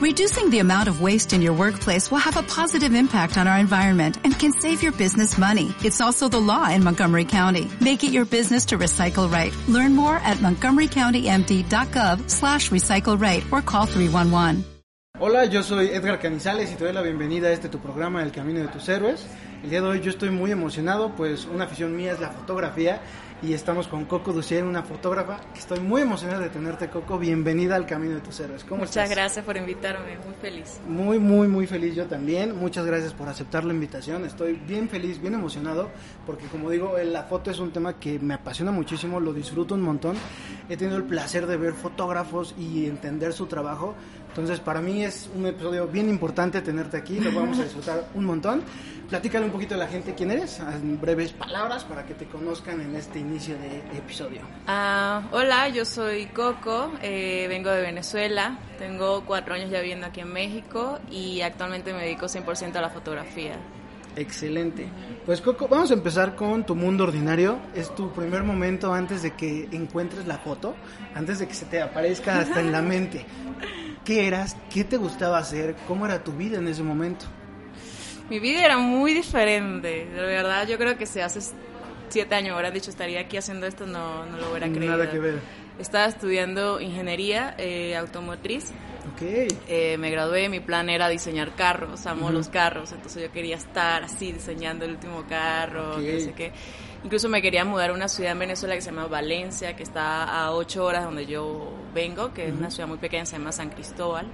Reducing 0.00 0.48
the 0.48 0.60
amount 0.60 0.88
of 0.88 1.02
waste 1.02 1.34
in 1.34 1.42
your 1.42 1.52
workplace 1.52 2.10
will 2.10 2.24
have 2.24 2.38
a 2.38 2.42
positive 2.42 2.94
impact 2.94 3.36
on 3.36 3.46
our 3.46 3.58
environment 3.58 4.16
and 4.24 4.32
can 4.32 4.50
save 4.50 4.82
your 4.82 4.92
business 4.92 5.36
money. 5.36 5.74
It's 5.84 6.00
also 6.00 6.26
the 6.26 6.40
law 6.40 6.70
in 6.70 6.82
Montgomery 6.82 7.26
County. 7.26 7.68
Make 7.82 8.02
it 8.02 8.10
your 8.10 8.24
business 8.24 8.64
to 8.66 8.78
recycle 8.78 9.30
right. 9.30 9.54
Learn 9.68 9.94
more 9.94 10.16
at 10.16 10.38
montgomerycountymd.gov 10.38 12.30
slash 12.30 12.70
recycle 12.70 13.20
right 13.20 13.44
or 13.52 13.60
call 13.60 13.84
311. 13.84 14.64
Hola, 15.18 15.44
yo 15.44 15.62
soy 15.62 15.90
Edgar 15.90 16.18
Canizales 16.18 16.72
y 16.72 16.76
te 16.76 16.84
doy 16.84 16.94
la 16.94 17.02
bienvenida 17.02 17.48
a 17.48 17.52
este 17.52 17.68
tu 17.68 17.78
programa 17.78 18.22
El 18.22 18.32
Camino 18.32 18.60
de 18.60 18.68
tus 18.68 18.88
Héroes. 18.88 19.26
El 19.62 19.68
día 19.68 19.82
de 19.82 19.86
hoy 19.86 20.00
yo 20.00 20.08
estoy 20.08 20.30
muy 20.30 20.50
emocionado, 20.50 21.14
pues 21.14 21.44
una 21.44 21.64
afición 21.64 21.94
mía 21.94 22.12
es 22.12 22.20
la 22.20 22.30
fotografía 22.30 23.02
y 23.42 23.54
estamos 23.54 23.88
con 23.88 24.04
Coco 24.04 24.32
Ducier, 24.32 24.64
una 24.64 24.82
fotógrafa. 24.82 25.40
Estoy 25.56 25.80
muy 25.80 26.02
emocionado 26.02 26.42
de 26.42 26.50
tenerte, 26.50 26.88
Coco. 26.90 27.18
Bienvenida 27.18 27.74
al 27.74 27.86
Camino 27.86 28.14
de 28.14 28.20
tus 28.20 28.38
Héroes. 28.40 28.64
¿Cómo 28.64 28.82
Muchas 28.82 29.08
gracias 29.08 29.44
por 29.44 29.56
invitarme, 29.56 30.18
muy 30.18 30.34
feliz. 30.40 30.80
Muy, 30.86 31.18
muy, 31.18 31.48
muy 31.48 31.66
feliz 31.66 31.94
yo 31.94 32.06
también. 32.06 32.56
Muchas 32.56 32.84
gracias 32.84 33.14
por 33.14 33.28
aceptar 33.28 33.64
la 33.64 33.72
invitación. 33.72 34.26
Estoy 34.26 34.54
bien 34.54 34.88
feliz, 34.88 35.20
bien 35.20 35.34
emocionado, 35.34 35.88
porque 36.26 36.46
como 36.46 36.70
digo, 36.70 36.96
la 37.02 37.22
foto 37.22 37.50
es 37.50 37.58
un 37.58 37.70
tema 37.70 37.98
que 37.98 38.18
me 38.18 38.34
apasiona 38.34 38.72
muchísimo, 38.72 39.20
lo 39.20 39.32
disfruto 39.32 39.74
un 39.74 39.82
montón. 39.82 40.16
He 40.68 40.76
tenido 40.76 40.98
el 40.98 41.04
placer 41.04 41.46
de 41.46 41.56
ver 41.56 41.72
fotógrafos 41.72 42.54
y 42.58 42.86
entender 42.86 43.32
su 43.32 43.46
trabajo. 43.46 43.94
Entonces, 44.30 44.60
para 44.60 44.80
mí 44.80 45.04
es 45.04 45.28
un 45.34 45.44
episodio 45.46 45.88
bien 45.88 46.08
importante 46.08 46.60
tenerte 46.60 46.96
aquí, 46.96 47.18
lo 47.18 47.32
vamos 47.32 47.58
a 47.58 47.64
disfrutar 47.64 48.08
un 48.14 48.24
montón. 48.24 48.62
Platícale 49.08 49.44
un 49.44 49.50
poquito 49.50 49.74
a 49.74 49.78
la 49.78 49.88
gente 49.88 50.14
quién 50.14 50.30
eres, 50.30 50.60
en 50.60 51.00
breves 51.00 51.32
palabras 51.32 51.82
para 51.82 52.06
que 52.06 52.14
te 52.14 52.26
conozcan 52.26 52.80
en 52.80 52.94
este 52.94 53.18
inicio 53.18 53.58
de 53.58 53.78
episodio. 53.98 54.42
Ah, 54.68 55.22
hola, 55.32 55.68
yo 55.68 55.84
soy 55.84 56.26
Coco, 56.26 56.92
eh, 57.02 57.46
vengo 57.48 57.70
de 57.70 57.82
Venezuela, 57.82 58.56
tengo 58.78 59.24
cuatro 59.26 59.54
años 59.54 59.68
ya 59.68 59.80
viviendo 59.80 60.06
aquí 60.06 60.20
en 60.20 60.32
México 60.32 61.00
y 61.10 61.40
actualmente 61.40 61.92
me 61.92 62.02
dedico 62.02 62.26
100% 62.26 62.76
a 62.76 62.80
la 62.80 62.90
fotografía. 62.90 63.56
Excelente. 64.14 64.88
Pues 65.26 65.40
Coco, 65.40 65.66
vamos 65.66 65.90
a 65.90 65.94
empezar 65.94 66.36
con 66.36 66.64
tu 66.64 66.76
mundo 66.76 67.04
ordinario. 67.04 67.58
Es 67.74 67.92
tu 67.94 68.12
primer 68.12 68.44
momento 68.44 68.92
antes 68.92 69.22
de 69.22 69.32
que 69.32 69.68
encuentres 69.72 70.26
la 70.26 70.38
foto, 70.38 70.74
antes 71.14 71.40
de 71.40 71.48
que 71.48 71.54
se 71.54 71.66
te 71.66 71.82
aparezca 71.82 72.38
hasta 72.38 72.60
en 72.60 72.70
la 72.70 72.82
mente. 72.94 73.26
¿Qué 74.04 74.26
eras? 74.26 74.56
¿Qué 74.72 74.84
te 74.84 74.96
gustaba 74.96 75.38
hacer? 75.38 75.76
¿Cómo 75.86 76.06
era 76.06 76.22
tu 76.24 76.32
vida 76.32 76.58
en 76.58 76.68
ese 76.68 76.82
momento? 76.82 77.26
Mi 78.28 78.38
vida 78.38 78.64
era 78.64 78.78
muy 78.78 79.12
diferente. 79.12 80.06
De 80.06 80.20
verdad, 80.22 80.66
yo 80.66 80.78
creo 80.78 80.96
que 80.96 81.06
si 81.06 81.20
hace 81.20 81.40
siete 82.08 82.34
años 82.34 82.54
hubieran 82.54 82.72
dicho 82.72 82.90
estaría 82.90 83.20
aquí 83.20 83.36
haciendo 83.36 83.66
esto, 83.66 83.86
no, 83.86 84.24
no 84.26 84.36
lo 84.36 84.50
hubiera 84.50 84.68
creído. 84.68 84.96
Nada 84.96 85.10
que 85.10 85.18
ver. 85.18 85.40
Estaba 85.78 86.06
estudiando 86.06 86.80
ingeniería 86.80 87.54
eh, 87.58 87.96
automotriz. 87.96 88.72
Okay. 89.20 89.48
Eh, 89.68 89.98
me 89.98 90.10
gradué, 90.10 90.48
mi 90.48 90.60
plan 90.60 90.88
era 90.88 91.08
diseñar 91.10 91.54
carros, 91.54 92.06
amo 92.06 92.30
los 92.30 92.48
carros, 92.48 92.92
entonces 92.92 93.22
yo 93.22 93.30
quería 93.30 93.56
estar 93.56 94.02
así 94.02 94.32
diseñando 94.32 94.86
el 94.86 94.92
último 94.92 95.24
carro, 95.28 95.98
no 95.98 96.20
sé 96.20 96.32
qué. 96.34 96.52
Incluso 97.04 97.28
me 97.28 97.42
quería 97.42 97.66
mudar 97.66 97.90
a 97.90 97.92
una 97.92 98.08
ciudad 98.08 98.32
en 98.32 98.38
Venezuela 98.38 98.74
que 98.74 98.80
se 98.80 98.90
llama 98.90 99.06
Valencia, 99.08 99.76
que 99.76 99.82
está 99.82 100.24
a 100.24 100.52
ocho 100.52 100.86
horas 100.86 101.04
donde 101.04 101.26
yo 101.26 101.70
vengo, 101.94 102.32
que 102.32 102.48
es 102.48 102.54
una 102.54 102.70
ciudad 102.70 102.88
muy 102.88 102.96
pequeña, 102.96 103.26
se 103.26 103.36
llama 103.36 103.52
San 103.52 103.68
Cristóbal. 103.68 104.26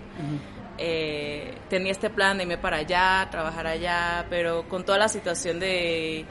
Eh, 0.79 1.59
tenía 1.69 1.91
este 1.91 2.09
plan 2.09 2.37
de 2.37 2.45
irme 2.45 2.59
para 2.59 2.77
allá, 2.77 3.27
trabajar 3.31 3.67
allá, 3.67 4.27
pero 4.31 4.69
con 4.69 4.85
toda 4.85 4.99
la 4.99 5.09
situación 5.09 5.59
de 5.59 6.25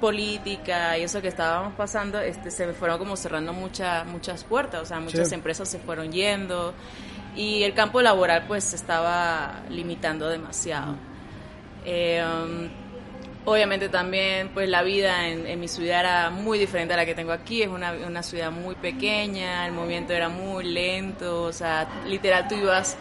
política 0.00 0.96
y 0.98 1.02
eso 1.02 1.22
que 1.22 1.28
estábamos 1.28 1.74
pasando, 1.74 2.20
este, 2.20 2.50
se 2.50 2.66
me 2.66 2.72
fueron 2.72 2.98
como 2.98 3.16
cerrando 3.16 3.52
muchas 3.52 4.06
muchas 4.06 4.44
puertas, 4.44 4.82
o 4.82 4.84
sea, 4.84 5.00
muchas 5.00 5.32
empresas 5.32 5.68
se 5.68 5.78
fueron 5.78 6.12
yendo 6.12 6.74
y 7.36 7.62
el 7.62 7.74
campo 7.74 8.02
laboral 8.02 8.44
pues 8.48 8.64
se 8.64 8.76
estaba 8.76 9.62
limitando 9.68 10.28
demasiado. 10.28 10.96
Eh, 11.84 12.24
um, 12.24 12.68
Obviamente 13.46 13.88
también, 13.88 14.50
pues 14.52 14.68
la 14.68 14.82
vida 14.82 15.28
en, 15.28 15.60
mi 15.60 15.68
ciudad 15.68 16.00
era 16.00 16.30
muy 16.30 16.58
diferente 16.58 16.94
a 16.94 16.96
la 16.96 17.06
que 17.06 17.14
tengo 17.14 17.30
aquí. 17.30 17.62
Es 17.62 17.68
una, 17.68 17.92
una 17.92 18.24
ciudad 18.24 18.50
muy 18.50 18.74
pequeña, 18.74 19.66
el 19.66 19.72
movimiento 19.72 20.12
era 20.12 20.28
muy 20.28 20.64
lento, 20.64 21.44
o 21.44 21.52
sea, 21.52 21.86
literal 22.08 22.48
tú 22.48 22.56
ibas 22.56 22.96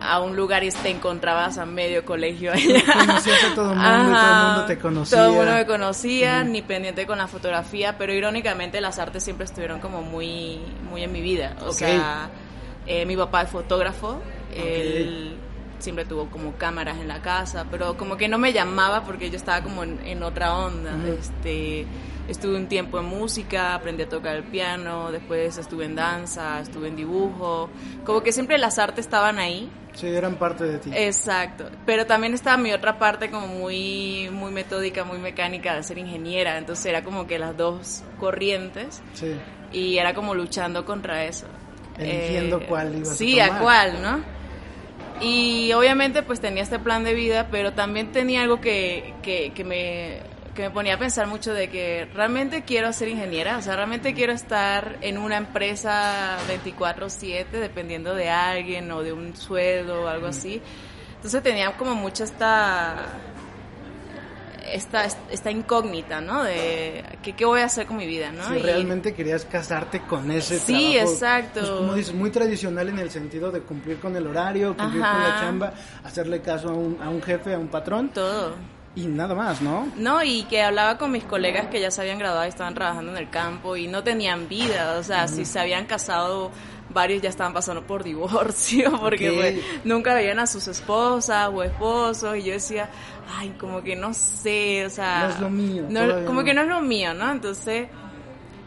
a 0.00 0.20
un 0.20 0.36
lugar 0.36 0.64
y 0.64 0.70
te 0.70 0.88
encontrabas 0.88 1.58
a 1.58 1.66
medio 1.66 2.02
colegio 2.06 2.50
allá. 2.54 2.82
Conocías 2.98 3.44
a 3.44 3.54
todo 3.54 3.72
el 3.72 3.78
mundo, 3.78 4.18
todo 4.18 4.40
el 4.40 4.46
mundo 4.46 4.64
te 4.64 4.78
conocía. 4.78 5.18
Todo 5.18 5.28
el 5.28 5.36
mundo 5.36 5.52
me 5.52 5.66
conocía, 5.66 6.44
ni 6.44 6.62
pendiente 6.62 7.06
con 7.06 7.18
la 7.18 7.28
fotografía, 7.28 7.98
pero 7.98 8.14
irónicamente 8.14 8.80
las 8.80 8.98
artes 8.98 9.22
siempre 9.22 9.44
estuvieron 9.44 9.80
como 9.80 10.00
muy, 10.00 10.60
muy 10.88 11.02
en 11.02 11.12
mi 11.12 11.20
vida. 11.20 11.56
O 11.60 11.72
sea, 11.72 12.30
eh, 12.88 13.06
mi 13.06 13.16
papá 13.16 13.42
es 13.42 13.50
fotógrafo, 13.50 14.20
él 14.52 15.36
siempre 15.78 16.04
tuvo 16.04 16.26
como 16.26 16.54
cámaras 16.54 16.98
en 16.98 17.08
la 17.08 17.22
casa, 17.22 17.66
pero 17.70 17.96
como 17.96 18.16
que 18.16 18.28
no 18.28 18.38
me 18.38 18.52
llamaba 18.52 19.04
porque 19.04 19.30
yo 19.30 19.36
estaba 19.36 19.62
como 19.62 19.84
en, 19.84 20.22
otra 20.22 20.56
onda. 20.56 20.96
este, 21.08 21.86
estuve 22.28 22.56
un 22.56 22.66
tiempo 22.66 22.98
en 22.98 23.06
música, 23.06 23.74
aprendí 23.74 24.02
a 24.02 24.08
tocar 24.08 24.36
el 24.36 24.44
piano, 24.44 25.10
después 25.12 25.56
estuve 25.58 25.86
en 25.86 25.94
danza, 25.94 26.60
estuve 26.60 26.88
en 26.88 26.96
dibujo, 26.96 27.70
como 28.04 28.22
que 28.22 28.32
siempre 28.32 28.58
las 28.58 28.78
artes 28.78 29.06
estaban 29.06 29.38
ahí. 29.38 29.70
Sí, 29.94 30.06
eran 30.06 30.36
parte 30.36 30.64
de 30.64 30.78
ti. 30.78 30.90
Exacto, 30.94 31.70
pero 31.86 32.06
también 32.06 32.34
estaba 32.34 32.56
mi 32.56 32.72
otra 32.72 32.98
parte 32.98 33.30
como 33.30 33.46
muy, 33.48 34.28
muy 34.30 34.52
metódica, 34.52 35.04
muy 35.04 35.18
mecánica 35.18 35.74
de 35.74 35.82
ser 35.82 35.98
ingeniera, 35.98 36.58
entonces 36.58 36.86
era 36.86 37.02
como 37.02 37.26
que 37.26 37.38
las 37.38 37.56
dos 37.56 38.04
corrientes 38.18 39.02
sí. 39.14 39.34
y 39.72 39.98
era 39.98 40.14
como 40.14 40.34
luchando 40.34 40.84
contra 40.84 41.24
eso. 41.24 41.46
Eligiendo 41.98 42.60
eh, 42.60 42.66
cuál 42.68 42.94
ibas 42.94 43.16
sí, 43.16 43.40
a 43.40 43.44
Sí, 43.46 43.50
a 43.50 43.58
cuál, 43.58 44.02
¿no? 44.02 44.38
Y 45.20 45.72
obviamente 45.72 46.22
pues 46.22 46.40
tenía 46.40 46.62
este 46.62 46.78
plan 46.78 47.02
de 47.04 47.14
vida, 47.14 47.48
pero 47.50 47.72
también 47.72 48.12
tenía 48.12 48.42
algo 48.42 48.60
que, 48.60 49.14
que, 49.22 49.52
que, 49.52 49.64
me, 49.64 50.20
que 50.54 50.62
me 50.62 50.70
ponía 50.70 50.94
a 50.94 50.98
pensar 50.98 51.26
mucho 51.26 51.52
de 51.52 51.68
que 51.68 52.08
realmente 52.14 52.62
quiero 52.62 52.92
ser 52.92 53.08
ingeniera, 53.08 53.58
o 53.58 53.62
sea, 53.62 53.74
realmente 53.74 54.14
quiero 54.14 54.32
estar 54.32 54.98
en 55.00 55.18
una 55.18 55.36
empresa 55.36 56.36
24/7 56.48 57.50
dependiendo 57.50 58.14
de 58.14 58.30
alguien 58.30 58.90
o 58.92 59.02
de 59.02 59.12
un 59.12 59.36
sueldo 59.36 60.02
o 60.04 60.06
algo 60.06 60.28
así. 60.28 60.62
Entonces 61.16 61.42
tenía 61.42 61.76
como 61.76 61.96
mucha 61.96 62.22
esta 62.22 62.94
esta, 64.74 65.04
esta 65.30 65.50
incógnita, 65.50 66.20
¿no? 66.20 66.42
De 66.42 67.04
¿qué, 67.22 67.34
qué, 67.34 67.44
voy 67.44 67.60
a 67.60 67.64
hacer 67.66 67.86
con 67.86 67.96
mi 67.96 68.06
vida, 68.06 68.32
¿no? 68.32 68.48
Si 68.48 68.58
realmente 68.58 69.14
querías 69.14 69.44
casarte 69.44 70.00
con 70.02 70.30
ese 70.30 70.58
sí, 70.58 70.66
trabajo. 70.66 70.88
Sí, 70.88 70.98
exacto. 70.98 71.60
Pues, 71.60 71.70
como 71.70 71.94
dices, 71.94 72.14
muy 72.14 72.30
tradicional 72.30 72.88
en 72.88 72.98
el 72.98 73.10
sentido 73.10 73.50
de 73.50 73.60
cumplir 73.60 73.98
con 73.98 74.16
el 74.16 74.26
horario, 74.26 74.76
cumplir 74.76 75.02
con 75.02 75.22
la 75.22 75.36
chamba, 75.40 75.72
hacerle 76.04 76.40
caso 76.40 76.70
a 76.70 76.74
un, 76.74 76.98
a 77.02 77.08
un 77.08 77.22
jefe, 77.22 77.54
a 77.54 77.58
un 77.58 77.68
patrón. 77.68 78.10
Todo. 78.10 78.54
Y 78.94 79.06
nada 79.06 79.34
más, 79.34 79.62
¿no? 79.62 79.86
No, 79.96 80.22
y 80.24 80.42
que 80.44 80.62
hablaba 80.62 80.98
con 80.98 81.12
mis 81.12 81.22
colegas 81.22 81.66
que 81.66 81.80
ya 81.80 81.90
se 81.90 82.00
habían 82.00 82.18
graduado 82.18 82.46
y 82.46 82.48
estaban 82.48 82.74
trabajando 82.74 83.12
en 83.12 83.18
el 83.18 83.30
campo 83.30 83.76
y 83.76 83.86
no 83.86 84.02
tenían 84.02 84.48
vida, 84.48 84.96
o 84.98 85.02
sea, 85.04 85.28
si 85.28 85.44
se 85.44 85.60
habían 85.60 85.84
casado 85.86 86.50
varios 86.98 87.22
ya 87.22 87.28
estaban 87.28 87.52
pasando 87.52 87.86
por 87.86 88.02
divorcio 88.02 88.90
porque 89.00 89.30
pues, 89.30 89.84
nunca 89.84 90.14
veían 90.14 90.40
a 90.40 90.46
sus 90.46 90.66
esposas 90.66 91.48
o 91.52 91.62
esposos 91.62 92.36
y 92.36 92.42
yo 92.42 92.52
decía, 92.52 92.90
ay, 93.36 93.50
como 93.58 93.82
que 93.82 93.94
no 93.94 94.12
sé, 94.12 94.84
o 94.84 94.90
sea... 94.90 95.24
No 95.24 95.28
es 95.28 95.40
lo 95.40 95.50
mío. 95.50 96.24
como 96.26 96.42
que 96.42 96.54
no 96.54 96.62
es 96.62 96.68
lo 96.68 96.80
mío, 96.80 97.14
¿no? 97.14 97.30
Entonces, 97.30 97.88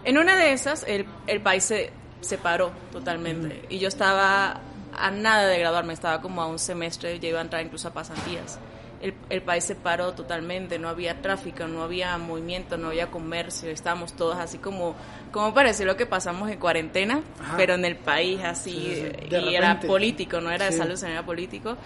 en 0.05 0.17
una 0.17 0.37
de 0.37 0.53
esas, 0.53 0.85
el, 0.87 1.05
el 1.27 1.41
país 1.41 1.65
se 1.65 1.91
separó 2.21 2.71
totalmente 2.91 3.65
y 3.69 3.79
yo 3.79 3.87
estaba 3.87 4.61
a 4.93 5.11
nada 5.11 5.47
de 5.47 5.59
graduarme, 5.59 5.93
estaba 5.93 6.21
como 6.21 6.41
a 6.41 6.47
un 6.47 6.59
semestre, 6.59 7.19
ya 7.19 7.29
iba 7.29 7.39
a 7.39 7.43
entrar 7.43 7.63
incluso 7.63 7.89
a 7.89 7.93
pasantías 7.93 8.59
el, 9.01 9.13
el, 9.29 9.41
país 9.41 9.63
se 9.63 9.75
paró 9.75 10.13
totalmente, 10.13 10.77
no 10.79 10.89
había 10.89 11.21
tráfico, 11.21 11.67
no 11.67 11.83
había 11.83 12.17
movimiento, 12.17 12.77
no 12.77 12.89
había 12.89 13.09
comercio, 13.11 13.69
estábamos 13.69 14.13
todos 14.13 14.37
así 14.37 14.57
como, 14.57 14.95
como 15.31 15.53
parece 15.53 15.85
lo 15.85 15.97
que 15.97 16.05
pasamos 16.05 16.49
en 16.49 16.59
cuarentena, 16.59 17.21
pero 17.57 17.75
en 17.75 17.85
el 17.85 17.97
país 17.97 18.41
así, 18.43 19.03
y 19.29 19.55
era 19.55 19.79
político, 19.79 20.39
no 20.41 20.51
era 20.51 20.65
de 20.65 20.71
salud, 20.71 20.95
sino 20.95 21.11
era 21.11 21.25
político. 21.25 21.77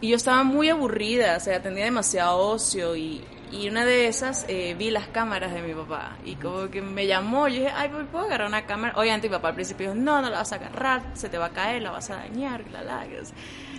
Y 0.00 0.10
yo 0.10 0.16
estaba 0.16 0.44
muy 0.44 0.68
aburrida, 0.68 1.36
o 1.36 1.40
sea, 1.40 1.60
tenía 1.60 1.84
demasiado 1.84 2.38
ocio 2.38 2.94
y, 2.94 3.24
y 3.50 3.68
una 3.68 3.84
de 3.84 4.06
esas 4.06 4.44
eh, 4.48 4.76
vi 4.78 4.90
las 4.90 5.08
cámaras 5.08 5.52
de 5.52 5.62
mi 5.62 5.74
papá 5.74 6.16
y 6.24 6.36
como 6.36 6.68
que 6.70 6.82
me 6.82 7.06
llamó, 7.06 7.48
yo 7.48 7.54
dije, 7.54 7.72
ay, 7.74 7.90
¿puedo 8.10 8.24
agarrar 8.24 8.46
una 8.46 8.66
cámara? 8.66 8.94
Obviamente 8.96 9.28
mi 9.28 9.34
papá 9.34 9.48
al 9.48 9.54
principio 9.54 9.90
dijo, 9.90 10.00
no, 10.00 10.20
no 10.20 10.30
la 10.30 10.38
vas 10.38 10.52
a 10.52 10.56
agarrar, 10.56 11.02
se 11.14 11.28
te 11.28 11.38
va 11.38 11.46
a 11.46 11.50
caer, 11.50 11.82
la 11.82 11.90
vas 11.90 12.10
a 12.10 12.16
dañar, 12.16 12.62
la 12.70 12.82
lagas. 12.82 13.32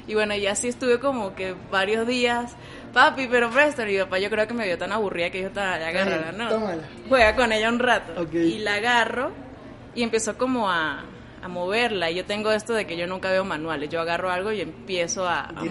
Y 0.09 0.15
bueno, 0.15 0.33
y 0.33 0.47
así 0.47 0.69
estuve 0.69 0.99
como 0.99 1.35
que 1.35 1.53
varios 1.69 2.07
días, 2.07 2.55
papi, 2.93 3.27
pero 3.27 3.51
presto, 3.51 3.83
y 3.83 3.93
mi 3.93 3.97
papá 3.99 4.17
yo 4.17 4.31
creo 4.31 4.47
que 4.47 4.55
me 4.55 4.65
vio 4.65 4.75
tan 4.75 4.91
aburrida 4.91 5.29
que 5.29 5.37
dijo, 5.47 5.59
agárrala, 5.59 6.31
¿no? 6.31 6.49
Tómala. 6.49 6.81
Juega 7.07 7.35
con 7.35 7.51
ella 7.51 7.69
un 7.69 7.77
rato. 7.77 8.27
Y 8.33 8.57
la 8.57 8.73
agarro 8.73 9.31
y 9.93 10.01
empezó 10.01 10.35
como 10.35 10.67
a, 10.67 11.03
a 11.43 11.47
moverla. 11.47 12.09
Y 12.09 12.15
yo 12.15 12.25
tengo 12.25 12.51
esto 12.51 12.73
de 12.73 12.87
que 12.87 12.97
yo 12.97 13.05
nunca 13.05 13.29
veo 13.29 13.45
manuales. 13.45 13.87
Yo 13.91 14.01
agarro 14.01 14.31
algo 14.31 14.51
y 14.51 14.61
empiezo 14.61 15.27
a, 15.27 15.41
a 15.41 15.63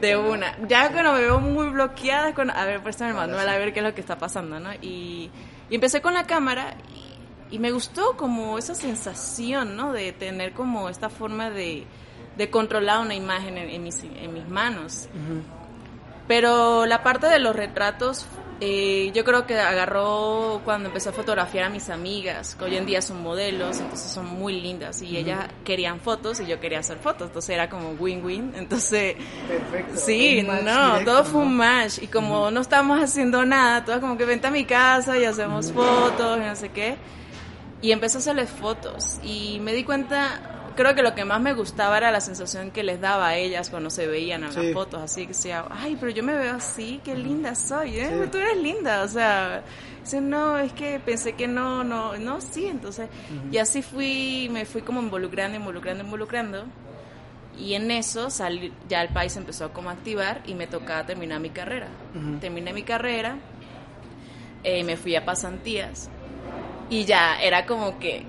de 0.00 0.16
una. 0.16 0.56
Ya 0.68 0.92
cuando 0.92 1.14
me 1.14 1.22
veo 1.22 1.40
muy 1.40 1.70
bloqueada, 1.70 2.32
con, 2.34 2.52
a 2.52 2.64
ver, 2.66 2.84
préstame 2.84 3.10
el 3.10 3.16
manual, 3.16 3.48
a 3.48 3.58
ver 3.58 3.72
qué 3.72 3.80
es 3.80 3.84
lo 3.84 3.94
que 3.94 4.00
está 4.00 4.16
pasando, 4.16 4.60
¿no? 4.60 4.72
Y, 4.80 5.28
y 5.68 5.74
empecé 5.74 6.00
con 6.00 6.14
la 6.14 6.24
cámara 6.24 6.76
y, 7.50 7.56
y, 7.56 7.58
me 7.58 7.72
gustó 7.72 8.16
como 8.16 8.58
esa 8.58 8.76
sensación, 8.76 9.74
¿no? 9.76 9.92
De 9.92 10.12
tener 10.12 10.52
como 10.52 10.88
esta 10.88 11.10
forma 11.10 11.50
de 11.50 11.84
de 12.36 12.50
controlar 12.50 13.00
una 13.00 13.14
imagen 13.14 13.58
en, 13.58 13.82
mis, 13.82 14.02
en 14.02 14.32
mis 14.32 14.48
manos. 14.48 15.08
Pero 16.28 16.86
la 16.86 17.02
parte 17.02 17.26
de 17.26 17.38
los 17.38 17.54
retratos, 17.54 18.26
eh, 18.60 19.10
yo 19.12 19.24
creo 19.24 19.44
que 19.44 19.58
agarró 19.58 20.60
cuando 20.64 20.88
empecé 20.88 21.08
a 21.08 21.12
fotografiar 21.12 21.64
a 21.64 21.68
mis 21.68 21.90
amigas, 21.90 22.54
que 22.54 22.64
hoy 22.64 22.76
en 22.76 22.86
día 22.86 23.02
son 23.02 23.22
modelos, 23.22 23.80
entonces 23.80 24.10
son 24.10 24.26
muy 24.26 24.60
lindas 24.60 25.02
y 25.02 25.16
ellas 25.16 25.48
querían 25.64 26.00
fotos 26.00 26.38
y 26.40 26.46
yo 26.46 26.60
quería 26.60 26.78
hacer 26.78 26.98
fotos, 26.98 27.26
entonces 27.26 27.50
era 27.50 27.68
como 27.68 27.90
win-win, 27.98 28.52
entonces... 28.56 29.16
Perfecto. 29.48 29.96
Sí, 29.96 30.42
no, 30.42 31.04
todo 31.04 31.24
fue 31.24 31.42
un 31.42 31.56
match 31.56 31.98
y 32.00 32.06
como 32.06 32.50
no 32.50 32.60
estábamos 32.60 33.02
haciendo 33.02 33.44
nada, 33.44 33.84
todas 33.84 34.00
como 34.00 34.16
que 34.16 34.24
vente 34.24 34.46
a 34.46 34.50
mi 34.50 34.64
casa 34.64 35.18
y 35.18 35.24
hacemos 35.24 35.72
fotos 35.72 36.38
y 36.38 36.40
no 36.40 36.56
sé 36.56 36.68
qué. 36.68 36.96
Y 37.82 37.90
empecé 37.90 38.18
a 38.18 38.20
hacerles 38.20 38.48
fotos 38.48 39.18
y 39.24 39.58
me 39.60 39.72
di 39.72 39.82
cuenta 39.82 40.61
creo 40.74 40.94
que 40.94 41.02
lo 41.02 41.14
que 41.14 41.24
más 41.24 41.40
me 41.40 41.54
gustaba 41.54 41.96
era 41.98 42.10
la 42.10 42.20
sensación 42.20 42.70
que 42.70 42.82
les 42.82 43.00
daba 43.00 43.28
a 43.28 43.36
ellas 43.36 43.70
cuando 43.70 43.90
se 43.90 44.06
veían 44.06 44.44
en 44.44 44.54
las 44.54 44.72
fotos, 44.72 45.02
así 45.02 45.22
que 45.22 45.28
decía, 45.28 45.64
ay, 45.70 45.96
pero 45.98 46.12
yo 46.12 46.22
me 46.22 46.34
veo 46.34 46.54
así, 46.54 47.00
qué 47.04 47.14
linda 47.14 47.54
soy, 47.54 47.98
¿eh? 47.98 48.28
Tú 48.30 48.38
eres 48.38 48.56
linda, 48.56 49.02
o 49.02 49.08
sea, 49.08 49.62
dice, 50.02 50.20
no, 50.20 50.58
es 50.58 50.72
que 50.72 51.00
pensé 51.00 51.34
que 51.34 51.48
no, 51.48 51.84
no, 51.84 52.16
no, 52.16 52.40
sí, 52.40 52.66
entonces, 52.66 53.08
y 53.50 53.58
así 53.58 53.82
fui, 53.82 54.48
me 54.52 54.64
fui 54.64 54.82
como 54.82 55.00
involucrando, 55.00 55.56
involucrando, 55.56 56.04
involucrando, 56.04 56.64
y 57.58 57.74
en 57.74 57.90
eso 57.90 58.30
salí, 58.30 58.72
ya 58.88 59.02
el 59.02 59.10
país 59.10 59.36
empezó 59.36 59.72
como 59.72 59.90
a 59.90 59.92
activar 59.92 60.40
y 60.46 60.54
me 60.54 60.66
tocaba 60.66 61.04
terminar 61.04 61.38
mi 61.38 61.50
carrera. 61.50 61.88
Terminé 62.40 62.72
mi 62.72 62.82
carrera, 62.82 63.36
eh, 64.64 64.82
me 64.84 64.96
fui 64.96 65.16
a 65.16 65.24
pasantías, 65.24 66.08
y 66.88 67.04
ya 67.04 67.40
era 67.40 67.66
como 67.66 67.98
que 67.98 68.24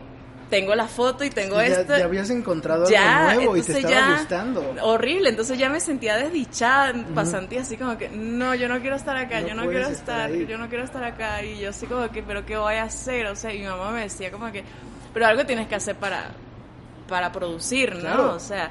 tengo 0.54 0.76
la 0.76 0.88
foto 0.88 1.24
y 1.24 1.32
tengo 1.32 1.60
esto. 1.60 1.98
Ya 1.98 2.06
habías 2.06 2.30
encontrado 2.30 2.86
algo 2.86 3.34
nuevo 3.34 3.58
y 3.58 3.62
te 3.64 3.80
estaba 3.80 4.20
gustando. 4.20 4.76
Horrible, 4.84 5.30
entonces 5.30 5.58
ya 5.58 5.68
me 5.68 5.80
sentía 5.80 6.16
desdichada 6.16 6.92
en 6.92 7.06
pasantía, 7.06 7.62
así 7.62 7.76
como 7.76 7.98
que, 7.98 8.10
no, 8.10 8.54
yo 8.54 8.68
no 8.70 8.80
quiero 8.80 8.96
estar 8.96 9.18
acá, 9.18 9.42
yo 9.42 9.56
no 9.56 9.68
quiero 9.68 9.88
estar, 9.88 10.32
yo 10.32 10.58
no 10.60 10.70
quiero 10.70 10.84
estar 10.84 11.04
acá. 11.04 11.44
Y 11.44 11.60
yo 11.60 11.72
así 11.72 11.88
como 11.88 12.08
que, 12.12 12.22
pero 12.22 12.46
¿qué 12.46 12.56
voy 12.56 12.76
a 12.76 12.84
hacer? 12.84 13.26
O 13.28 13.36
sea, 13.36 13.52
y 13.52 13.62
mi 13.62 13.66
mamá 13.66 13.90
me 13.92 14.02
decía 14.02 14.32
como 14.32 14.52
que, 14.52 14.64
pero 15.12 15.26
algo 15.26 15.44
tienes 15.44 15.68
que 15.68 15.74
hacer 15.74 15.96
para, 15.96 16.30
para 17.10 17.32
producir, 17.32 17.96
¿no? 17.96 18.34
O 18.34 18.40
sea, 18.40 18.70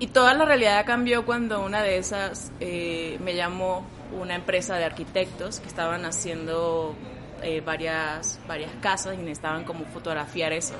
y 0.00 0.08
toda 0.08 0.34
la 0.34 0.44
realidad 0.44 0.84
cambió 0.84 1.24
cuando 1.24 1.64
una 1.64 1.84
de 1.84 1.98
esas 1.98 2.50
eh, 2.58 3.16
me 3.22 3.36
llamó 3.36 3.86
una 4.20 4.34
empresa 4.34 4.74
de 4.76 4.84
arquitectos 4.84 5.60
que 5.60 5.68
estaban 5.68 6.04
haciendo 6.04 6.96
eh, 7.44 7.60
varias, 7.60 8.40
varias 8.48 8.70
casas 8.80 9.14
y 9.14 9.18
necesitaban 9.18 9.64
como 9.64 9.84
fotografiar 9.84 10.52
eso. 10.52 10.74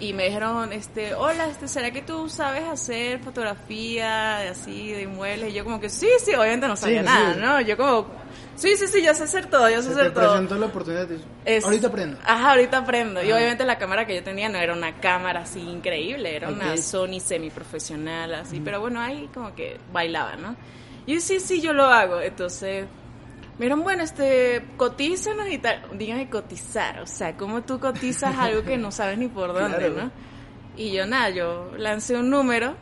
Y 0.00 0.12
me 0.12 0.26
dijeron, 0.26 0.72
este, 0.72 1.12
hola, 1.14 1.48
este, 1.48 1.66
¿será 1.66 1.90
que 1.90 2.02
tú 2.02 2.28
sabes 2.28 2.62
hacer 2.64 3.18
fotografía 3.18 4.38
de 4.38 4.48
así, 4.48 4.92
de 4.92 5.02
inmuebles? 5.02 5.50
Y 5.50 5.54
yo 5.54 5.64
como 5.64 5.80
que, 5.80 5.90
sí, 5.90 6.06
sí, 6.24 6.34
obviamente 6.34 6.68
no 6.68 6.76
sabía 6.76 7.02
nada, 7.02 7.34
¿no? 7.34 7.60
Yo 7.60 7.76
como, 7.76 8.06
sí, 8.54 8.76
sí, 8.76 8.86
sí, 8.86 9.02
yo 9.02 9.12
sé 9.12 9.24
hacer 9.24 9.46
todo, 9.46 9.68
yo 9.68 9.82
sé 9.82 9.90
hacer 9.90 10.14
todo. 10.14 10.30
presentó 10.30 10.54
la 10.54 10.66
oportunidad 10.66 11.08
de 11.08 11.18
ahorita 11.64 11.88
aprendo. 11.88 12.18
Ajá, 12.24 12.50
ahorita 12.52 12.78
aprendo. 12.78 13.24
Y 13.24 13.32
obviamente 13.32 13.64
la 13.64 13.76
cámara 13.76 14.06
que 14.06 14.14
yo 14.14 14.22
tenía 14.22 14.48
no 14.48 14.58
era 14.58 14.72
una 14.72 15.00
cámara 15.00 15.40
así 15.40 15.60
increíble, 15.60 16.36
era 16.36 16.48
una 16.48 16.76
Sony 16.76 17.18
semiprofesional, 17.18 18.34
así, 18.34 18.60
pero 18.60 18.80
bueno, 18.80 19.00
ahí 19.00 19.28
como 19.34 19.52
que 19.56 19.80
bailaba, 19.92 20.36
¿no? 20.36 20.54
Y 21.06 21.20
sí, 21.20 21.40
sí, 21.40 21.60
yo 21.60 21.72
lo 21.72 21.86
hago. 21.86 22.20
Entonces 22.20 22.84
Miren, 23.58 23.82
bueno, 23.82 24.04
este, 24.04 24.64
cotízanos 24.76 25.48
y 25.48 25.58
tal. 25.58 25.82
Dígame 25.94 26.30
cotizar, 26.30 27.00
o 27.00 27.06
sea, 27.06 27.36
¿cómo 27.36 27.62
tú 27.62 27.80
cotizas 27.80 28.36
algo 28.38 28.62
que 28.62 28.78
no 28.78 28.92
sabes 28.92 29.18
ni 29.18 29.28
por 29.28 29.52
dónde, 29.52 29.90
no? 29.90 30.10
Y 30.76 30.92
yo, 30.92 31.06
nada, 31.06 31.30
yo 31.30 31.72
lancé 31.76 32.16
un 32.16 32.30
número. 32.30 32.76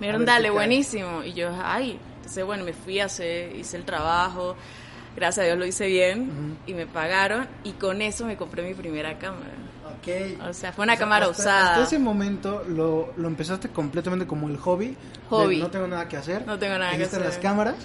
Miren, 0.00 0.24
dale, 0.24 0.50
buenísimo. 0.50 1.22
Y 1.22 1.34
yo, 1.34 1.50
ay, 1.62 1.98
entonces, 2.16 2.44
bueno, 2.44 2.64
me 2.64 2.72
fui 2.72 2.98
a 2.98 3.04
hacer, 3.04 3.54
hice 3.54 3.76
el 3.76 3.84
trabajo. 3.84 4.56
Gracias 5.14 5.44
a 5.44 5.46
Dios 5.46 5.58
lo 5.58 5.64
hice 5.64 5.86
bien 5.86 6.58
y 6.66 6.74
me 6.74 6.86
pagaron. 6.86 7.46
Y 7.62 7.72
con 7.72 8.02
eso 8.02 8.26
me 8.26 8.36
compré 8.36 8.62
mi 8.62 8.74
primera 8.74 9.16
cámara. 9.18 9.52
Okay. 10.00 10.36
O 10.46 10.52
sea, 10.52 10.72
fue 10.72 10.84
una 10.84 10.96
cámara 10.96 11.28
usada. 11.28 11.70
Hasta 11.70 11.84
ese 11.84 11.98
momento 11.98 12.64
lo, 12.68 13.14
lo 13.16 13.28
empezaste 13.28 13.68
completamente 13.68 14.26
como 14.26 14.48
el 14.48 14.56
hobby. 14.58 14.96
Hobby. 15.30 15.58
no 15.58 15.70
tengo 15.70 15.86
nada 15.86 16.08
que 16.08 16.16
hacer. 16.16 16.44
No 16.46 16.58
tengo 16.58 16.76
nada 16.76 16.96
que 16.96 17.04
hacer. 17.04 17.22
las 17.22 17.38
cámaras 17.38 17.76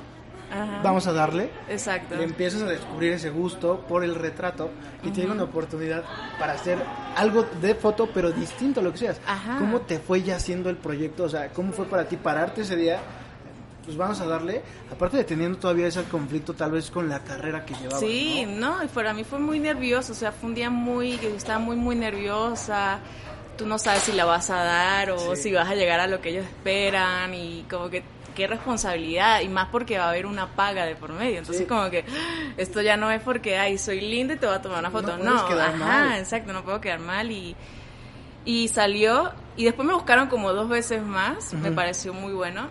vamos 0.84 1.08
a 1.08 1.14
darle. 1.14 1.50
Exacto. 1.70 2.16
Le 2.16 2.24
empiezas 2.24 2.62
a 2.62 2.66
descubrir 2.66 3.14
ese 3.14 3.30
gusto 3.30 3.86
por 3.88 4.04
el 4.04 4.16
retrato 4.16 4.70
y 5.04 5.10
te 5.10 5.22
llega 5.22 5.34
una 5.34 5.44
oportunidad 5.44 6.04
para 6.40 6.54
hacer 6.54 6.80
algo 7.16 7.46
de 7.62 7.76
foto, 7.76 8.10
pero 8.14 8.32
distinto 8.32 8.80
a 8.80 8.84
lo 8.84 8.92
que 8.92 9.00
seas. 9.00 9.22
¿Cómo 9.60 9.82
te 9.82 10.00
fue 10.00 10.22
ya 10.24 10.36
haciendo 10.36 10.70
el 10.70 10.78
proyecto? 10.78 11.24
O 11.24 11.30
sea, 11.30 11.50
¿cómo 11.50 11.72
fue 11.72 11.86
para 11.86 12.06
ti 12.06 12.18
pararte 12.18 12.62
ese 12.62 12.76
día? 12.76 13.00
Pues 13.84 13.98
vamos 13.98 14.22
a 14.22 14.28
darle, 14.28 14.62
aparte 14.92 15.18
de 15.18 15.24
teniendo 15.24 15.58
todavía 15.58 15.88
ese 15.88 16.04
conflicto 16.04 16.54
tal 16.54 16.72
vez 16.72 16.92
con 16.92 17.10
la 17.10 17.24
carrera 17.24 17.66
que 17.66 17.74
llevaba. 17.74 18.00
Sí, 18.00 18.46
no, 18.48 18.84
y 18.84 18.88
para 18.88 19.12
mí 19.12 19.24
fue 19.24 19.40
muy 19.40 19.60
nervioso, 19.60 20.12
o 20.12 20.16
sea, 20.16 20.32
fue 20.32 20.50
un 20.50 20.56
día 20.56 20.70
muy, 20.70 21.18
que 21.18 21.36
estaba 21.36 21.58
muy, 21.58 21.76
muy 21.76 21.96
nerviosa 21.96 23.00
tú 23.62 23.68
no 23.68 23.78
sabes 23.78 24.02
si 24.02 24.12
la 24.14 24.26
vas 24.26 24.50
a 24.50 24.64
dar 24.64 25.12
o 25.12 25.36
si 25.36 25.52
vas 25.52 25.70
a 25.70 25.76
llegar 25.76 26.00
a 26.00 26.08
lo 26.08 26.20
que 26.20 26.30
ellos 26.30 26.46
esperan 26.46 27.34
y 27.36 27.64
como 27.70 27.92
que 27.92 28.02
qué 28.34 28.48
responsabilidad 28.48 29.42
y 29.42 29.48
más 29.48 29.68
porque 29.72 29.98
va 29.98 30.06
a 30.06 30.10
haber 30.10 30.26
una 30.26 30.48
paga 30.48 30.86
de 30.86 30.96
por 30.96 31.12
medio. 31.14 31.40
Entonces 31.40 31.68
como 31.68 31.90
que 31.90 32.06
esto 32.58 32.82
ya 32.82 32.98
no 32.98 33.12
es 33.12 33.22
porque, 33.22 33.58
ay, 33.58 33.78
soy 33.78 34.02
linda 34.02 34.34
y 34.36 34.38
te 34.38 34.46
voy 34.46 34.56
a 34.56 34.62
tomar 34.62 34.80
una 34.80 34.92
foto. 34.92 35.18
No, 35.18 35.36
ajá, 35.36 36.20
exacto, 36.20 36.54
no 36.54 36.64
puedo 36.64 36.82
quedar 36.82 37.00
mal 37.00 37.32
y, 37.32 37.56
y 38.46 38.68
salió 38.68 39.32
y 39.58 39.66
después 39.66 39.88
me 39.88 39.94
buscaron 39.94 40.28
como 40.28 40.54
dos 40.54 40.70
veces 40.70 41.04
más, 41.04 41.54
me 41.54 41.72
pareció 41.72 42.14
muy 42.14 42.34
bueno. 42.34 42.68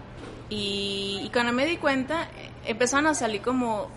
Y, 0.48 1.20
y 1.22 1.30
cuando 1.30 1.52
me 1.52 1.64
di 1.64 1.76
cuenta, 1.76 2.28
empezaron 2.64 3.06
a 3.06 3.14
salir 3.14 3.40
como 3.40 3.88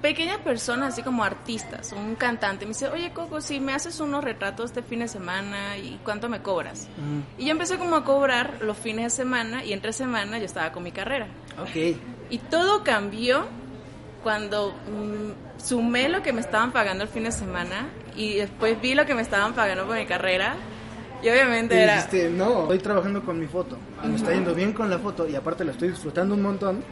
pequeñas 0.00 0.38
personas, 0.38 0.92
así 0.94 1.02
como 1.02 1.24
artistas, 1.24 1.92
un 1.92 2.14
cantante, 2.14 2.64
me 2.66 2.70
dice, 2.70 2.88
oye 2.88 3.12
Coco, 3.12 3.40
si 3.40 3.60
me 3.60 3.72
haces 3.74 4.00
unos 4.00 4.22
retratos 4.22 4.66
este 4.66 4.82
fin 4.82 5.00
de 5.00 5.08
semana, 5.08 5.76
¿y 5.76 5.98
cuánto 6.04 6.28
me 6.28 6.40
cobras? 6.40 6.88
Y 7.36 7.46
yo 7.46 7.50
empecé 7.50 7.78
como 7.78 7.96
a 7.96 8.04
cobrar 8.04 8.58
los 8.60 8.76
fines 8.76 9.04
de 9.04 9.10
semana 9.10 9.64
y 9.64 9.72
entre 9.72 9.92
semana 9.92 10.38
yo 10.38 10.44
estaba 10.44 10.72
con 10.72 10.82
mi 10.82 10.92
carrera. 10.92 11.26
Ok. 11.60 11.96
Y 12.30 12.38
todo 12.38 12.84
cambió 12.84 13.46
cuando 14.22 14.70
mm, 14.70 15.60
sumé 15.60 16.08
lo 16.08 16.22
que 16.22 16.32
me 16.32 16.40
estaban 16.40 16.72
pagando 16.72 17.04
el 17.04 17.10
fin 17.10 17.24
de 17.24 17.32
semana 17.32 17.88
y 18.16 18.34
después 18.34 18.80
vi 18.80 18.94
lo 18.94 19.06
que 19.06 19.14
me 19.14 19.22
estaban 19.22 19.54
pagando 19.54 19.86
por 19.86 19.96
mi 19.96 20.06
carrera. 20.06 20.54
Y 21.22 21.28
obviamente 21.30 21.74
y 21.74 21.78
era... 21.78 22.06
no, 22.30 22.62
estoy 22.62 22.78
trabajando 22.78 23.24
con 23.24 23.40
mi 23.40 23.46
foto, 23.46 23.76
me 24.04 24.14
está 24.14 24.32
yendo 24.32 24.54
bien 24.54 24.72
con 24.72 24.88
la 24.88 25.00
foto 25.00 25.26
y 25.26 25.34
aparte 25.34 25.64
la 25.64 25.72
estoy 25.72 25.88
disfrutando 25.88 26.36
un 26.36 26.42
montón 26.42 26.84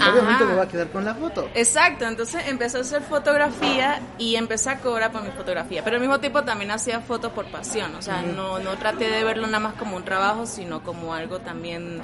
obviamente 0.00 0.44
me 0.44 0.54
va 0.54 0.62
a 0.62 0.68
quedar 0.68 0.88
con 0.88 1.04
la 1.04 1.14
foto. 1.14 1.48
Exacto, 1.54 2.06
entonces 2.06 2.46
empecé 2.46 2.78
a 2.78 2.80
hacer 2.80 3.02
fotografía 3.02 4.00
y 4.18 4.36
empecé 4.36 4.70
a 4.70 4.78
cobrar 4.78 5.12
por 5.12 5.22
mi 5.22 5.30
fotografía, 5.30 5.82
pero 5.84 5.96
al 5.96 6.00
mismo 6.00 6.20
tiempo 6.20 6.42
también 6.44 6.70
hacía 6.70 7.00
fotos 7.00 7.32
por 7.32 7.46
pasión, 7.50 7.94
o 7.94 8.02
sea, 8.02 8.22
no, 8.22 8.58
no 8.58 8.76
traté 8.76 9.10
de 9.10 9.24
verlo 9.24 9.46
nada 9.46 9.60
más 9.60 9.74
como 9.74 9.96
un 9.96 10.04
trabajo, 10.04 10.46
sino 10.46 10.82
como 10.82 11.14
algo 11.14 11.40
también 11.40 12.02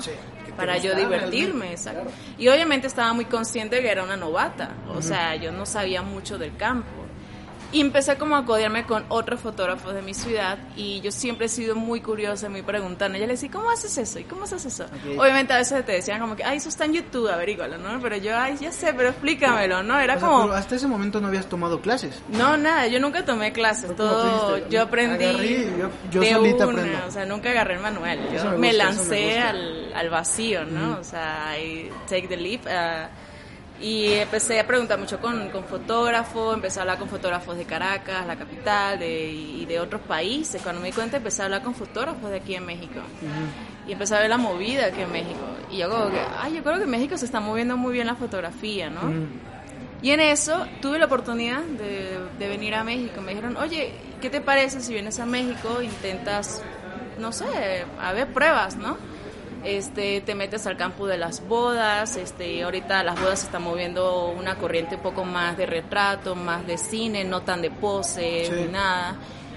para 0.56 0.78
yo 0.78 0.94
divertirme, 0.94 1.72
exacto. 1.72 2.10
Y 2.38 2.48
obviamente 2.48 2.86
estaba 2.86 3.12
muy 3.12 3.24
consciente 3.24 3.76
de 3.76 3.82
que 3.82 3.90
era 3.90 4.02
una 4.02 4.16
novata, 4.16 4.70
o 4.88 5.02
sea, 5.02 5.36
yo 5.36 5.52
no 5.52 5.66
sabía 5.66 6.02
mucho 6.02 6.38
del 6.38 6.56
campo. 6.56 7.03
Y 7.74 7.80
empecé 7.80 8.16
como 8.16 8.36
a 8.36 8.44
codearme 8.44 8.86
con 8.86 9.04
otros 9.08 9.40
fotógrafos 9.40 9.94
de 9.94 10.00
mi 10.00 10.14
ciudad 10.14 10.58
y 10.76 11.00
yo 11.00 11.10
siempre 11.10 11.46
he 11.46 11.48
sido 11.48 11.74
muy 11.74 12.00
curiosa, 12.00 12.48
muy 12.48 12.62
preguntando. 12.62 13.18
Ella 13.18 13.26
le 13.26 13.32
decía, 13.32 13.50
¿cómo 13.50 13.68
haces 13.68 13.98
eso? 13.98 14.20
¿Y 14.20 14.22
cómo 14.22 14.44
haces 14.44 14.64
eso? 14.64 14.86
Obviamente 15.18 15.52
a 15.54 15.56
veces 15.56 15.84
te 15.84 15.90
decían 15.90 16.20
como 16.20 16.36
que, 16.36 16.44
ay, 16.44 16.58
eso 16.58 16.68
está 16.68 16.84
en 16.84 16.92
YouTube, 16.92 17.28
averígalo, 17.28 17.78
¿no? 17.78 18.00
Pero 18.00 18.16
yo, 18.16 18.38
ay, 18.38 18.56
ya 18.60 18.70
sé, 18.70 18.94
pero 18.94 19.08
explícamelo, 19.08 19.82
¿no? 19.82 19.98
Era 19.98 20.20
como... 20.20 20.52
hasta 20.52 20.76
ese 20.76 20.86
momento 20.86 21.20
no 21.20 21.26
habías 21.26 21.46
tomado 21.46 21.80
clases. 21.80 22.22
No, 22.28 22.56
nada, 22.56 22.86
yo 22.86 23.00
nunca 23.00 23.24
tomé 23.24 23.52
clases, 23.52 23.96
todo, 23.96 24.68
yo 24.68 24.82
aprendí 24.82 25.66
yo, 26.12 26.20
de 26.20 26.32
solita 26.32 26.68
una, 26.68 27.06
o 27.08 27.10
sea, 27.10 27.26
nunca 27.26 27.50
agarré 27.50 27.74
el 27.74 27.80
manual, 27.80 28.20
yo 28.32 28.56
me, 28.56 28.72
lancé 28.72 29.40
al, 29.40 29.92
al, 29.94 30.10
vacío, 30.10 30.64
¿no? 30.64 30.98
O 31.00 31.02
sea, 31.02 31.58
I 31.58 31.90
take 32.08 32.28
the 32.28 32.36
leap. 32.36 32.66
Uh, 32.66 33.23
y 33.84 34.14
empecé 34.14 34.58
a 34.58 34.66
preguntar 34.66 34.98
mucho 34.98 35.20
con, 35.20 35.50
con 35.50 35.62
fotógrafos, 35.64 36.54
empecé 36.54 36.78
a 36.78 36.82
hablar 36.82 36.98
con 36.98 37.06
fotógrafos 37.06 37.54
de 37.58 37.66
Caracas, 37.66 38.26
la 38.26 38.34
capital, 38.34 38.98
de, 38.98 39.30
y 39.30 39.66
de 39.66 39.78
otros 39.78 40.00
países. 40.00 40.62
Cuando 40.62 40.80
me 40.80 40.86
di 40.86 40.94
cuenta 40.94 41.18
empecé 41.18 41.42
a 41.42 41.44
hablar 41.44 41.62
con 41.62 41.74
fotógrafos 41.74 42.30
de 42.30 42.38
aquí 42.38 42.54
en 42.54 42.64
México. 42.64 43.00
Y 43.86 43.92
empecé 43.92 44.16
a 44.16 44.20
ver 44.20 44.30
la 44.30 44.38
movida 44.38 44.86
aquí 44.86 45.02
en 45.02 45.12
México. 45.12 45.44
Y 45.70 45.76
yo 45.76 45.90
como 45.90 46.08
que, 46.08 46.18
ay, 46.40 46.54
yo 46.54 46.62
creo 46.62 46.78
que 46.78 46.84
en 46.84 46.90
México 46.90 47.18
se 47.18 47.26
está 47.26 47.40
moviendo 47.40 47.76
muy 47.76 47.92
bien 47.92 48.06
la 48.06 48.14
fotografía, 48.14 48.88
¿no? 48.88 49.02
Y 50.00 50.12
en 50.12 50.20
eso 50.20 50.66
tuve 50.80 50.98
la 50.98 51.04
oportunidad 51.04 51.60
de, 51.60 52.20
de 52.38 52.48
venir 52.48 52.74
a 52.76 52.84
México. 52.84 53.20
Me 53.20 53.32
dijeron, 53.32 53.58
oye, 53.58 53.92
¿qué 54.22 54.30
te 54.30 54.40
parece 54.40 54.80
si 54.80 54.94
vienes 54.94 55.20
a 55.20 55.26
México 55.26 55.82
intentas, 55.82 56.62
no 57.18 57.32
sé, 57.32 57.84
a 58.00 58.14
ver 58.14 58.28
pruebas, 58.28 58.76
¿no? 58.76 58.96
Este, 59.64 60.20
te 60.20 60.34
metes 60.34 60.66
al 60.66 60.76
campo 60.76 61.06
de 61.06 61.18
las 61.18 61.46
bodas, 61.46 62.16
este, 62.16 62.62
ahorita 62.62 63.02
las 63.02 63.20
bodas 63.20 63.40
se 63.40 63.46
están 63.46 63.62
moviendo 63.62 64.28
una 64.28 64.56
corriente 64.56 64.96
un 64.96 65.02
poco 65.02 65.24
más 65.24 65.56
de 65.56 65.66
retrato, 65.66 66.34
más 66.34 66.66
de 66.66 66.78
cine, 66.78 67.24
no 67.24 67.42
tan 67.42 67.62
de 67.62 67.70
pose, 67.70 68.48
ni 68.50 68.72
nada. 68.72 69.16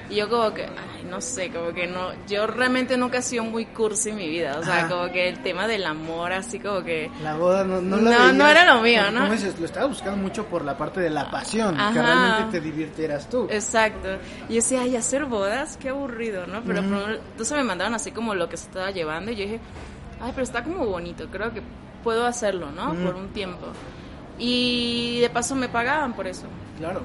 Y 0.09 0.15
yo 0.15 0.29
como 0.29 0.53
que, 0.53 0.63
ay, 0.63 1.03
no 1.09 1.19
sé, 1.19 1.51
como 1.51 1.73
que 1.73 1.85
no, 1.85 2.11
yo 2.27 2.47
realmente 2.47 2.97
nunca 2.97 3.17
he 3.17 3.21
sido 3.21 3.43
muy 3.43 3.65
cursi 3.65 4.11
en 4.11 4.15
mi 4.15 4.29
vida, 4.29 4.57
o 4.57 4.63
sea, 4.63 4.87
como 4.87 5.11
que 5.11 5.27
el 5.27 5.43
tema 5.43 5.67
del 5.67 5.85
amor, 5.85 6.31
así 6.31 6.59
como 6.59 6.81
que... 6.81 7.11
La 7.21 7.35
boda 7.35 7.65
no, 7.65 7.81
no, 7.81 7.97
no, 7.97 8.31
no 8.31 8.47
era 8.47 8.63
lo 8.73 8.81
mío, 8.81 9.11
¿no? 9.11 9.21
Como 9.21 9.33
dices, 9.33 9.59
lo 9.59 9.65
estaba 9.65 9.85
buscando 9.87 10.15
mucho 10.15 10.45
por 10.45 10.63
la 10.63 10.77
parte 10.77 11.01
de 11.01 11.09
la 11.09 11.29
pasión, 11.29 11.75
que 11.75 12.01
realmente 12.01 12.57
te 12.57 12.61
divirtieras 12.63 13.29
tú. 13.29 13.47
Exacto. 13.49 14.07
Y 14.47 14.53
yo 14.53 14.55
decía, 14.55 14.81
ay, 14.81 14.95
hacer 14.95 15.25
bodas, 15.25 15.75
qué 15.75 15.89
aburrido, 15.89 16.47
¿no? 16.47 16.63
Pero 16.63 16.79
entonces 16.79 17.57
me 17.57 17.63
mandaron 17.63 17.93
así 17.93 18.11
como 18.11 18.33
lo 18.33 18.47
que 18.47 18.55
se 18.55 18.67
estaba 18.67 18.91
llevando 18.91 19.31
y 19.31 19.35
yo 19.35 19.43
dije, 19.43 19.59
ay, 20.21 20.31
pero 20.31 20.43
está 20.43 20.63
como 20.63 20.85
bonito, 20.85 21.27
creo 21.29 21.53
que 21.53 21.61
puedo 22.03 22.25
hacerlo, 22.25 22.71
¿no? 22.71 22.93
Por 22.95 23.15
un 23.15 23.29
tiempo. 23.29 23.67
Y 24.39 25.19
de 25.19 25.29
paso 25.29 25.55
me 25.55 25.67
pagaban 25.67 26.13
por 26.13 26.27
eso. 26.27 26.45
Claro. 26.77 27.01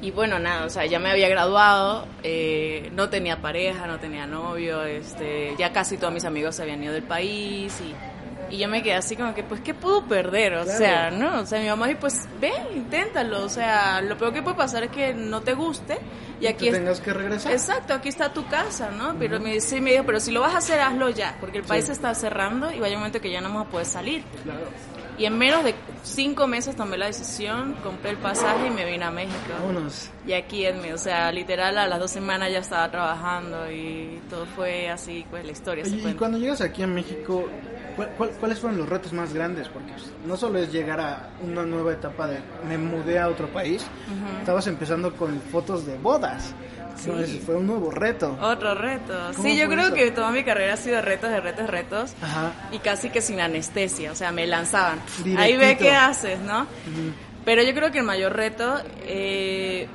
Y 0.00 0.12
bueno, 0.12 0.38
nada, 0.38 0.64
o 0.64 0.70
sea, 0.70 0.86
ya 0.86 1.00
me 1.00 1.10
había 1.10 1.28
graduado, 1.28 2.06
eh, 2.22 2.88
no 2.94 3.08
tenía 3.08 3.42
pareja, 3.42 3.88
no 3.88 3.98
tenía 3.98 4.26
novio, 4.26 4.84
este, 4.84 5.56
ya 5.58 5.72
casi 5.72 5.96
todos 5.96 6.12
mis 6.14 6.24
amigos 6.24 6.54
se 6.54 6.62
habían 6.62 6.82
ido 6.84 6.92
del 6.92 7.02
país 7.02 7.80
y, 7.80 7.94
y 8.50 8.58
yo 8.58 8.68
me 8.68 8.82
quedé 8.82 8.94
así 8.94 9.16
como 9.16 9.34
que, 9.34 9.42
pues, 9.42 9.60
¿qué 9.60 9.74
puedo 9.74 10.04
perder? 10.04 10.54
O 10.54 10.64
sea, 10.64 11.10
¿no? 11.10 11.40
O 11.40 11.46
sea, 11.46 11.60
mi 11.60 11.68
mamá 11.68 11.86
dijo, 11.88 12.00
pues, 12.00 12.26
ve, 12.40 12.52
inténtalo, 12.74 13.44
o 13.44 13.48
sea, 13.48 14.00
lo 14.00 14.16
peor 14.16 14.32
que 14.32 14.42
puede 14.42 14.56
pasar 14.56 14.84
es 14.84 14.90
que 14.90 15.14
no 15.14 15.40
te 15.42 15.54
guste 15.54 15.98
y 16.40 16.46
aquí... 16.46 16.70
tengas 16.70 17.00
que 17.00 17.12
regresar. 17.12 17.52
Exacto, 17.52 17.94
aquí 17.94 18.08
está 18.08 18.32
tu 18.32 18.46
casa, 18.46 18.90
¿no? 18.90 19.16
Pero 19.18 19.40
me, 19.40 19.52
dice, 19.54 19.80
me 19.80 19.92
dijo, 19.92 20.04
pero 20.04 20.20
si 20.20 20.30
lo 20.30 20.40
vas 20.40 20.54
a 20.54 20.58
hacer, 20.58 20.80
hazlo 20.80 21.10
ya, 21.10 21.36
porque 21.40 21.58
el 21.58 21.64
país 21.64 21.86
se 21.86 21.92
está 21.92 22.14
cerrando 22.14 22.70
y 22.72 22.78
vaya 22.78 22.94
un 22.94 23.00
momento 23.00 23.20
que 23.20 23.30
ya 23.30 23.40
no 23.40 23.48
vamos 23.48 23.66
a 23.66 23.70
poder 23.70 23.86
salir. 23.86 24.22
Claro. 24.42 24.68
Y 25.18 25.24
en 25.24 25.36
menos 25.36 25.64
de 25.64 25.74
cinco 26.04 26.46
meses 26.46 26.76
tomé 26.76 26.96
la 26.96 27.06
decisión, 27.06 27.74
compré 27.82 28.10
el 28.10 28.18
pasaje 28.18 28.68
y 28.68 28.70
me 28.70 28.84
vine 28.84 29.04
a 29.04 29.10
México. 29.10 29.36
Vámonos. 29.60 30.10
Y 30.24 30.32
aquí 30.32 30.64
en 30.64 30.80
mí, 30.80 30.92
o 30.92 30.98
sea, 30.98 31.32
literal 31.32 31.76
a 31.76 31.88
las 31.88 31.98
dos 31.98 32.12
semanas 32.12 32.52
ya 32.52 32.60
estaba 32.60 32.88
trabajando 32.88 33.68
y 33.70 34.20
todo 34.30 34.46
fue 34.46 34.88
así, 34.88 35.26
pues 35.28 35.44
la 35.44 35.50
historia. 35.50 35.84
y 35.88 36.14
cuando 36.14 36.38
llegas 36.38 36.60
aquí 36.60 36.84
a 36.84 36.86
México, 36.86 37.48
cuáles 38.40 38.58
fueron 38.58 38.78
los 38.78 38.88
retos 38.88 39.12
más 39.12 39.32
grandes? 39.32 39.68
Porque 39.68 39.92
no 40.26 40.36
solo 40.36 40.58
es 40.58 40.72
llegar 40.72 41.00
a 41.00 41.30
una 41.42 41.64
nueva 41.64 41.92
etapa 41.92 42.26
de 42.26 42.40
me 42.68 42.78
mudé 42.78 43.18
a 43.18 43.28
otro 43.28 43.48
país, 43.48 43.84
estabas 44.40 44.66
empezando 44.66 45.14
con 45.14 45.40
fotos 45.40 45.86
de 45.86 45.96
bodas. 45.98 46.54
Sí. 46.96 47.40
fue 47.46 47.54
un 47.54 47.66
nuevo 47.66 47.92
reto. 47.92 48.36
Otro 48.40 48.74
reto. 48.74 49.32
Sí, 49.40 49.56
yo 49.56 49.68
creo 49.68 49.94
que 49.94 50.10
toda 50.10 50.32
mi 50.32 50.42
carrera 50.42 50.74
ha 50.74 50.76
sido 50.76 51.00
retos, 51.00 51.30
de 51.30 51.40
retos, 51.40 51.70
retos. 51.70 52.14
Ajá. 52.20 52.52
Y 52.72 52.80
casi 52.80 53.10
que 53.10 53.20
sin 53.20 53.40
anestesia, 53.40 54.10
o 54.10 54.14
sea, 54.16 54.32
me 54.32 54.48
lanzaban. 54.48 54.98
Ahí 55.36 55.56
ve 55.56 55.76
qué 55.76 55.92
haces, 55.92 56.40
¿no? 56.40 56.66
Pero 57.44 57.62
yo 57.62 57.72
creo 57.72 57.90
que 57.90 57.98
el 57.98 58.04
mayor 58.04 58.34
reto, 58.34 58.82
eh, 59.02 59.88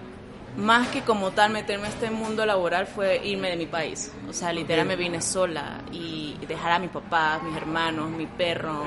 más 0.57 0.87
que 0.89 1.01
como 1.01 1.31
tal 1.31 1.51
meterme 1.51 1.87
a 1.87 1.89
este 1.89 2.11
mundo 2.11 2.45
laboral, 2.45 2.87
fue 2.87 3.25
irme 3.25 3.49
de 3.49 3.57
mi 3.57 3.65
país. 3.65 4.11
O 4.29 4.33
sea, 4.33 4.53
literal 4.53 4.85
me 4.85 4.95
vine 4.95 5.21
sola 5.21 5.81
y 5.91 6.35
dejar 6.47 6.73
a 6.73 6.79
mi 6.79 6.87
papá, 6.87 7.39
mis 7.43 7.55
hermanos, 7.55 8.09
mi 8.09 8.27
perro. 8.27 8.85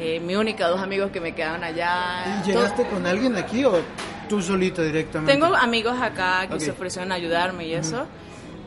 Eh, 0.00 0.20
mi 0.20 0.36
única 0.36 0.68
dos 0.68 0.80
amigos 0.80 1.10
que 1.10 1.20
me 1.20 1.34
quedaban 1.34 1.64
allá. 1.64 2.40
¿Y 2.40 2.46
llegaste 2.46 2.86
con 2.86 3.04
alguien 3.06 3.36
aquí 3.36 3.64
o 3.64 3.80
tú 4.28 4.40
solito 4.40 4.82
directamente? 4.82 5.32
Tengo 5.32 5.54
amigos 5.54 6.00
acá 6.00 6.46
que 6.48 6.60
se 6.60 6.70
ofrecieron 6.70 7.10
a 7.10 7.16
ayudarme 7.16 7.66
y 7.66 7.74
eso, 7.74 8.06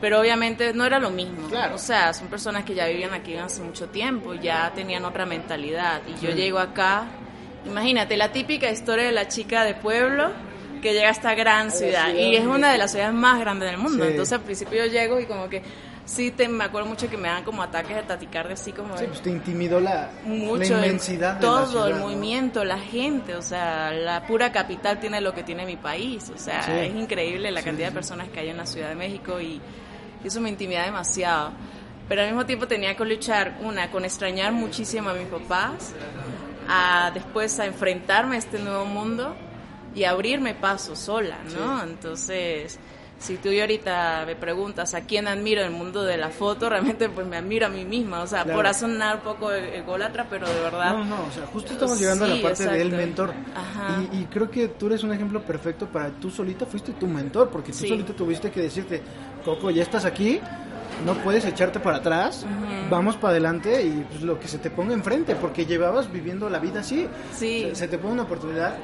pero 0.00 0.20
obviamente 0.20 0.74
no 0.74 0.84
era 0.84 0.98
lo 0.98 1.10
mismo. 1.10 1.48
O 1.72 1.78
sea, 1.78 2.12
son 2.12 2.28
personas 2.28 2.64
que 2.64 2.74
ya 2.74 2.86
vivían 2.86 3.14
aquí 3.14 3.34
hace 3.36 3.62
mucho 3.62 3.88
tiempo, 3.88 4.34
ya 4.34 4.72
tenían 4.74 5.04
otra 5.06 5.24
mentalidad. 5.24 6.02
Y 6.06 6.24
yo 6.24 6.32
llego 6.32 6.58
acá, 6.58 7.06
imagínate, 7.64 8.16
la 8.18 8.30
típica 8.30 8.70
historia 8.70 9.06
de 9.06 9.12
la 9.12 9.26
chica 9.26 9.64
de 9.64 9.74
pueblo 9.74 10.32
que 10.82 10.92
llega 10.92 11.08
a 11.08 11.12
esta 11.12 11.34
gran 11.34 11.70
ciudad. 11.70 12.12
Y 12.12 12.36
es 12.36 12.44
una 12.44 12.72
de 12.72 12.78
las 12.78 12.92
ciudades 12.92 13.14
más 13.14 13.40
grandes 13.40 13.70
del 13.70 13.78
mundo. 13.78 14.04
Entonces 14.04 14.32
al 14.34 14.42
principio 14.42 14.84
yo 14.84 14.92
llego 14.92 15.18
y 15.18 15.24
como 15.24 15.48
que 15.48 15.62
sí 16.04 16.32
te, 16.32 16.48
me 16.48 16.64
acuerdo 16.64 16.88
mucho 16.88 17.08
que 17.08 17.16
me 17.16 17.28
dan 17.28 17.44
como 17.44 17.62
ataques 17.62 17.94
de 17.94 18.02
taticardia 18.02 18.54
así 18.54 18.72
como 18.72 18.98
sí, 18.98 19.04
pues 19.06 19.22
te 19.22 19.30
intimidó 19.30 19.78
la, 19.78 20.10
mucho, 20.24 20.76
la 20.76 20.86
inmensidad 20.86 21.38
todo 21.38 21.86
el 21.86 21.94
movimiento 21.94 22.64
la 22.64 22.78
gente 22.78 23.36
o 23.36 23.40
sea 23.40 23.92
la 23.92 24.26
pura 24.26 24.50
capital 24.50 24.98
tiene 24.98 25.20
lo 25.20 25.32
que 25.32 25.44
tiene 25.44 25.64
mi 25.64 25.76
país 25.76 26.28
o 26.34 26.36
sea 26.36 26.84
es 26.84 26.92
increíble 26.92 27.52
la 27.52 27.62
cantidad 27.62 27.86
de 27.86 27.94
personas 27.94 28.28
que 28.30 28.40
hay 28.40 28.48
en 28.48 28.56
la 28.56 28.66
Ciudad 28.66 28.88
de 28.88 28.96
México 28.96 29.40
y 29.40 29.60
eso 30.24 30.40
me 30.40 30.48
intimida 30.48 30.84
demasiado. 30.84 31.52
Pero 32.08 32.22
al 32.22 32.28
mismo 32.28 32.46
tiempo 32.46 32.66
tenía 32.66 32.96
que 32.96 33.04
luchar 33.04 33.58
una 33.62 33.90
con 33.90 34.04
extrañar 34.04 34.52
muchísimo 34.52 35.10
a 35.10 35.14
mis 35.14 35.28
papás 35.28 35.94
a 36.68 37.10
después 37.12 37.58
a 37.58 37.66
enfrentarme 37.66 38.36
a 38.36 38.38
este 38.38 38.58
nuevo 38.58 38.84
mundo 38.84 39.34
y 39.94 40.04
abrirme 40.04 40.54
paso 40.54 40.96
sola 40.96 41.38
no 41.54 41.82
entonces 41.82 42.78
si 43.22 43.36
tú 43.36 43.50
y 43.50 43.60
ahorita 43.60 44.24
me 44.26 44.34
preguntas 44.34 44.94
a 44.94 45.02
quién 45.02 45.28
admiro 45.28 45.60
en 45.60 45.68
el 45.68 45.72
mundo 45.72 46.02
de 46.02 46.16
la 46.16 46.30
foto, 46.30 46.68
realmente 46.68 47.08
pues 47.08 47.26
me 47.26 47.36
admiro 47.36 47.66
a 47.66 47.68
mí 47.68 47.84
misma, 47.84 48.22
o 48.22 48.26
sea, 48.26 48.44
por 48.44 48.72
sonar 48.74 49.16
un 49.16 49.22
poco 49.22 49.52
ególatra, 49.52 50.26
pero 50.28 50.48
de 50.48 50.60
verdad... 50.60 50.96
No, 50.96 51.04
no, 51.04 51.26
o 51.28 51.30
sea, 51.32 51.46
justo 51.46 51.72
estamos 51.72 52.00
llegando 52.00 52.24
a 52.24 52.28
la 52.28 52.42
parte 52.42 52.66
del 52.66 52.90
mentor. 52.90 53.32
Y, 54.12 54.24
creo 54.24 54.50
que 54.50 54.68
tú 54.68 54.86
eres 54.86 55.02
un 55.04 55.12
ejemplo 55.12 55.42
perfecto 55.42 55.86
para 55.86 56.10
tú 56.10 56.30
solita, 56.30 56.66
fuiste 56.66 56.92
tu 56.92 57.06
mentor, 57.06 57.50
porque 57.50 57.70
tú 57.72 57.86
solita 57.86 58.12
tuviste 58.12 58.50
que 58.50 58.60
decirte, 58.60 59.02
Coco, 59.44 59.70
ya 59.70 59.82
estás 59.82 60.04
aquí, 60.04 60.40
no 61.04 61.14
puedes 61.22 61.44
echarte 61.44 61.80
para 61.80 61.98
atrás, 61.98 62.46
vamos 62.90 63.16
para 63.16 63.32
adelante 63.32 63.82
y 63.84 64.04
pues, 64.08 64.22
lo 64.22 64.40
que 64.40 64.48
se 64.48 64.58
te 64.58 64.70
ponga 64.70 64.94
enfrente, 64.94 65.36
porque 65.36 65.66
llevabas 65.66 66.10
viviendo 66.10 66.48
la 66.48 66.58
vida 66.58 66.80
así. 66.80 67.06
Sí. 67.36 67.68
se 67.72 67.88
te 67.88 67.98
pone 67.98 68.14
una 68.14 68.22
oportunidad, 68.22 68.74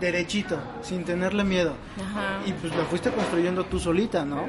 derechito, 0.00 0.58
sin 0.82 1.04
tenerle 1.04 1.44
miedo. 1.44 1.74
Y 2.46 2.52
pues 2.52 2.74
lo 2.74 2.84
fuiste 2.86 3.10
construyendo 3.10 3.64
tú 3.64 3.78
solita, 3.78 4.24
¿no? 4.24 4.46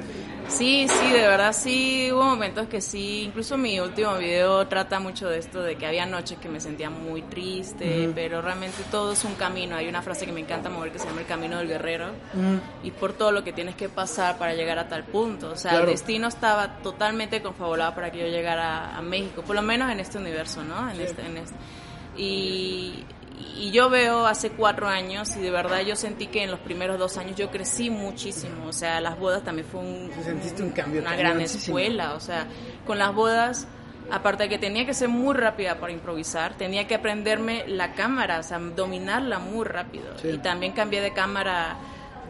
Sí, 0.47 0.85
sí, 0.87 1.11
de 1.11 1.27
verdad 1.27 1.53
sí, 1.53 2.09
hubo 2.11 2.23
momentos 2.23 2.67
que 2.67 2.81
sí, 2.81 3.23
incluso 3.23 3.57
mi 3.57 3.79
último 3.79 4.17
video 4.17 4.67
trata 4.67 4.99
mucho 4.99 5.29
de 5.29 5.37
esto, 5.37 5.61
de 5.61 5.77
que 5.77 5.85
había 5.85 6.05
noches 6.05 6.39
que 6.39 6.49
me 6.49 6.59
sentía 6.59 6.89
muy 6.89 7.21
triste, 7.21 8.11
pero 8.13 8.41
realmente 8.41 8.83
todo 8.91 9.13
es 9.13 9.23
un 9.23 9.35
camino, 9.35 9.75
hay 9.77 9.87
una 9.87 10.01
frase 10.01 10.25
que 10.25 10.33
me 10.33 10.41
encanta 10.41 10.69
mover 10.69 10.91
que 10.91 10.99
se 10.99 11.07
llama 11.07 11.21
el 11.21 11.27
camino 11.27 11.57
del 11.57 11.67
guerrero, 11.67 12.07
y 12.83 12.91
por 12.91 13.13
todo 13.13 13.31
lo 13.31 13.43
que 13.43 13.53
tienes 13.53 13.75
que 13.75 13.87
pasar 13.87 14.37
para 14.37 14.53
llegar 14.53 14.77
a 14.79 14.89
tal 14.89 15.05
punto, 15.05 15.51
o 15.51 15.55
sea, 15.55 15.79
el 15.79 15.85
destino 15.85 16.27
estaba 16.27 16.77
totalmente 16.79 17.41
confabulado 17.41 17.95
para 17.95 18.11
que 18.11 18.19
yo 18.19 18.27
llegara 18.27 18.97
a 18.97 19.01
México, 19.01 19.43
por 19.43 19.55
lo 19.55 19.61
menos 19.61 19.89
en 19.89 19.99
este 20.01 20.17
universo, 20.17 20.63
¿no? 20.63 20.89
En 20.89 20.99
este, 20.99 21.25
en 21.25 21.37
este. 21.37 21.55
Y 22.17 23.05
y 23.57 23.71
yo 23.71 23.89
veo 23.89 24.25
hace 24.25 24.51
cuatro 24.51 24.87
años 24.87 25.35
y 25.35 25.41
de 25.41 25.51
verdad 25.51 25.81
yo 25.81 25.95
sentí 25.95 26.27
que 26.27 26.43
en 26.43 26.51
los 26.51 26.59
primeros 26.59 26.97
dos 26.97 27.17
años 27.17 27.35
yo 27.35 27.49
crecí 27.49 27.89
muchísimo. 27.89 28.67
O 28.67 28.73
sea, 28.73 28.99
las 29.01 29.17
bodas 29.17 29.43
también 29.43 29.67
fue 29.67 29.81
un, 29.81 30.11
Sentiste 30.23 30.63
un 30.63 30.71
cambio 30.71 31.01
una 31.01 31.15
gran 31.15 31.39
escuela. 31.41 32.13
O 32.13 32.19
sea, 32.19 32.47
con 32.85 32.97
las 32.97 33.13
bodas, 33.13 33.67
aparte 34.11 34.43
de 34.43 34.49
que 34.49 34.57
tenía 34.57 34.85
que 34.85 34.93
ser 34.93 35.09
muy 35.09 35.35
rápida 35.35 35.79
para 35.79 35.91
improvisar, 35.91 36.55
tenía 36.55 36.87
que 36.87 36.95
aprenderme 36.95 37.65
la 37.67 37.93
cámara, 37.93 38.39
o 38.39 38.43
sea, 38.43 38.59
dominarla 38.59 39.39
muy 39.39 39.65
rápido. 39.65 40.05
Y 40.23 40.37
también 40.39 40.73
cambié 40.73 41.01
de 41.01 41.13
cámara 41.13 41.77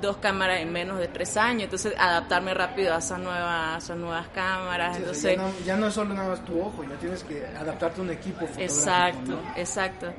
dos 0.01 0.17
cámaras 0.17 0.59
en 0.59 0.71
menos 0.71 0.97
de 0.97 1.07
tres 1.07 1.37
años, 1.37 1.65
entonces 1.65 1.93
adaptarme 1.97 2.53
rápido 2.53 2.93
a 2.93 2.97
esas 2.97 3.19
nuevas, 3.19 3.83
esas 3.83 3.97
nuevas 3.97 4.27
cámaras. 4.29 4.97
entonces, 4.97 5.37
ya 5.37 5.41
no, 5.41 5.53
ya, 5.63 5.77
no, 5.77 5.87
es 5.87 5.93
solo 5.93 6.13
nada 6.13 6.29
más 6.29 6.43
tu 6.43 6.59
ojo, 6.59 6.83
ya 6.83 6.95
tienes 6.95 7.23
que 7.23 7.45
adaptarte 7.45 8.01
a 8.01 8.03
un 8.03 8.09
equipo 8.09 8.47
fotográfico. 8.47 8.63
Exacto, 8.63 9.39
exacto. 9.55 10.13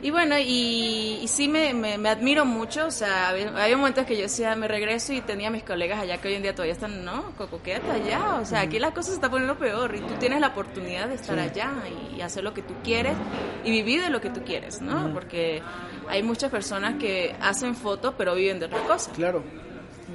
Y 0.00 0.10
bueno, 0.10 0.36
y, 0.38 1.24
sí 1.26 1.48
me, 1.48 1.74
me, 1.74 2.08
admiro 2.08 2.44
mucho, 2.44 2.86
o 2.86 2.90
sea, 2.90 3.30
había, 3.30 3.76
momentos 3.76 4.06
que 4.06 4.16
yo 4.16 4.22
decía, 4.22 4.54
me 4.54 4.68
regreso 4.68 5.12
y 5.12 5.20
tenía 5.20 5.48
a 5.48 5.50
mis 5.50 5.64
colegas 5.64 5.98
allá 5.98 6.18
que 6.18 6.28
hoy 6.28 6.34
en 6.34 6.42
día 6.42 6.54
todavía 6.54 6.74
están, 6.74 7.04
no, 7.04 7.32
Coco, 7.36 7.60
quédate 7.62 7.90
allá, 7.90 8.36
o 8.36 8.44
sea, 8.44 8.60
aquí 8.60 8.78
la 8.78 8.92
cosa 8.92 9.08
se 9.08 9.14
está 9.14 9.28
poniendo 9.28 9.58
peor 9.58 9.96
y 9.96 10.00
tú 10.00 10.14
tienes 10.20 10.40
la 10.40 10.48
oportunidad 10.48 11.08
de 11.08 11.16
estar 11.16 11.38
allá 11.38 11.72
y, 12.14 12.20
hacer 12.20 12.42
lo 12.42 12.52
que 12.52 12.62
tú 12.62 12.74
quieres 12.82 13.14
y 13.64 13.70
vivir 13.70 14.02
de 14.02 14.10
lo 14.10 14.20
que 14.20 14.28
tú 14.28 14.42
quieres, 14.44 14.82
¿no? 14.82 15.12
Porque 15.14 15.62
hay 16.08 16.22
muchas 16.22 16.50
personas 16.50 16.96
que 16.96 17.34
hacen 17.40 17.76
fotos 17.76 18.14
pero 18.18 18.34
viven 18.34 18.58
de 18.58 18.66
otra 18.66 18.80
cosa. 18.80 19.12
Claro. 19.12 19.44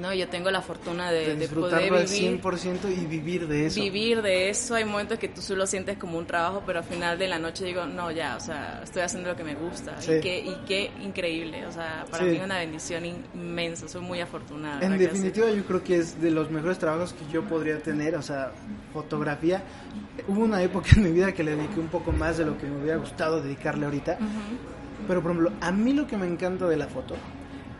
No, 0.00 0.12
yo 0.12 0.28
tengo 0.28 0.50
la 0.50 0.60
fortuna 0.60 1.10
de, 1.12 1.36
de, 1.36 1.48
poder 1.48 1.92
vivir. 1.92 2.40
100% 2.42 2.78
y 2.90 3.06
vivir 3.06 3.46
de 3.46 3.66
eso. 3.66 3.80
Vivir 3.80 4.22
de 4.22 4.50
eso. 4.50 4.74
Hay 4.74 4.84
momentos 4.84 5.18
que 5.18 5.28
tú 5.28 5.40
solo 5.40 5.66
sientes 5.66 5.98
como 5.98 6.18
un 6.18 6.26
trabajo, 6.26 6.62
pero 6.66 6.80
al 6.80 6.84
final 6.84 7.18
de 7.18 7.28
la 7.28 7.38
noche 7.38 7.64
digo, 7.64 7.86
no, 7.86 8.10
ya, 8.10 8.36
o 8.36 8.40
sea, 8.40 8.80
estoy 8.82 9.02
haciendo 9.02 9.30
lo 9.30 9.36
que 9.36 9.44
me 9.44 9.54
gusta. 9.54 9.96
Y, 10.02 10.20
qué, 10.20 10.38
y 10.40 10.56
qué 10.66 10.90
increíble. 11.00 11.66
O 11.66 11.72
sea, 11.72 12.04
para 12.10 12.24
mí 12.24 12.36
es 12.36 12.42
una 12.42 12.58
bendición 12.58 13.04
inmensa. 13.04 13.88
Soy 13.88 14.00
muy 14.00 14.20
afortunada. 14.20 14.84
En 14.84 14.98
definitiva, 14.98 15.48
yo 15.50 15.64
creo 15.64 15.84
que 15.84 15.98
es 15.98 16.20
de 16.20 16.30
los 16.30 16.50
mejores 16.50 16.78
trabajos 16.78 17.12
que 17.12 17.32
yo 17.32 17.44
podría 17.44 17.78
tener. 17.78 18.16
O 18.16 18.22
sea, 18.22 18.52
fotografía. 18.92 19.62
Hubo 20.26 20.40
una 20.40 20.62
época 20.62 20.90
en 20.96 21.04
mi 21.04 21.12
vida 21.12 21.32
que 21.32 21.44
le 21.44 21.56
dediqué 21.56 21.78
un 21.78 21.88
poco 21.88 22.10
más 22.10 22.38
de 22.38 22.44
lo 22.44 22.58
que 22.58 22.66
me 22.66 22.82
hubiera 22.82 22.96
gustado 22.96 23.40
dedicarle 23.40 23.84
ahorita. 23.84 24.18
Pero, 25.06 25.22
por 25.22 25.30
ejemplo, 25.32 25.52
a 25.60 25.70
mí 25.70 25.92
lo 25.92 26.06
que 26.06 26.16
me 26.16 26.26
encanta 26.26 26.66
de 26.66 26.76
la 26.76 26.86
foto 26.86 27.14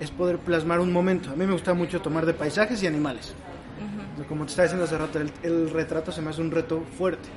es 0.01 0.11
poder 0.11 0.39
plasmar 0.39 0.81
un 0.81 0.93
momento. 0.93 1.31
A 1.31 1.37
mí 1.37 1.47
me 1.47 1.53
gusta 1.53 1.75
mucho 1.75 2.01
tomar 2.01 2.27
de 2.27 2.35
paisajes 2.35 2.83
y 2.83 2.87
animales. 2.87 3.35
Como 4.29 4.45
te 4.45 4.51
estaba 4.51 4.65
diciendo 4.65 4.85
hace 4.85 4.99
rato, 4.99 5.21
el, 5.43 5.71
retrato 5.71 6.13
se 6.13 6.23
me 6.23 6.31
hace 6.31 6.41
un 6.41 6.51
reto 6.51 6.83
fuerte. 6.97 7.29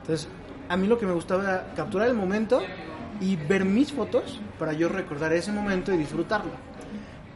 Entonces, 0.00 0.28
a 0.68 0.76
mí 0.76 0.86
lo 0.86 0.98
que 0.98 1.06
me 1.06 1.12
gustaba 1.12 1.42
era 1.42 1.72
capturar 1.74 2.08
el 2.08 2.14
momento 2.14 2.60
y 3.20 3.36
ver 3.36 3.64
mis 3.64 3.92
fotos 3.92 4.40
para 4.58 4.72
yo 4.72 4.88
recordar 4.88 5.32
ese 5.32 5.52
momento 5.52 5.92
y 5.92 5.96
disfrutarlo. 5.96 6.50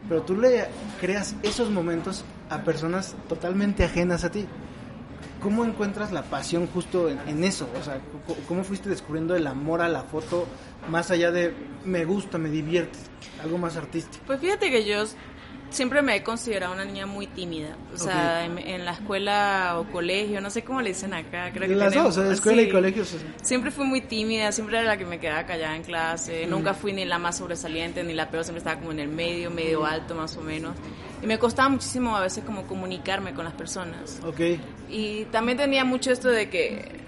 Pero 0.08 0.22
tú 0.22 0.36
le 0.36 0.66
creas 1.00 1.36
esos 1.42 1.70
momentos 1.70 2.24
a 2.48 2.62
personas 2.62 3.14
totalmente 3.28 3.84
ajenas 3.84 4.24
a 4.24 4.30
ti. 4.30 4.46
¿Cómo 5.40 5.64
encuentras 5.64 6.12
la 6.12 6.22
pasión 6.22 6.66
justo 6.66 7.08
en, 7.08 7.44
eso? 7.44 7.68
O 7.80 7.82
sea, 7.82 8.00
¿cómo 8.46 8.62
fuiste 8.62 8.88
descubriendo 8.88 9.34
el 9.34 9.46
amor 9.46 9.80
a 9.80 9.88
la 9.88 10.02
foto 10.02 10.46
más 10.88 11.10
allá 11.10 11.30
de 11.30 11.54
me 11.84 12.04
gusta, 12.04 12.38
me 12.38 12.50
divierte, 12.50 12.98
algo 13.42 13.58
más 13.58 13.76
artístico? 13.76 14.22
Pues 14.26 14.40
fíjate 14.40 14.70
que 14.70 14.84
yo 14.84 15.04
siempre 15.70 16.02
me 16.02 16.16
he 16.16 16.22
considerado 16.22 16.74
una 16.74 16.84
niña 16.84 17.06
muy 17.06 17.26
tímida. 17.26 17.76
O 17.94 17.96
sea, 17.96 18.44
en, 18.44 18.84
la 18.84 18.92
escuela 18.92 19.76
o 19.78 19.90
colegio, 19.90 20.40
no 20.40 20.50
sé 20.50 20.62
cómo 20.62 20.82
le 20.82 20.90
dicen 20.90 21.14
acá. 21.14 21.50
Creo 21.52 21.68
que 21.68 21.74
Las 21.74 21.94
dos, 21.94 22.16
escuela 22.18 22.62
y 22.62 22.68
colegio. 22.68 23.04
Siempre 23.42 23.70
fui 23.70 23.86
muy 23.86 24.02
tímida, 24.02 24.52
siempre 24.52 24.78
era 24.78 24.86
la 24.86 24.96
que 24.96 25.06
me 25.06 25.18
quedaba 25.18 25.44
callada 25.46 25.76
en 25.76 25.82
clase. 25.82 26.46
Nunca 26.46 26.74
fui 26.74 26.92
ni 26.92 27.04
la 27.04 27.18
más 27.18 27.38
sobresaliente 27.38 28.02
ni 28.04 28.12
la 28.12 28.30
peor, 28.30 28.44
siempre 28.44 28.58
estaba 28.58 28.78
como 28.78 28.92
en 28.92 29.00
el 29.00 29.08
medio, 29.08 29.50
medio 29.50 29.84
alto 29.84 30.14
más 30.14 30.36
o 30.36 30.42
menos. 30.42 30.76
Y 31.22 31.26
me 31.26 31.38
costaba 31.38 31.68
muchísimo 31.68 32.16
a 32.16 32.20
veces 32.20 32.44
como 32.44 32.66
comunicarme 32.66 33.34
con 33.34 33.44
las 33.44 33.54
personas. 33.54 34.20
Ok. 34.24 34.40
Y 34.88 35.24
también 35.26 35.58
tenía 35.58 35.84
mucho 35.84 36.10
esto 36.10 36.28
de 36.28 36.48
que 36.48 37.00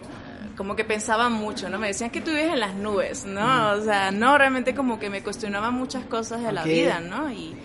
como 0.56 0.76
que 0.76 0.84
pensaba 0.84 1.28
mucho, 1.28 1.68
¿no? 1.68 1.78
Me 1.78 1.88
decían 1.88 2.10
que 2.10 2.20
tú 2.20 2.30
vives 2.30 2.52
en 2.52 2.60
las 2.60 2.74
nubes, 2.74 3.24
¿no? 3.24 3.70
O 3.72 3.80
sea, 3.80 4.10
no, 4.10 4.36
realmente 4.36 4.74
como 4.74 4.98
que 4.98 5.08
me 5.08 5.22
cuestionaba 5.22 5.70
muchas 5.70 6.04
cosas 6.04 6.42
de 6.42 6.52
la 6.52 6.62
vida, 6.64 7.00
¿no? 7.00 7.32
Y 7.32 7.56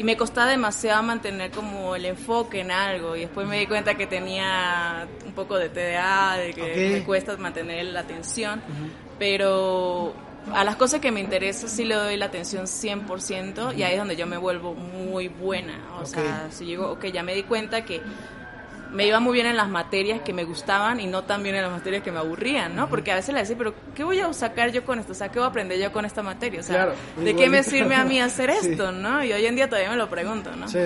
y 0.00 0.02
me 0.02 0.16
costaba 0.16 0.50
demasiado 0.50 1.02
mantener 1.02 1.50
como 1.50 1.94
el 1.94 2.06
enfoque 2.06 2.60
en 2.60 2.70
algo 2.70 3.16
y 3.16 3.20
después 3.20 3.46
me 3.46 3.58
di 3.58 3.66
cuenta 3.66 3.96
que 3.98 4.06
tenía 4.06 5.06
un 5.26 5.32
poco 5.32 5.58
de 5.58 5.68
TDA, 5.68 6.38
de 6.38 6.54
que 6.54 6.90
me 6.94 7.04
cuesta 7.04 7.36
mantener 7.36 7.84
la 7.84 8.00
atención, 8.00 8.62
pero 9.18 10.14
a 10.54 10.64
las 10.64 10.76
cosas 10.76 11.00
que 11.00 11.12
me 11.12 11.20
interesan 11.20 11.68
sí 11.68 11.84
le 11.84 11.96
doy 11.96 12.16
la 12.16 12.24
atención 12.24 12.64
100% 12.64 13.76
y 13.76 13.82
ahí 13.82 13.92
es 13.92 13.98
donde 13.98 14.16
yo 14.16 14.26
me 14.26 14.38
vuelvo 14.38 14.72
muy 14.72 15.28
buena, 15.28 15.78
o 16.00 16.06
sea, 16.06 16.48
si 16.50 16.64
digo, 16.64 16.92
ok, 16.92 17.04
ya 17.08 17.22
me 17.22 17.34
di 17.34 17.42
cuenta 17.42 17.84
que 17.84 18.00
me 18.92 19.06
iba 19.06 19.20
muy 19.20 19.34
bien 19.34 19.46
en 19.46 19.56
las 19.56 19.68
materias 19.68 20.20
que 20.22 20.32
me 20.32 20.44
gustaban 20.44 21.00
y 21.00 21.06
no 21.06 21.22
tan 21.24 21.42
bien 21.42 21.54
en 21.54 21.62
las 21.62 21.70
materias 21.70 22.02
que 22.02 22.10
me 22.10 22.18
aburrían, 22.18 22.74
¿no? 22.74 22.88
Porque 22.88 23.12
a 23.12 23.14
veces 23.14 23.32
le 23.34 23.40
decía, 23.40 23.56
pero 23.56 23.74
¿qué 23.94 24.04
voy 24.04 24.20
a 24.20 24.32
sacar 24.32 24.72
yo 24.72 24.84
con 24.84 24.98
esto? 24.98 25.12
O 25.12 25.14
sea, 25.14 25.28
¿qué 25.28 25.38
voy 25.38 25.46
a 25.46 25.50
aprender 25.50 25.78
yo 25.78 25.92
con 25.92 26.04
esta 26.04 26.22
materia? 26.22 26.60
O 26.60 26.62
sea, 26.62 26.92
¿de 27.16 27.36
qué 27.36 27.48
me 27.48 27.62
sirve 27.62 27.94
a 27.94 28.04
mí 28.04 28.20
hacer 28.20 28.50
esto, 28.50 28.92
no? 28.92 29.22
Y 29.24 29.32
hoy 29.32 29.46
en 29.46 29.54
día 29.54 29.68
todavía 29.68 29.90
me 29.90 29.96
lo 29.96 30.08
pregunto, 30.08 30.50
¿no? 30.56 30.68
Sí. 30.68 30.78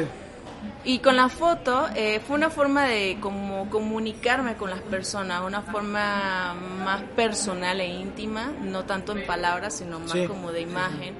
Y 0.86 0.98
con 0.98 1.16
la 1.16 1.30
foto 1.30 1.88
eh, 1.94 2.20
fue 2.26 2.36
una 2.36 2.50
forma 2.50 2.84
de 2.84 3.16
como 3.20 3.70
comunicarme 3.70 4.54
con 4.56 4.68
las 4.68 4.80
personas, 4.80 5.42
una 5.42 5.62
forma 5.62 6.54
más 6.84 7.00
personal 7.16 7.80
e 7.80 7.86
íntima, 7.86 8.52
no 8.62 8.84
tanto 8.84 9.12
en 9.12 9.24
palabras, 9.24 9.78
sino 9.78 9.98
más 9.98 10.14
como 10.28 10.52
de 10.52 10.60
imagen. 10.60 11.14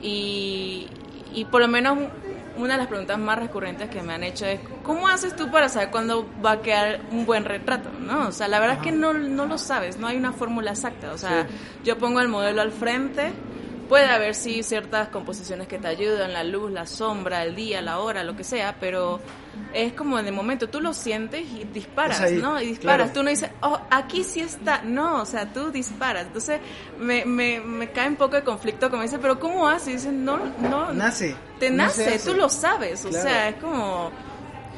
Y, 0.00 0.88
y 1.34 1.44
por 1.44 1.60
lo 1.60 1.68
menos 1.68 1.98
una 2.56 2.74
de 2.74 2.78
las 2.78 2.86
preguntas 2.86 3.18
más 3.18 3.38
recurrentes 3.38 3.88
que 3.90 4.02
me 4.02 4.14
han 4.14 4.22
hecho 4.22 4.46
es, 4.46 4.60
¿cómo 4.82 5.08
haces 5.08 5.34
tú 5.36 5.50
para 5.50 5.68
saber 5.68 5.90
cuándo 5.90 6.28
va 6.44 6.52
a 6.52 6.62
quedar 6.62 7.00
un 7.10 7.26
buen 7.26 7.44
retrato? 7.44 7.90
¿No? 8.00 8.28
O 8.28 8.32
sea, 8.32 8.48
la 8.48 8.58
verdad 8.58 8.76
es 8.76 8.82
que 8.82 8.92
no, 8.92 9.12
no 9.12 9.46
lo 9.46 9.58
sabes, 9.58 9.98
no 9.98 10.06
hay 10.06 10.16
una 10.16 10.32
fórmula 10.32 10.70
exacta. 10.72 11.12
O 11.12 11.18
sea, 11.18 11.46
yo 11.84 11.98
pongo 11.98 12.20
el 12.20 12.28
modelo 12.28 12.62
al 12.62 12.72
frente, 12.72 13.32
puede 13.88 14.06
haber 14.06 14.34
sí 14.34 14.62
ciertas 14.62 15.08
composiciones 15.08 15.68
que 15.68 15.78
te 15.78 15.88
ayudan, 15.88 16.32
la 16.32 16.44
luz, 16.44 16.70
la 16.70 16.86
sombra, 16.86 17.42
el 17.42 17.54
día, 17.54 17.80
la 17.82 17.98
hora, 17.98 18.24
lo 18.24 18.36
que 18.36 18.44
sea, 18.44 18.76
pero 18.78 19.20
es 19.72 19.92
como 19.92 20.18
en 20.18 20.26
el 20.26 20.32
momento, 20.32 20.68
tú 20.68 20.80
lo 20.80 20.92
sientes 20.92 21.42
y 21.42 21.64
disparas, 21.64 22.30
¿no? 22.32 22.60
Y 22.60 22.66
disparas, 22.66 23.12
tú 23.12 23.22
no 23.22 23.30
dices, 23.30 23.50
oh, 23.62 23.80
aquí 23.90 24.24
sí 24.24 24.40
está, 24.40 24.82
no, 24.82 25.22
o 25.22 25.26
sea, 25.26 25.52
tú 25.52 25.70
disparas. 25.70 26.26
Entonces 26.26 26.60
me, 26.98 27.24
me, 27.24 27.60
me 27.60 27.90
cae 27.90 28.08
un 28.08 28.16
poco 28.16 28.36
de 28.36 28.42
conflicto 28.42 28.90
como 28.90 29.02
dice, 29.02 29.18
pero 29.18 29.38
¿cómo 29.38 29.68
haces? 29.68 29.88
Y 29.88 29.92
dicen, 29.92 30.24
no, 30.24 30.38
no. 30.60 30.92
Nace. 30.92 31.34
Te 31.58 31.70
nace, 31.70 32.18
tú 32.18 32.34
lo 32.34 32.48
sabes, 32.48 33.04
o 33.04 33.12
sea, 33.12 33.48
es 33.48 33.56
como 33.56 34.10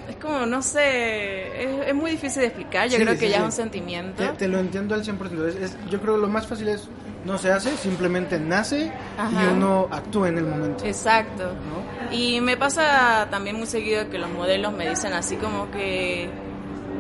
es 0.09 0.17
como, 0.17 0.47
no 0.47 0.62
sé, 0.62 1.88
es, 1.88 1.95
muy 1.95 2.12
difícil 2.12 2.41
de 2.41 2.47
explicar, 2.47 2.88
yo 2.88 2.99
creo 2.99 3.19
que 3.19 3.29
ya 3.29 3.38
es 3.38 3.43
un 3.43 3.53
sentimiento. 3.53 4.25
Te, 4.33 4.49
lo 4.49 4.59
entiendo 4.59 4.95
al 4.95 5.05
100%, 5.05 5.47
es, 5.61 5.77
yo 5.91 6.00
creo 6.00 6.15
que 6.15 6.21
lo 6.23 6.29
más 6.29 6.47
fácil 6.47 6.69
es, 6.69 6.88
no 7.25 7.39
se 7.39 7.51
hace, 7.53 7.77
simplemente 7.77 8.39
nace 8.39 8.93
y 9.19 9.52
uno 9.52 9.89
actúa 9.91 10.28
en 10.28 10.39
el 10.39 10.47
momento. 10.47 10.85
Exacto. 10.85 11.52
Y 12.11 12.41
me 12.41 12.57
pasa 12.57 13.28
también 13.31 13.57
muy 13.57 13.67
seguido 13.67 14.09
que 14.09 14.19
los 14.19 14.31
modelos 14.31 14.73
me 14.73 14.89
dicen 14.89 15.13
así 15.13 15.37
como 15.37 15.71
que, 15.71 16.25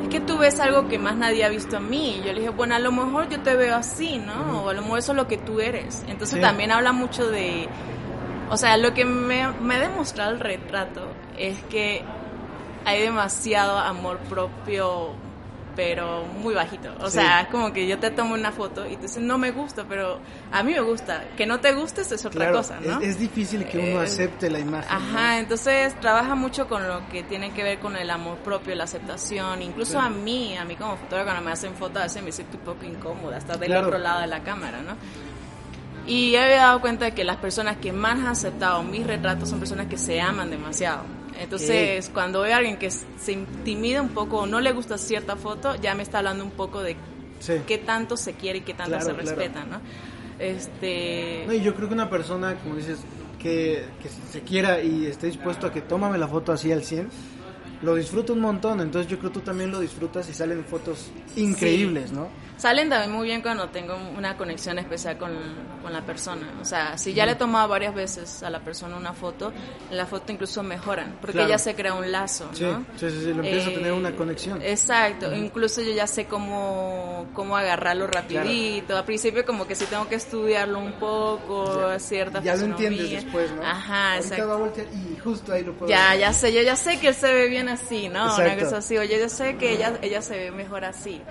es 0.02 0.08
que 0.10 0.20
tú 0.20 0.38
ves 0.38 0.60
algo 0.60 0.88
que 0.88 0.98
más 0.98 1.16
nadie 1.16 1.44
ha 1.44 1.48
visto 1.48 1.76
en 1.76 1.88
mí. 1.88 2.20
Yo 2.24 2.32
le 2.32 2.40
dije, 2.40 2.50
bueno, 2.50 2.74
a 2.74 2.78
lo 2.78 2.92
mejor 2.92 3.28
yo 3.28 3.40
te 3.40 3.54
veo 3.56 3.76
así, 3.76 4.18
¿no? 4.18 4.64
O 4.64 4.68
a 4.68 4.74
lo 4.74 4.82
mejor 4.82 4.98
eso 4.98 5.12
es 5.12 5.16
lo 5.16 5.28
que 5.28 5.38
tú 5.38 5.60
eres. 5.60 6.04
Entonces 6.08 6.40
también 6.40 6.72
habla 6.72 6.92
mucho 6.92 7.28
de... 7.28 7.68
O 8.50 8.56
sea, 8.56 8.76
lo 8.78 8.94
que 8.94 9.04
me, 9.04 9.46
me 9.60 9.74
ha 9.76 9.80
demostrado 9.80 10.32
el 10.32 10.40
retrato 10.40 11.06
es 11.36 11.62
que 11.64 12.02
hay 12.84 13.02
demasiado 13.02 13.78
amor 13.78 14.18
propio, 14.30 15.10
pero 15.78 16.24
muy 16.24 16.54
bajito. 16.54 16.92
O 16.98 17.08
sea, 17.08 17.42
es 17.42 17.48
como 17.50 17.72
que 17.72 17.86
yo 17.86 18.00
te 18.00 18.10
tomo 18.10 18.34
una 18.34 18.50
foto 18.50 18.84
y 18.84 18.96
te 18.96 19.02
dicen, 19.02 19.28
no 19.28 19.38
me 19.38 19.52
gusta, 19.52 19.84
pero 19.88 20.18
a 20.50 20.64
mí 20.64 20.72
me 20.72 20.80
gusta. 20.80 21.22
Que 21.36 21.46
no 21.46 21.60
te 21.60 21.72
guste 21.72 22.00
es 22.00 22.24
otra 22.24 22.50
cosa, 22.50 22.80
¿no? 22.80 23.00
Es, 23.00 23.16
difícil 23.16 23.64
que 23.64 23.78
uno 23.78 24.02
eh, 24.02 24.04
acepte 24.06 24.50
la 24.50 24.58
imagen. 24.58 24.90
Ajá, 24.90 25.38
entonces 25.38 25.94
trabaja 26.00 26.34
mucho 26.34 26.66
con 26.66 26.88
lo 26.88 27.08
que 27.10 27.22
tiene 27.22 27.52
que 27.52 27.62
ver 27.62 27.78
con 27.78 27.94
el 27.94 28.10
amor 28.10 28.38
propio, 28.38 28.74
la 28.74 28.84
aceptación. 28.84 29.62
Incluso 29.62 30.00
a 30.00 30.10
mí, 30.10 30.56
a 30.56 30.64
mí 30.64 30.74
como 30.74 30.96
fotógrafa, 30.96 31.26
cuando 31.26 31.44
me 31.44 31.52
hacen 31.52 31.74
fotos, 31.76 31.98
a 31.98 32.02
veces 32.06 32.24
me 32.24 32.32
siento 32.32 32.56
un 32.56 32.64
poco 32.64 32.84
incómoda, 32.84 33.38
estar 33.38 33.56
del 33.56 33.76
otro 33.76 33.98
lado 33.98 34.22
de 34.22 34.26
la 34.26 34.42
cámara, 34.42 34.82
¿no? 34.82 34.96
Y 36.08 36.34
he 36.34 36.56
dado 36.56 36.80
cuenta 36.80 37.04
de 37.04 37.12
que 37.12 37.22
las 37.22 37.36
personas 37.36 37.76
que 37.76 37.92
más 37.92 38.18
han 38.18 38.26
aceptado 38.26 38.82
mis 38.82 39.06
retratos 39.06 39.48
son 39.48 39.60
personas 39.60 39.86
que 39.86 39.96
se 39.96 40.20
aman 40.20 40.50
demasiado. 40.50 41.17
Entonces, 41.38 42.10
cuando 42.12 42.42
veo 42.42 42.54
a 42.54 42.56
alguien 42.58 42.78
que 42.78 42.90
se 42.90 43.32
intimida 43.32 44.02
un 44.02 44.10
poco 44.10 44.38
o 44.38 44.46
no 44.46 44.60
le 44.60 44.72
gusta 44.72 44.98
cierta 44.98 45.36
foto, 45.36 45.76
ya 45.76 45.94
me 45.94 46.02
está 46.02 46.18
hablando 46.18 46.44
un 46.44 46.50
poco 46.50 46.82
de 46.82 46.96
qué 47.66 47.78
tanto 47.78 48.16
se 48.16 48.34
quiere 48.34 48.58
y 48.58 48.60
qué 48.62 48.74
tanto 48.74 49.00
se 49.00 49.12
respeta, 49.12 49.64
¿no? 49.64 49.80
Este... 50.38 51.44
No, 51.46 51.52
y 51.52 51.60
yo 51.60 51.74
creo 51.74 51.88
que 51.88 51.94
una 51.94 52.10
persona, 52.10 52.56
como 52.56 52.76
dices, 52.76 52.98
que, 53.40 53.84
que 54.02 54.08
se 54.08 54.40
quiera 54.42 54.82
y 54.82 55.06
esté 55.06 55.26
dispuesto 55.26 55.66
a 55.66 55.72
que 55.72 55.80
tómame 55.80 56.18
la 56.18 56.28
foto 56.28 56.52
así 56.52 56.70
al 56.72 56.84
100, 56.84 57.08
lo 57.82 57.94
disfruta 57.94 58.32
un 58.32 58.40
montón. 58.40 58.80
Entonces 58.80 59.10
yo 59.10 59.18
creo 59.18 59.30
que 59.30 59.40
tú 59.40 59.44
también 59.44 59.70
lo 59.70 59.80
disfrutas 59.80 60.28
y 60.28 60.32
salen 60.32 60.64
fotos 60.64 61.10
increíbles, 61.36 62.12
¿no? 62.12 62.28
Salen 62.58 62.90
también 62.90 63.12
muy 63.12 63.26
bien 63.26 63.40
cuando 63.40 63.68
tengo 63.68 63.96
una 64.16 64.36
conexión 64.36 64.80
especial 64.80 65.16
con, 65.16 65.30
con 65.80 65.92
la 65.92 66.02
persona. 66.02 66.54
O 66.60 66.64
sea, 66.64 66.98
si 66.98 67.14
ya 67.14 67.24
le 67.24 67.32
he 67.32 67.34
tomado 67.36 67.68
varias 67.68 67.94
veces 67.94 68.42
a 68.42 68.50
la 68.50 68.58
persona 68.58 68.96
una 68.96 69.12
foto, 69.12 69.52
la 69.92 70.06
foto 70.06 70.32
incluso 70.32 70.64
mejoran, 70.64 71.18
porque 71.20 71.46
ya 71.46 71.56
se 71.56 71.76
crea 71.76 71.94
un 71.94 72.10
lazo, 72.10 72.50
¿no? 72.60 72.84
Sí, 72.96 73.10
sí, 73.10 73.10
sí, 73.10 73.32
lo 73.32 73.44
empieza 73.44 73.68
a 73.68 73.74
tener 73.74 73.92
una 73.92 74.08
eh, 74.08 74.16
conexión. 74.16 74.60
Exacto, 74.60 75.32
incluso 75.32 75.82
yo 75.82 75.92
ya 75.92 76.08
sé 76.08 76.26
cómo, 76.26 77.26
cómo 77.32 77.56
agarrarlo 77.56 78.08
rapidito. 78.08 78.96
Al 78.96 79.04
principio 79.04 79.46
como 79.46 79.66
que 79.68 79.76
sí 79.76 79.84
tengo 79.86 80.08
que 80.08 80.16
estudiarlo 80.16 80.80
un 80.80 80.94
poco, 80.94 81.92
ya, 81.92 81.98
cierta 82.00 82.42
Ya 82.42 82.56
lo 82.56 82.64
entiendes 82.64 83.10
después, 83.10 83.52
¿no? 83.52 83.62
Ajá, 83.62 84.16
exacto. 84.16 84.48
Va 84.48 84.54
a 84.54 84.56
voltear 84.56 84.86
y 84.92 85.16
justo 85.18 85.52
ahí 85.52 85.62
lo 85.62 85.74
puedo 85.74 85.88
Ya, 85.88 86.16
ya 86.16 86.32
sé, 86.32 86.52
yo 86.52 86.62
ya 86.62 86.74
sé 86.74 86.98
que 86.98 87.08
él 87.08 87.14
se 87.14 87.32
ve 87.32 87.48
bien 87.48 87.68
así, 87.68 88.08
¿no? 88.08 88.34
Una 88.34 88.56
cosa 88.56 88.78
así, 88.78 88.98
oye, 88.98 89.20
yo 89.20 89.28
sé 89.28 89.56
que 89.56 89.72
ella, 89.74 89.96
ella 90.02 90.22
se 90.22 90.36
ve 90.36 90.50
mejor 90.50 90.84
así. 90.84 91.22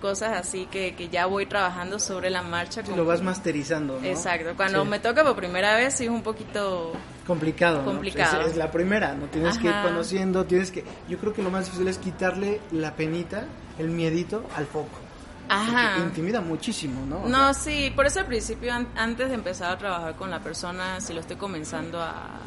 Cosas 0.00 0.36
así 0.36 0.66
que 0.70 0.75
que, 0.96 1.08
ya 1.08 1.26
voy 1.26 1.46
trabajando 1.46 1.98
sobre 1.98 2.30
la 2.30 2.42
marcha. 2.42 2.82
lo 2.94 3.04
vas 3.04 3.22
masterizando, 3.22 3.98
¿no? 4.00 4.06
Exacto. 4.06 4.54
Cuando 4.56 4.84
me 4.84 4.98
toca 4.98 5.24
por 5.24 5.36
primera 5.36 5.76
vez 5.76 5.94
sí 5.94 6.04
es 6.04 6.10
un 6.10 6.22
poquito... 6.22 6.92
Complicado, 7.26 7.84
Complicado. 7.84 8.42
Es, 8.42 8.56
la 8.56 8.70
primera, 8.70 9.14
¿no? 9.14 9.26
Tienes 9.26 9.58
que 9.58 9.66
ir 9.66 9.74
conociendo, 9.82 10.44
tienes 10.44 10.70
que... 10.70 10.84
Yo 11.08 11.18
creo 11.18 11.32
que 11.32 11.42
lo 11.42 11.50
más 11.50 11.64
difícil 11.64 11.88
es 11.88 11.98
quitarle 11.98 12.60
la 12.70 12.94
penita, 12.94 13.46
el 13.78 13.88
miedito 13.88 14.44
al 14.54 14.66
foco. 14.66 15.05
Ajá. 15.48 15.98
intimida 15.98 16.40
muchísimo, 16.40 17.04
¿no? 17.06 17.28
no, 17.28 17.54
sí, 17.54 17.92
por 17.94 18.06
eso 18.06 18.20
al 18.20 18.26
principio, 18.26 18.72
antes 18.96 19.28
de 19.28 19.34
empezar 19.34 19.72
a 19.72 19.78
trabajar 19.78 20.14
con 20.16 20.30
la 20.30 20.40
persona, 20.40 21.00
si 21.00 21.12
lo 21.12 21.20
estoy 21.20 21.36
comenzando 21.36 22.00
a, 22.00 22.40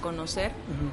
conocer, 0.00 0.52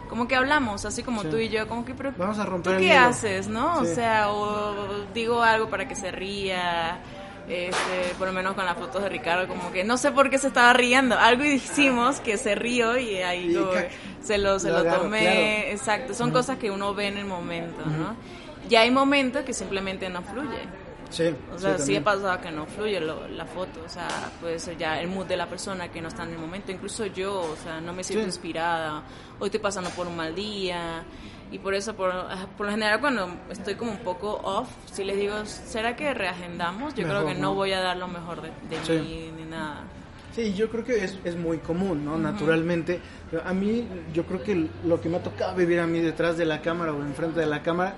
como 0.09 0.25
que 0.25 0.37
hablamos, 0.37 0.85
así 0.85 1.03
como 1.03 1.25
tú 1.25 1.35
y 1.35 1.49
yo, 1.49 1.67
como 1.67 1.83
que, 1.83 1.93
pero 1.93 2.13
Vamos 2.17 2.39
a 2.39 2.45
romper 2.45 2.77
¿tú 2.77 2.79
qué 2.79 2.93
haces, 2.93 3.49
no? 3.49 3.79
O 3.79 3.85
sea, 3.85 4.31
o 4.31 5.05
digo 5.13 5.43
algo 5.43 5.69
para 5.69 5.85
que 5.85 5.95
se 5.95 6.11
ría, 6.11 7.01
este, 7.49 8.15
por 8.17 8.27
lo 8.27 8.33
menos 8.33 8.53
con 8.53 8.65
las 8.65 8.77
fotos 8.77 9.03
de 9.03 9.09
Ricardo, 9.09 9.49
como 9.49 9.69
que 9.73 9.83
no 9.83 9.97
sé 9.97 10.11
por 10.11 10.29
qué 10.29 10.37
se 10.37 10.47
estaba 10.47 10.71
riendo, 10.71 11.19
algo 11.19 11.43
hicimos 11.43 12.21
que 12.21 12.37
se 12.37 12.55
rió 12.55 12.97
y 12.97 13.17
ahí 13.17 13.53
se 14.21 14.37
lo, 14.37 14.59
se 14.59 14.69
lo, 14.69 14.85
tomé, 14.85 15.71
exacto, 15.71 16.13
son 16.13 16.31
cosas 16.31 16.57
que 16.57 16.71
uno 16.71 16.93
ve 16.93 17.07
en 17.07 17.17
el 17.17 17.25
momento, 17.25 17.85
¿no? 17.85 18.15
Y 18.69 18.75
hay 18.75 18.91
momentos 18.91 19.43
que 19.43 19.53
simplemente 19.53 20.09
no 20.09 20.21
fluye. 20.21 20.80
Sí, 21.11 21.35
o 21.53 21.59
sea, 21.59 21.77
sí, 21.77 21.95
he 21.95 22.01
pasado 22.01 22.39
que 22.41 22.51
no 22.51 22.65
fluye 22.65 22.99
la 22.99 23.45
foto, 23.45 23.81
o 23.85 23.89
sea, 23.89 24.07
puede 24.39 24.57
ser 24.59 24.77
ya 24.77 24.99
el 24.99 25.09
mood 25.09 25.25
de 25.25 25.35
la 25.35 25.47
persona 25.47 25.91
que 25.91 26.01
no 26.01 26.07
está 26.07 26.23
en 26.23 26.31
el 26.31 26.39
momento, 26.39 26.71
incluso 26.71 27.05
yo, 27.05 27.41
o 27.41 27.55
sea, 27.57 27.81
no 27.81 27.93
me 27.93 28.03
siento 28.03 28.25
inspirada, 28.25 29.03
hoy 29.39 29.47
estoy 29.47 29.59
pasando 29.59 29.89
por 29.89 30.07
un 30.07 30.15
mal 30.15 30.33
día, 30.33 31.03
y 31.51 31.59
por 31.59 31.73
eso, 31.73 31.93
por, 31.95 32.13
por 32.57 32.65
lo 32.65 32.71
general, 32.71 33.01
cuando 33.01 33.29
estoy 33.49 33.75
como 33.75 33.91
un 33.91 33.99
poco 33.99 34.39
off, 34.41 34.69
si 34.91 35.03
les 35.03 35.17
digo, 35.17 35.45
¿será 35.45 35.97
que 35.97 36.13
reagendamos? 36.13 36.95
Yo 36.95 37.03
creo 37.03 37.25
que 37.25 37.35
no, 37.35 37.53
voy 37.53 37.73
a 37.73 37.81
dar 37.81 37.97
lo 37.97 38.07
mejor 38.07 38.41
de, 38.41 38.51
mí 39.01 39.31
ni 39.35 39.43
nada. 39.43 39.83
Sí, 40.33 40.53
yo 40.53 40.69
creo 40.69 40.85
que 40.85 41.03
es, 41.03 41.19
es 41.25 41.35
muy 41.35 41.57
común, 41.57 42.05
¿no? 42.05 42.17
Naturalmente. 42.17 43.01
A 43.43 43.53
mí, 43.53 43.85
yo 44.13 44.23
creo 44.23 44.41
que 44.41 44.69
lo 44.85 45.01
que 45.01 45.09
me 45.09 45.17
ha 45.17 45.23
tocado 45.23 45.53
vivir 45.55 45.81
a 45.81 45.87
mí 45.87 45.99
detrás 45.99 46.37
de 46.37 46.45
la 46.45 46.61
cámara 46.61 46.93
o 46.93 47.01
enfrente 47.01 47.41
de 47.41 47.47
la 47.47 47.61
cámara 47.61 47.95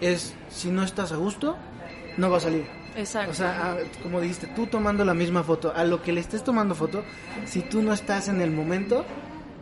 es, 0.00 0.36
si 0.48 0.70
no 0.70 0.84
estás 0.84 1.10
a 1.10 1.16
gusto, 1.16 1.56
no 2.18 2.30
va 2.30 2.36
a 2.36 2.40
salir. 2.40 2.66
Exacto. 2.96 3.30
O 3.30 3.34
sea, 3.34 3.78
como 4.02 4.20
dijiste, 4.20 4.48
tú 4.48 4.66
tomando 4.66 5.04
la 5.04 5.14
misma 5.14 5.42
foto, 5.42 5.72
a 5.74 5.84
lo 5.84 6.02
que 6.02 6.12
le 6.12 6.20
estés 6.20 6.42
tomando 6.44 6.74
foto, 6.74 7.04
si 7.46 7.62
tú 7.62 7.80
no 7.80 7.92
estás 7.92 8.28
en 8.28 8.40
el 8.40 8.50
momento, 8.50 9.04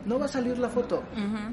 no 0.06 0.18
va 0.18 0.26
a 0.26 0.28
salir 0.28 0.58
la 0.58 0.68
foto. 0.68 1.02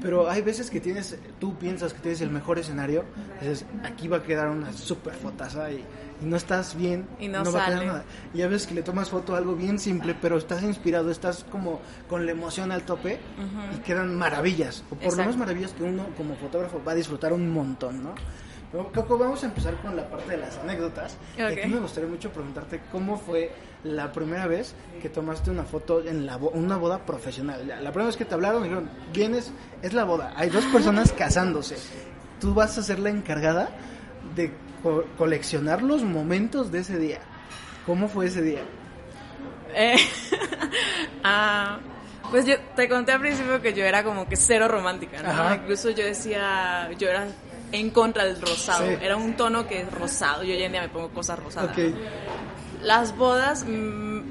Pero 0.00 0.30
hay 0.30 0.40
veces 0.40 0.70
que 0.70 0.80
tienes, 0.80 1.18
tú 1.38 1.56
piensas 1.58 1.92
que 1.92 2.00
tienes 2.00 2.20
el 2.20 2.30
mejor 2.30 2.58
escenario, 2.58 3.04
dices, 3.40 3.66
aquí 3.84 4.08
va 4.08 4.18
a 4.18 4.22
quedar 4.22 4.48
una 4.48 4.72
super 4.72 5.12
fotaza 5.12 5.70
y, 5.72 5.84
y 6.22 6.24
no 6.24 6.36
estás 6.36 6.74
bien, 6.76 7.06
Y 7.18 7.28
no 7.28 7.44
va 7.52 7.64
a 7.64 7.66
quedar 7.66 7.84
nada. 7.84 8.04
Y 8.32 8.42
a 8.42 8.46
veces 8.48 8.66
que 8.68 8.74
le 8.74 8.82
tomas 8.82 9.10
foto 9.10 9.34
a 9.34 9.38
algo 9.38 9.54
bien 9.54 9.78
simple, 9.78 10.16
pero 10.20 10.38
estás 10.38 10.62
inspirado, 10.62 11.10
estás 11.10 11.44
como 11.50 11.80
con 12.08 12.24
la 12.24 12.32
emoción 12.32 12.72
al 12.72 12.82
tope 12.84 13.18
y 13.74 13.78
quedan 13.80 14.16
maravillas. 14.16 14.84
O 14.86 14.90
por 14.90 14.98
lo 14.98 15.04
Exacto. 15.04 15.22
menos 15.22 15.36
maravillas 15.36 15.72
que 15.72 15.82
uno 15.82 16.06
como 16.16 16.34
fotógrafo 16.36 16.80
va 16.86 16.92
a 16.92 16.94
disfrutar 16.94 17.32
un 17.32 17.50
montón, 17.52 18.04
¿no? 18.04 18.14
Coco, 18.92 19.16
vamos 19.18 19.42
a 19.42 19.46
empezar 19.46 19.74
con 19.76 19.94
la 19.94 20.08
parte 20.08 20.32
de 20.32 20.36
las 20.38 20.58
anécdotas. 20.58 21.16
Y 21.38 21.42
Ok. 21.42 21.50
Aquí 21.52 21.68
me 21.68 21.78
gustaría 21.80 22.08
mucho 22.10 22.30
preguntarte 22.30 22.80
cómo 22.90 23.16
fue 23.18 23.52
la 23.84 24.10
primera 24.10 24.46
vez 24.46 24.74
que 25.00 25.08
tomaste 25.08 25.50
una 25.50 25.62
foto 25.64 26.02
en 26.04 26.26
la 26.26 26.36
bo- 26.38 26.50
una 26.50 26.76
boda 26.76 26.98
profesional. 27.06 27.66
La 27.68 27.90
primera 27.92 28.06
vez 28.06 28.16
que 28.16 28.24
te 28.24 28.34
hablaron, 28.34 28.62
dijeron, 28.64 28.90
vienes, 29.12 29.52
es 29.82 29.92
la 29.92 30.04
boda, 30.04 30.32
hay 30.36 30.50
dos 30.50 30.64
personas 30.66 31.12
casándose. 31.18 31.76
Tú 32.40 32.52
vas 32.54 32.76
a 32.78 32.82
ser 32.82 32.98
la 32.98 33.10
encargada 33.10 33.68
de 34.34 34.52
co- 34.82 35.04
coleccionar 35.16 35.82
los 35.82 36.02
momentos 36.02 36.72
de 36.72 36.80
ese 36.80 36.98
día. 36.98 37.20
¿Cómo 37.86 38.08
fue 38.08 38.26
ese 38.26 38.42
día? 38.42 38.62
Eh, 39.74 39.96
ah, 41.24 41.78
pues 42.30 42.46
yo 42.46 42.54
te 42.74 42.88
conté 42.88 43.12
al 43.12 43.20
principio 43.20 43.60
que 43.60 43.72
yo 43.74 43.84
era 43.84 44.02
como 44.02 44.26
que 44.28 44.36
cero 44.36 44.66
romántica, 44.68 45.22
¿no? 45.22 45.54
Incluso 45.54 45.90
yo 45.90 46.04
decía, 46.04 46.90
yo 46.98 47.08
era 47.08 47.26
en 47.74 47.90
contra 47.90 48.24
del 48.24 48.40
rosado. 48.40 48.86
Sí. 48.86 48.96
Era 49.00 49.16
un 49.16 49.36
tono 49.36 49.66
que 49.66 49.82
es 49.82 49.92
rosado. 49.92 50.44
Yo 50.44 50.54
hoy 50.54 50.62
en 50.62 50.72
día 50.72 50.82
me 50.82 50.88
pongo 50.88 51.10
cosas 51.10 51.38
rosadas. 51.38 51.76
Las 52.82 53.16
bodas 53.16 53.64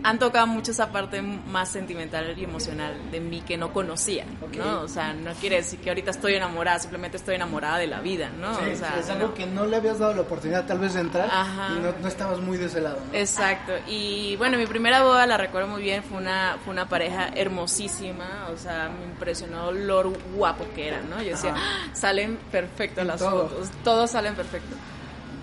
han 0.03 0.19
tocado 0.19 0.47
mucho 0.47 0.71
esa 0.71 0.91
parte 0.91 1.21
más 1.21 1.69
sentimental 1.69 2.37
y 2.37 2.43
emocional 2.43 2.93
de 3.11 3.19
mí 3.21 3.41
que 3.41 3.55
no 3.57 3.71
conocía, 3.71 4.25
Ok. 4.41 4.55
¿no? 4.57 4.81
O 4.81 4.87
sea, 4.87 5.13
no 5.13 5.31
quiere 5.33 5.57
decir 5.57 5.79
que 5.79 5.89
ahorita 5.89 6.11
estoy 6.11 6.35
enamorada, 6.35 6.79
simplemente 6.79 7.17
estoy 7.17 7.35
enamorada 7.35 7.77
de 7.77 7.87
la 7.87 8.01
vida, 8.01 8.29
¿no? 8.39 8.53
Sí, 8.55 8.71
o 8.73 8.75
sea, 8.75 8.97
es 8.99 9.09
algo 9.09 9.27
no. 9.29 9.33
que 9.33 9.45
no 9.45 9.65
le 9.65 9.77
habías 9.77 9.99
dado 9.99 10.13
la 10.13 10.21
oportunidad 10.21 10.65
tal 10.65 10.79
vez 10.79 10.93
de 10.93 10.99
entrar 11.01 11.29
Ajá. 11.31 11.69
y 11.77 11.79
no, 11.81 11.93
no 12.01 12.07
estabas 12.07 12.39
muy 12.39 12.57
de 12.57 12.65
ese 12.65 12.81
lado. 12.81 12.97
¿no? 13.11 13.17
Exacto. 13.17 13.71
Y 13.87 14.35
bueno, 14.37 14.57
mi 14.57 14.65
primera 14.67 15.03
boda 15.03 15.25
la 15.25 15.37
recuerdo 15.37 15.67
muy 15.69 15.81
bien, 15.81 16.03
fue 16.03 16.17
una, 16.17 16.57
fue 16.63 16.73
una 16.73 16.89
pareja 16.89 17.29
hermosísima, 17.35 18.47
o 18.53 18.57
sea, 18.57 18.89
me 18.89 19.05
impresionó 19.05 19.71
lo 19.71 20.11
guapo 20.35 20.65
que 20.75 20.87
eran, 20.89 21.09
¿no? 21.09 21.21
Yo 21.21 21.31
decía. 21.31 21.53
"Ah, 21.55 21.87
salen 21.93 22.37
perfectas 22.51 23.01
En 23.03 23.07
las 23.07 23.19
todo. 23.19 23.47
fotos, 23.47 23.69
todos 23.83 24.11
salen 24.11 24.35
perfectos. 24.35 24.77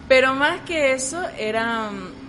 Pero 0.09 0.35
más 0.35 0.61
que 0.63 0.93
eso, 0.93 1.23
era 1.39 1.91
mm, 1.91 2.20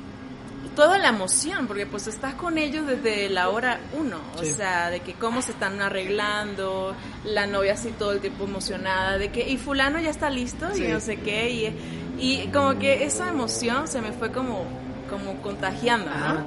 toda 0.76 0.98
la 0.98 1.10
emoción, 1.10 1.68
porque 1.68 1.86
pues 1.86 2.08
estás 2.08 2.34
con 2.36 2.58
ellos 2.58 2.88
desde 2.88 3.30
la 3.30 3.50
hora 3.50 3.80
uno, 3.94 4.18
o 4.38 4.44
sea, 4.44 4.90
de 4.90 5.02
que 5.02 5.14
cómo 5.14 5.42
se 5.42 5.52
están 5.52 5.82
arreglando, 5.82 6.96
la 7.26 7.46
novia 7.48 7.74
así 7.74 7.90
todo 7.98 8.14
el 8.14 8.20
tiempo 8.20 8.46
emocionada, 8.46 9.18
de 9.18 9.30
que, 9.32 9.48
y 9.50 9.58
fulano 9.58 10.00
ya 10.00 10.10
está 10.10 10.30
listo, 10.30 10.68
Sí. 10.74 10.86
y 10.86 10.88
no 10.88 11.00
sé 11.00 11.18
qué, 11.18 11.50
y, 11.50 11.76
y 12.20 12.48
como 12.48 12.80
que 12.80 13.04
esa 13.04 13.28
emoción 13.30 13.88
se 13.88 14.02
me 14.02 14.12
fue 14.14 14.32
como, 14.32 14.66
como 15.10 15.42
contagiando, 15.42 16.10
¿no? 16.10 16.16
Ajá. 16.26 16.44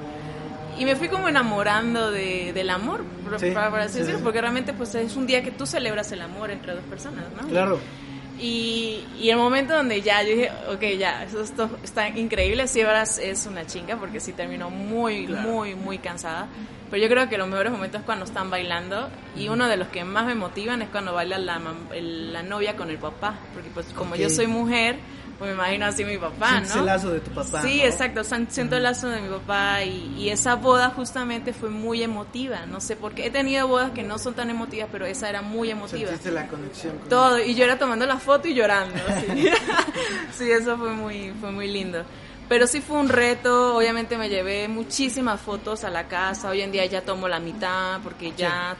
Y 0.77 0.83
me 0.83 0.95
fui 0.97 1.07
como 1.07 1.29
enamorando 1.29 2.11
de, 2.11 2.51
del 2.53 2.69
amor, 2.69 3.03
Sí, 3.37 3.51
para, 3.51 3.83
así 3.83 3.93
sí, 3.93 3.99
decirlo, 3.99 4.21
porque 4.23 4.41
realmente 4.41 4.73
pues 4.73 4.93
es 4.95 5.15
un 5.15 5.25
día 5.25 5.41
que 5.41 5.51
tú 5.51 5.65
celebras 5.65 6.11
el 6.11 6.21
amor 6.21 6.51
entre 6.51 6.73
dos 6.75 6.83
personas, 6.83 7.23
¿no? 7.41 7.47
Claro. 7.47 7.79
Y, 7.79 8.04
y 8.39 9.29
el 9.29 9.37
momento 9.37 9.73
donde 9.75 10.01
ya 10.01 10.21
yo 10.23 10.29
dije, 10.29 10.51
ok, 10.69 10.81
ya, 10.99 11.23
esto 11.23 11.69
está 11.83 12.09
increíble, 12.09 12.67
sí, 12.67 12.81
ahora 12.81 13.03
es- 13.03 13.45
una 13.45 13.65
chinga 13.65 13.97
porque 13.97 14.19
sí 14.19 14.33
terminó 14.33 14.69
muy, 14.69 15.25
Claro. 15.27 15.41
muy, 15.47 15.75
muy 15.75 15.97
cansada. 15.99 16.47
Pero 16.91 17.01
yo 17.01 17.09
creo 17.09 17.27
que 17.29 17.37
los 17.37 17.47
mejores 17.47 17.71
momentos 17.71 18.01
es 18.01 18.05
cuando 18.05 18.25
están 18.25 18.49
bailando 18.51 19.09
y 19.35 19.47
uno 19.47 19.67
de 19.67 19.75
los 19.77 19.87
que 19.87 20.03
más 20.03 20.25
me 20.25 20.35
motivan 20.35 20.81
es 20.83 20.89
cuando 20.89 21.13
baila 21.13 21.37
la, 21.39 21.59
la 21.99 22.43
novia 22.43 22.75
con 22.75 22.89
el 22.89 22.97
papá, 22.97 23.39
porque 23.53 23.69
pues 23.73 23.87
como 23.87 24.11
Ok. 24.13 24.19
yo 24.19 24.29
soy 24.29 24.45
mujer, 24.47 24.97
pues 25.37 25.49
me 25.49 25.55
imagino 25.55 25.85
así 25.85 26.05
mi 26.05 26.17
papá, 26.17 26.49
Sientes 26.49 26.73
¿no? 26.75 26.79
el 26.81 26.85
lazo 26.85 27.11
de 27.11 27.19
tu 27.19 27.31
papá. 27.31 27.61
Sí, 27.61 27.77
¿no? 27.79 27.83
exacto, 27.85 28.21
siento 28.23 28.77
el 28.77 28.83
lazo 28.83 29.09
de 29.09 29.21
mi 29.21 29.29
papá 29.29 29.83
y, 29.83 30.13
y 30.17 30.29
esa 30.29 30.55
boda 30.55 30.89
justamente 30.91 31.51
fue 31.53 31.69
muy 31.69 32.01
emotiva, 32.03 32.65
no 32.67 32.79
sé 32.79 32.95
por 32.95 33.13
qué. 33.13 33.25
He 33.27 33.31
tenido 33.31 33.67
bodas 33.67 33.91
que 33.91 34.03
no 34.03 34.17
son 34.17 34.33
tan 34.33 34.49
emotivas, 34.49 34.87
pero 34.91 35.05
esa 35.05 35.27
era 35.29 35.41
muy 35.41 35.69
emotiva. 35.71 36.07
Sentiste 36.09 36.31
la 36.31 36.47
conexión. 36.47 36.97
con- 36.99 37.09
Todo, 37.09 37.39
y 37.39 37.53
yo 37.55 37.65
era 37.65 37.77
tomando 37.77 38.05
la 38.05 38.17
foto 38.17 38.47
y 38.47 38.53
llorando. 38.53 38.95
Sí, 39.27 39.49
Sí, 40.37 40.51
eso 40.51 40.77
fue 40.77 40.91
muy, 40.91 41.33
fue 41.41 41.51
muy 41.51 41.67
lindo. 41.67 42.03
Pero 42.47 42.67
sí 42.67 42.79
fue 42.79 42.97
un 42.99 43.09
reto, 43.09 43.75
obviamente 43.75 44.17
me 44.17 44.29
llevé 44.29 44.67
muchísimas 44.67 45.41
fotos 45.41 45.83
a 45.83 45.89
la 45.89 46.07
casa, 46.07 46.49
hoy 46.49 46.61
en 46.61 46.71
día 46.71 46.85
ya 46.85 47.01
tomo 47.01 47.27
la 47.27 47.39
mitad 47.39 47.99
porque 48.03 48.33
ya 48.37 48.77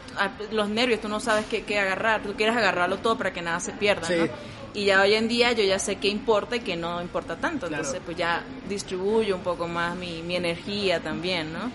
los 0.51 0.69
nervios, 0.69 1.01
tú 1.01 1.07
no 1.09 1.19
sabes 1.19 1.45
qué, 1.47 1.63
qué 1.63 1.79
agarrar, 1.79 2.21
tú 2.21 2.33
quieres 2.33 2.55
agarrarlo 2.55 2.97
todo 2.97 3.17
para 3.17 3.33
que 3.33 3.41
nada 3.41 3.59
se 3.59 3.71
pierda, 3.71 4.07
Sí. 4.07 4.13
¿no? 4.17 4.27
Y 4.75 4.85
ya 4.85 5.01
hoy 5.01 5.13
en 5.13 5.27
día 5.29 5.53
yo 5.53 5.63
ya 5.63 5.79
sé 5.79 5.95
qué 5.95 6.09
importa 6.09 6.57
y 6.57 6.59
qué 6.59 6.75
no 6.75 7.01
importa 7.01 7.37
tanto, 7.37 7.67
Claro. 7.67 7.81
entonces 7.83 8.01
pues 8.05 8.17
ya 8.17 8.43
distribuyo 8.69 9.35
un 9.35 9.41
poco 9.41 9.67
más 9.67 9.95
mi, 9.95 10.21
mi 10.21 10.35
energía 10.35 10.99
también, 10.99 11.51
¿no? 11.53 11.71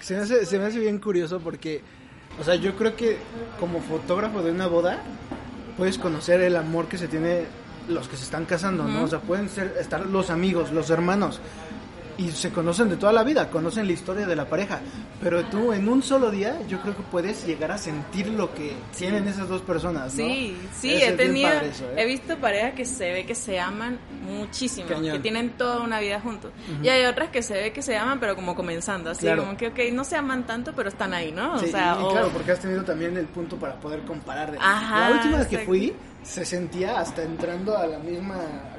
Se 0.00 0.14
me, 0.16 0.20
hace, 0.22 0.44
se 0.44 0.58
me 0.58 0.66
hace 0.66 0.78
bien 0.80 0.98
curioso 0.98 1.38
porque, 1.40 1.80
o 2.40 2.44
sea, 2.44 2.56
yo 2.56 2.74
creo 2.76 2.96
que 2.96 3.16
como 3.58 3.80
fotógrafo 3.80 4.42
de 4.42 4.50
una 4.50 4.66
boda, 4.66 4.98
puedes 5.78 5.96
conocer 5.96 6.40
el 6.42 6.56
amor 6.56 6.88
que 6.88 6.98
se 6.98 7.06
tiene 7.08 7.44
los 7.88 8.08
que 8.08 8.16
se 8.16 8.24
están 8.24 8.44
casando, 8.44 8.84
¿no? 8.84 9.04
O 9.04 9.08
sea, 9.08 9.18
pueden 9.20 9.48
ser, 9.48 9.76
estar 9.80 10.04
los 10.06 10.30
amigos, 10.30 10.70
los 10.72 10.90
hermanos, 10.90 11.40
y 12.18 12.30
se 12.32 12.50
conocen 12.50 12.90
de 12.90 12.96
toda 12.96 13.12
la 13.12 13.22
vida, 13.24 13.48
conocen 13.48 13.86
la 13.86 13.92
historia 13.94 14.26
de 14.26 14.36
la 14.36 14.44
pareja, 14.44 14.80
pero 15.22 15.42
tú 15.44 15.72
en 15.72 15.88
un 15.88 16.02
solo 16.02 16.30
día 16.30 16.58
yo 16.68 16.78
creo 16.82 16.94
que 16.94 17.02
puedes 17.04 17.46
llegar 17.46 17.72
a 17.72 17.78
sentir 17.78 18.26
lo 18.28 18.52
que 18.52 18.74
tienen 18.94 19.26
esas 19.26 19.48
dos 19.48 19.62
personas, 19.62 20.14
¿no? 20.14 20.22
Sí, 20.24 20.54
sí, 20.78 20.92
he 21.02 21.12
tenido, 21.12 21.48
eso, 21.48 21.84
¿eh? 21.84 21.94
he 21.96 22.04
visto 22.04 22.36
parejas 22.36 22.74
que 22.74 22.84
se 22.84 23.10
ve 23.10 23.24
que 23.24 23.34
se 23.34 23.58
aman 23.58 23.98
muchísimo, 24.26 24.86
Cañón. 24.88 25.12
que 25.16 25.18
tienen 25.20 25.50
toda 25.52 25.80
una 25.82 25.98
vida 25.98 26.20
juntos. 26.20 26.52
Y 26.82 26.88
hay 26.88 27.06
otras 27.06 27.30
que 27.30 27.42
se 27.42 27.54
ve 27.54 27.72
que 27.72 27.80
se 27.80 27.96
aman, 27.96 28.20
pero 28.20 28.36
como 28.36 28.54
comenzando, 28.54 29.10
así 29.10 29.22
Claro. 29.22 29.44
como 29.44 29.56
que, 29.56 29.68
ok, 29.68 29.78
no 29.94 30.04
se 30.04 30.16
aman 30.16 30.44
tanto, 30.46 30.74
pero 30.76 30.90
están 30.90 31.14
ahí, 31.14 31.32
¿no? 31.32 31.58
Sí, 31.58 31.66
o 31.66 31.68
sea, 31.70 31.96
y, 31.98 32.02
o- 32.04 32.10
claro, 32.10 32.28
porque 32.34 32.52
has 32.52 32.60
tenido 32.60 32.82
también 32.84 33.16
el 33.16 33.26
punto 33.26 33.56
para 33.56 33.76
poder 33.80 34.00
comparar. 34.02 34.50
de- 34.52 34.58
Ajá, 34.60 35.08
la 35.08 35.16
última 35.16 35.38
vez 35.38 35.46
que 35.46 35.58
fui, 35.60 35.94
se 36.22 36.44
sentía 36.44 37.00
hasta 37.00 37.22
entrando 37.22 37.76
a 37.76 37.86
la 37.86 37.98
misma 37.98 38.36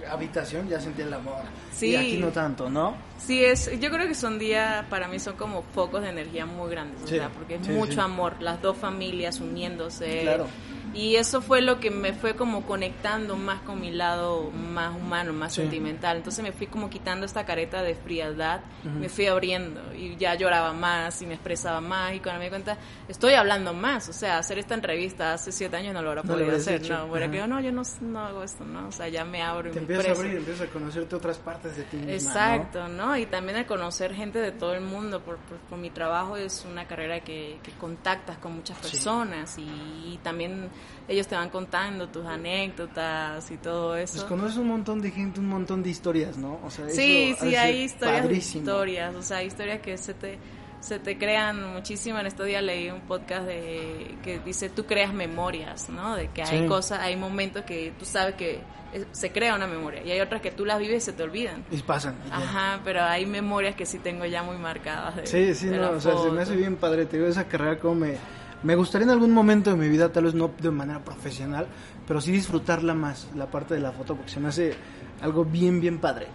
habitación, 0.10 0.67
ya 0.69 0.80
sentía 0.80 1.06
el 1.06 1.13
amor. 1.13 1.41
Sí. 1.73 1.88
Y 1.91 1.95
aquí 1.95 2.17
no 2.17 2.30
tanto, 2.30 2.69
¿no? 2.69 2.95
Sí, 3.17 3.43
es, 3.43 3.69
yo 3.80 3.89
creo 3.91 4.08
que 4.08 4.15
son 4.15 4.38
días, 4.39 4.86
para 4.89 5.08
mí 5.08 5.19
son 5.19 5.36
como 5.36 5.63
focos 5.73 6.01
de 6.04 6.10
energía 6.10 6.45
muy 6.45 6.69
grandes, 6.69 7.01
o 7.04 7.08
Sí, 7.08 7.15
sea, 7.15 7.30
porque 7.30 7.56
es 7.56 7.65
sí, 7.65 7.71
mucho 7.71 7.93
sí. 7.93 7.99
amor, 7.99 8.36
las 8.41 8.62
dos 8.62 8.77
familias 8.77 9.39
uniéndose. 9.39 10.21
Claro. 10.21 10.47
Y 10.93 11.15
eso 11.15 11.41
fue 11.41 11.62
lo 11.62 11.80
que 11.80 11.89
me 11.89 12.13
fue 12.13 12.36
como 12.36 12.65
conectando 12.65 13.38
más 13.38 13.62
con 13.62 13.80
mi 13.80 13.91
lado 13.91 14.51
más 14.51 14.95
humano, 14.95 15.32
más 15.34 15.54
Sí. 15.54 15.62
sentimental. 15.62 16.17
Entonces 16.17 16.43
me 16.43 16.51
fui 16.51 16.67
como 16.67 16.89
quitando 16.89 17.25
esta 17.25 17.45
careta 17.45 17.82
de 17.82 17.95
frialdad, 17.95 18.62
me 18.84 19.08
fui 19.10 19.27
abriendo 19.27 19.93
y 19.95 20.15
ya 20.17 20.36
lloraba 20.36 20.73
más 20.73 21.21
y 21.21 21.25
me 21.25 21.36
expresaba 21.36 21.80
más 21.82 22.13
y 22.13 22.19
cuando 22.19 22.39
me 22.39 22.45
di 22.45 22.49
cuenta, 22.49 22.77
estoy 23.08 23.34
hablando 23.34 23.73
más. 23.73 24.10
O 24.10 24.13
sea, 24.13 24.38
hacer 24.38 24.60
esta 24.60 24.73
entrevista 24.75 25.34
hace 25.34 25.51
siete 25.51 25.77
años 25.77 25.93
no 25.93 26.01
lo 26.01 26.10
hubiera 26.12 26.23
No 26.23 26.34
podido 26.34 26.56
hacer, 26.56 26.82
hecho. 26.82 26.97
no, 26.97 27.06
hubiera 27.06 27.27
no, 27.47 27.60
yo 27.62 27.71
no, 27.71 27.84
no 28.01 28.19
hago 28.19 28.43
esto, 28.43 28.65
¿no? 28.65 28.88
O 28.88 28.91
sea, 28.91 29.08
ya 29.08 29.23
me 29.23 29.41
abro 29.41 29.69
y 29.69 29.71
Te 29.71 29.80
me 29.80 29.82
empiezas 29.82 30.08
a 30.08 30.12
abrir, 30.21 30.38
empiezas 30.38 30.67
a 30.67 30.71
conocerte 30.71 31.15
otras 31.15 31.38
partes 31.38 31.77
de 31.77 31.84
ti 31.84 31.97
misma. 31.97 32.13
Exacto, 32.13 32.88
¿no? 32.89 33.15
Y 33.17 33.25
también 33.27 33.58
de 33.58 33.65
conocer 33.65 34.13
gente 34.13 34.39
de 34.39 34.51
todo 34.51 34.73
el 34.73 34.82
mundo, 34.82 35.21
por, 35.21 35.38
por, 35.38 35.58
por 35.58 35.77
mi 35.77 35.89
trabajo 35.89 36.36
es 36.38 36.65
una 36.69 36.86
carrera 36.86 37.21
que, 37.21 37.60
que 37.63 37.71
contactas 37.73 38.38
con 38.39 38.56
muchas 38.56 38.77
Sí. 38.82 38.84
personas 38.91 39.58
y, 39.58 40.19
también 40.23 40.69
ellos 41.07 41.27
te 41.27 41.35
van 41.35 41.49
contando 41.49 42.07
tus 42.09 42.25
anécdotas 42.25 43.49
y 43.51 43.57
todo 43.57 43.91
Pues 43.93 44.15
eso. 44.15 44.27
conoces 44.27 44.57
un 44.57 44.67
montón 44.67 45.01
de 45.01 45.11
gente, 45.11 45.39
un 45.39 45.47
montón 45.47 45.83
de 45.83 45.89
historias, 45.89 46.37
¿no? 46.37 46.59
O 46.63 46.69
sea, 46.69 46.89
sí, 46.89 47.31
eso 47.35 47.45
sí, 47.45 47.55
hay 47.55 47.81
historias, 47.83 48.21
padrísimo. 48.21 48.61
historias, 48.63 49.15
o 49.15 49.21
sea, 49.21 49.37
hay 49.37 49.47
historias 49.47 49.81
que 49.81 49.97
se 49.97 50.13
te 50.13 50.37
se 50.79 50.97
te 50.97 51.15
crean 51.15 51.73
muchísimo. 51.73 52.17
En 52.17 52.25
estos 52.25 52.47
días 52.47 52.63
leí 52.63 52.89
un 52.89 53.01
podcast 53.01 53.45
de 53.45 54.17
que 54.23 54.39
dice 54.39 54.67
tú 54.69 54.85
creas 54.87 55.13
memorias, 55.13 55.89
¿no? 55.89 56.15
De 56.15 56.29
que 56.29 56.41
hay 56.41 56.61
Sí. 56.61 56.65
cosas, 56.67 57.01
hay 57.01 57.15
momentos 57.15 57.65
que 57.65 57.93
tú 57.99 58.03
sabes 58.05 58.33
que 58.33 58.61
eh, 58.93 59.05
se 59.11 59.31
crea 59.31 59.53
una 59.55 59.67
memoria 59.67 60.03
y 60.03 60.09
hay 60.11 60.19
otras 60.21 60.41
que 60.41 60.49
tú 60.49 60.65
las 60.65 60.79
vives 60.79 61.03
y 61.03 61.05
se 61.05 61.13
te 61.13 61.21
olvidan. 61.21 61.63
Y 61.69 61.77
pasan. 61.83 62.15
y. 62.27 62.31
Ajá, 62.31 62.79
pero 62.83 63.03
hay 63.03 63.27
memorias 63.27 63.75
que 63.75 63.85
sí 63.85 63.99
tengo 63.99 64.25
ya 64.25 64.41
muy 64.41 64.57
marcadas. 64.57 65.17
De, 65.17 65.27
Sí, 65.27 65.53
sí, 65.53 65.67
de 65.67 65.77
no, 65.77 65.91
o 65.91 66.01
sea, 66.01 66.17
se 66.17 66.31
me 66.31 66.41
hace 66.41 66.55
bien 66.55 66.75
padre, 66.77 67.05
te 67.05 67.17
digo, 67.17 67.29
esa 67.29 67.47
carrera 67.47 67.77
como 67.77 67.93
me, 67.95 68.15
me 68.63 68.76
gustaría 68.76 69.06
en 69.06 69.12
algún 69.12 69.32
momento 69.32 69.71
de 69.71 69.76
mi 69.76 69.89
vida, 69.89 70.12
tal 70.12 70.26
vez 70.26 70.34
no 70.34 70.52
de 70.60 70.71
manera 70.71 71.04
profesional, 71.04 71.67
pero 72.08 72.21
sí 72.21 72.32
disfrutarla 72.32 72.93
más, 72.93 73.28
la 73.36 73.50
parte 73.50 73.74
de 73.74 73.80
la 73.80 73.91
foto, 73.91 74.15
porque 74.15 74.32
se 74.32 74.39
me 74.39 74.50
hace 74.50 74.74
algo 75.21 75.45
bien, 75.45 75.80
bien 75.82 76.00
padre. 76.00 76.28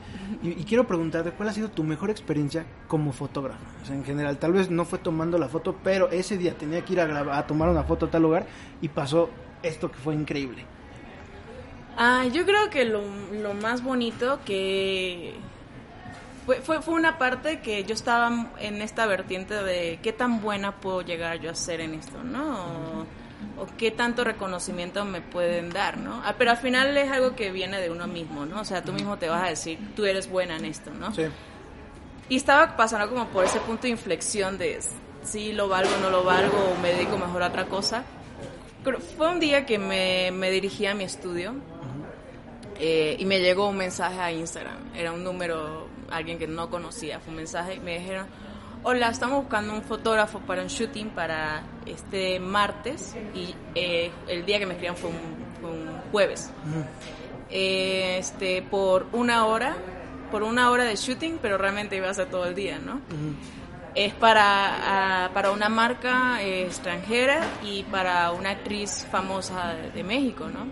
Y, 0.43 0.65
quiero 0.65 0.87
preguntarte, 0.87 1.33
¿cuál 1.33 1.49
ha 1.49 1.53
sido 1.53 1.69
tu 1.71 1.85
mejor 1.85 2.11
experiencia 2.11 2.67
como 2.89 3.13
fotógrafo? 3.13 3.65
En 3.91 4.05
general, 4.05 4.39
tal 4.39 4.53
vez 4.53 4.71
no 4.71 4.85
fue 4.85 4.99
tomando 4.99 5.39
la 5.39 5.49
foto, 5.49 5.77
pero 5.83 6.11
ese 6.11 6.37
día 6.37 6.57
tenía 6.57 6.85
que 6.85 6.95
ir 6.95 7.01
a, 7.01 7.39
a 7.39 7.47
tomar 7.47 7.69
una 7.69 7.85
foto 7.85 8.07
a 8.07 8.11
tal 8.11 8.23
lugar 8.23 8.47
y 8.81 8.89
pasó 8.89 9.31
esto 9.63 9.91
que 9.91 9.99
fue 9.99 10.15
increíble. 10.15 10.65
Ah, 11.97 12.27
yo 12.33 12.45
creo 12.45 12.71
que 12.71 12.85
lo 12.85 13.55
más 13.55 13.83
bonito 13.83 14.41
que 14.45 15.35
fue, 16.47 16.63
fue, 16.63 16.81
fue, 16.81 16.95
una 16.95 17.19
parte 17.19 17.61
que 17.61 17.85
yo 17.85 17.95
estaba 17.95 18.51
en 18.59 18.81
esta 18.81 19.05
vertiente 19.07 19.55
de 19.55 19.99
qué 20.03 20.13
tan 20.13 20.41
buena 20.41 20.77
puedo 20.77 21.03
llegar 21.03 21.41
yo 21.41 21.51
a 21.51 21.55
ser 21.55 21.81
en 21.81 21.95
esto, 21.95 22.23
¿no? 22.25 23.05
o 23.59 23.67
qué 23.77 23.91
tanto 23.91 24.25
reconocimiento 24.25 25.05
me 25.05 25.21
pueden 25.21 25.71
dar, 25.71 25.99
¿no? 25.99 26.23
Ah, 26.25 26.35
pero 26.39 26.51
al 26.51 26.57
final 26.57 26.97
es 26.97 27.11
algo 27.11 27.35
que 27.35 27.51
viene 27.51 27.81
de 27.81 27.91
uno 27.91 28.07
mismo, 28.07 28.47
¿no? 28.47 28.61
O 28.61 28.65
sea, 28.65 28.83
tú 28.83 28.93
mismo 28.93 29.19
te 29.19 29.29
vas 29.29 29.45
a 29.45 29.49
decir, 29.49 29.79
tú 29.95 30.05
eres 30.05 30.29
buena 30.29 30.57
en 30.57 30.65
esto, 30.65 30.91
¿no? 30.91 31.15
Sí. 31.15 31.25
Y 32.29 32.37
estaba 32.37 32.77
pasando 32.77 33.09
como 33.09 33.29
por 33.29 33.45
ese 33.45 33.61
punto 33.61 33.83
de 33.83 33.91
inflexión 33.91 34.59
de 34.59 34.81
si 35.23 35.53
lo 35.53 35.69
valgo 35.69 35.91
o 35.97 36.01
no 36.01 36.11
lo 36.11 36.25
valgo, 36.25 36.57
o 36.57 36.81
me 36.81 36.93
dedico 36.93 37.17
mejor 37.17 37.43
a 37.43 37.49
otra 37.49 37.67
cosa. 37.67 38.05
Pero 38.85 39.01
fue 39.01 39.29
un 39.29 39.41
día 39.41 39.67
que 39.67 39.79
me, 39.79 40.31
me 40.33 40.51
dirigí 40.51 40.87
a 40.87 40.95
mi 40.95 41.05
estudio 41.05 41.55
eh, 42.79 43.17
y 43.19 43.25
me 43.25 43.41
llegó 43.41 43.69
un 43.69 43.77
mensaje 43.77 44.19
a 44.19 44.33
Instagram. 44.33 44.95
Era 44.95 45.13
un 45.13 45.25
número, 45.25 45.86
alguien 46.11 46.39
que 46.39 46.47
no 46.47 46.71
conocía, 46.71 47.21
fue 47.21 47.31
un 47.31 47.37
mensaje 47.37 47.75
y 47.75 47.81
me 47.81 47.99
dijeron, 47.99 48.27
hola, 48.83 49.09
estamos 49.09 49.43
buscando 49.43 49.75
un 49.75 49.83
fotógrafo 49.83 50.39
para 50.41 50.63
un 50.63 50.69
shooting 50.69 51.11
para 51.11 51.63
este 51.87 52.39
martes 52.39 53.17
y 53.35 53.55
eh, 53.75 54.11
el 54.29 54.47
día 54.47 54.59
que 54.59 54.67
me 54.67 54.75
escribieron 54.75 54.97
fue 54.97 55.11
un, 55.11 55.47
jueves. 56.13 56.53
Eh, 57.51 58.19
este, 58.19 58.63
por 58.63 59.07
una 59.13 59.47
hora, 59.47 59.77
por 60.31 60.45
una 60.45 60.71
hora 60.71 60.85
de 60.85 60.95
shooting, 60.95 61.39
pero 61.43 61.59
realmente 61.59 61.97
iba 61.97 62.09
a 62.09 62.15
ser 62.15 62.31
todo 62.31 62.47
el 62.47 62.55
día, 62.55 62.79
¿no? 62.79 63.01
Es 63.97 64.15
para, 64.15 65.31
para 65.35 65.51
una 65.51 65.69
marca 65.69 66.41
eh, 66.43 66.67
extranjera 66.67 67.41
y 67.65 67.83
para 67.85 68.31
una 68.31 68.51
actriz 68.51 69.05
famosa 69.11 69.75
de, 69.75 69.91
de 69.91 70.05
México, 70.05 70.49
¿no? 70.49 70.69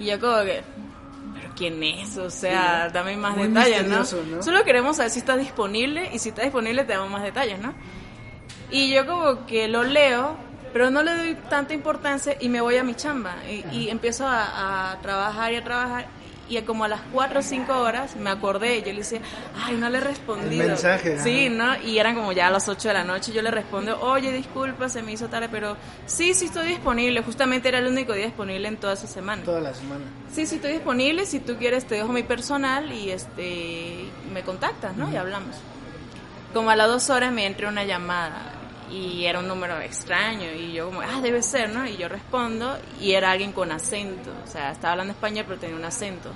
Y 0.00 0.06
yo 0.06 0.18
como 0.18 0.42
que, 0.44 0.62
quién 1.56 1.82
es, 1.82 2.16
o 2.16 2.30
sea, 2.30 2.88
dame 2.88 3.16
más 3.16 3.36
detalles, 3.36 3.86
¿no? 3.86 4.04
Solo 4.04 4.64
queremos 4.64 4.96
saber 4.96 5.10
si 5.10 5.18
está 5.18 5.36
disponible 5.36 6.10
y 6.12 6.18
si 6.18 6.30
está 6.30 6.42
disponible 6.42 6.84
te 6.84 6.92
damos 6.92 7.10
más 7.10 7.22
detalles, 7.22 7.58
¿no? 7.58 7.74
Y 8.70 8.92
yo 8.92 9.06
como 9.06 9.46
que 9.46 9.68
lo 9.68 9.82
leo, 9.84 10.36
pero 10.72 10.90
no 10.90 11.02
le 11.02 11.14
doy 11.14 11.34
tanta 11.50 11.74
importancia 11.74 12.36
y 12.40 12.48
me 12.48 12.60
voy 12.60 12.76
a 12.76 12.84
mi 12.84 12.94
chamba 12.94 13.36
y, 13.72 13.88
empiezo 13.88 14.26
a, 14.26 14.92
a 14.92 15.00
trabajar 15.00 15.52
y 15.52 15.56
a 15.56 15.64
trabajar 15.64 16.06
y 16.48 16.60
como 16.62 16.84
a 16.84 16.88
las 16.88 17.00
4 17.12 17.40
o 17.40 17.42
5 17.42 17.72
horas 17.80 18.16
me 18.16 18.30
acordé, 18.30 18.80
yo 18.82 18.92
le 18.92 18.98
decía, 18.98 19.20
ay, 19.64 19.76
no 19.76 19.88
le 19.88 19.98
he 19.98 20.00
respondido. 20.00 20.66
mensaje. 20.66 21.18
Sí, 21.20 21.48
¿no? 21.48 21.80
Y 21.82 21.98
eran 21.98 22.14
como 22.14 22.32
ya 22.32 22.48
a 22.48 22.50
las 22.50 22.68
8 22.68 22.88
de 22.88 22.94
la 22.94 23.04
noche, 23.04 23.32
yo 23.32 23.42
le 23.42 23.50
respondo, 23.50 24.00
oye, 24.00 24.32
disculpa, 24.32 24.88
se 24.88 25.02
me 25.02 25.12
hizo 25.12 25.28
tarde, 25.28 25.48
pero 25.50 25.76
sí, 26.06 26.34
sí 26.34 26.46
estoy 26.46 26.68
disponible. 26.68 27.22
Justamente 27.22 27.68
era 27.68 27.78
el 27.78 27.86
único 27.86 28.12
día 28.12 28.26
disponible 28.26 28.68
en 28.68 28.76
toda 28.76 28.94
esa 28.94 29.06
semana. 29.06 29.42
Toda 29.42 29.60
la 29.60 29.72
semana. 29.74 30.04
Sí, 30.32 30.46
sí 30.46 30.56
estoy 30.56 30.72
disponible, 30.72 31.26
si 31.26 31.40
tú 31.40 31.56
quieres 31.56 31.86
te 31.86 31.94
dejo 31.94 32.08
mi 32.12 32.22
personal 32.22 32.92
y 32.92 33.10
este 33.10 34.04
me 34.32 34.42
contactas, 34.42 34.96
¿no? 34.96 35.10
Y 35.12 35.16
hablamos. 35.16 35.56
Como 36.52 36.70
a 36.70 36.76
las 36.76 36.88
2 36.88 37.10
horas 37.10 37.32
me 37.32 37.46
entró 37.46 37.68
una 37.68 37.84
llamada 37.84 38.52
y 38.92 39.24
era 39.24 39.38
un 39.38 39.48
número 39.48 39.80
extraño 39.80 40.52
y 40.52 40.72
yo 40.72 40.86
como, 40.86 41.00
ah, 41.00 41.20
debe 41.22 41.42
ser, 41.42 41.70
¿no? 41.70 41.86
Y 41.86 41.96
yo 41.96 42.08
respondo 42.08 42.78
y 43.00 43.12
era 43.12 43.30
alguien 43.30 43.52
con 43.52 43.72
acento, 43.72 44.30
o 44.44 44.46
sea, 44.46 44.72
estaba 44.72 44.92
hablando 44.92 45.14
español 45.14 45.46
pero 45.48 45.58
tenía 45.58 45.76
un 45.76 45.84
acento. 45.84 46.30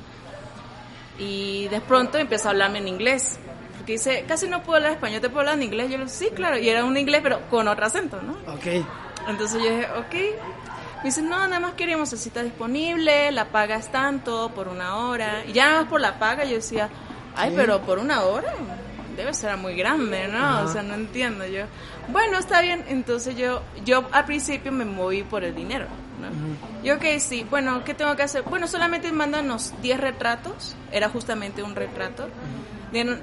Y 1.18 1.68
de 1.68 1.80
pronto 1.80 2.18
empezó 2.18 2.48
a 2.48 2.50
hablarme 2.52 2.78
en 2.78 2.88
inglés, 2.88 3.38
porque 3.76 3.92
dice, 3.92 4.24
casi 4.26 4.48
no 4.48 4.62
puedo 4.62 4.76
hablar 4.76 4.92
español, 4.92 5.20
¿te 5.20 5.28
puedo 5.28 5.40
hablar 5.40 5.56
en 5.56 5.64
inglés? 5.64 5.90
Yo 5.90 5.98
le 5.98 6.08
sí, 6.08 6.30
claro, 6.34 6.58
y 6.58 6.68
era 6.68 6.84
un 6.84 6.96
inglés 6.96 7.20
pero 7.22 7.46
con 7.50 7.68
otro 7.68 7.84
acento, 7.84 8.20
¿no? 8.22 8.32
Ok. 8.52 8.84
Entonces 9.28 9.62
yo 9.62 9.68
dije, 9.68 9.88
ok. 9.98 10.14
Me 10.98 11.10
dice, 11.10 11.20
no, 11.22 11.38
nada 11.46 11.60
más 11.60 11.74
queríamos 11.74 12.08
si 12.08 12.28
está 12.28 12.42
disponible, 12.42 13.30
la 13.30 13.46
paga 13.46 13.76
es 13.76 13.92
tanto 13.92 14.50
por 14.54 14.68
una 14.68 14.96
hora. 14.96 15.44
Y 15.44 15.52
ya 15.52 15.66
nada 15.66 15.80
más 15.82 15.90
por 15.90 16.00
la 16.00 16.18
paga 16.18 16.44
yo 16.44 16.54
decía, 16.54 16.88
ay, 17.36 17.52
pero 17.54 17.82
por 17.82 17.98
una 17.98 18.22
hora 18.22 18.54
debe 19.16 19.32
ser 19.34 19.56
muy 19.56 19.74
grande, 19.74 20.28
¿no? 20.28 20.62
O 20.62 20.68
sea, 20.68 20.82
no 20.82 20.94
entiendo 20.94 21.46
yo. 21.46 21.64
Bueno, 22.08 22.38
está 22.38 22.60
bien, 22.60 22.84
entonces 22.88 23.36
yo 23.36 23.62
yo 23.84 24.04
al 24.12 24.24
principio 24.24 24.72
me 24.72 24.84
moví 24.84 25.22
por 25.22 25.44
el 25.44 25.54
dinero, 25.54 25.86
¿no? 26.20 26.28
Yo 26.84 26.98
que 26.98 27.18
sí, 27.20 27.46
bueno, 27.48 27.82
¿qué 27.84 27.94
tengo 27.94 28.14
que 28.16 28.22
hacer? 28.22 28.42
Bueno, 28.42 28.68
solamente 28.68 29.10
mándanos 29.12 29.72
10 29.82 30.00
retratos, 30.00 30.76
era 30.92 31.08
justamente 31.08 31.62
un 31.62 31.74
retrato. 31.74 32.28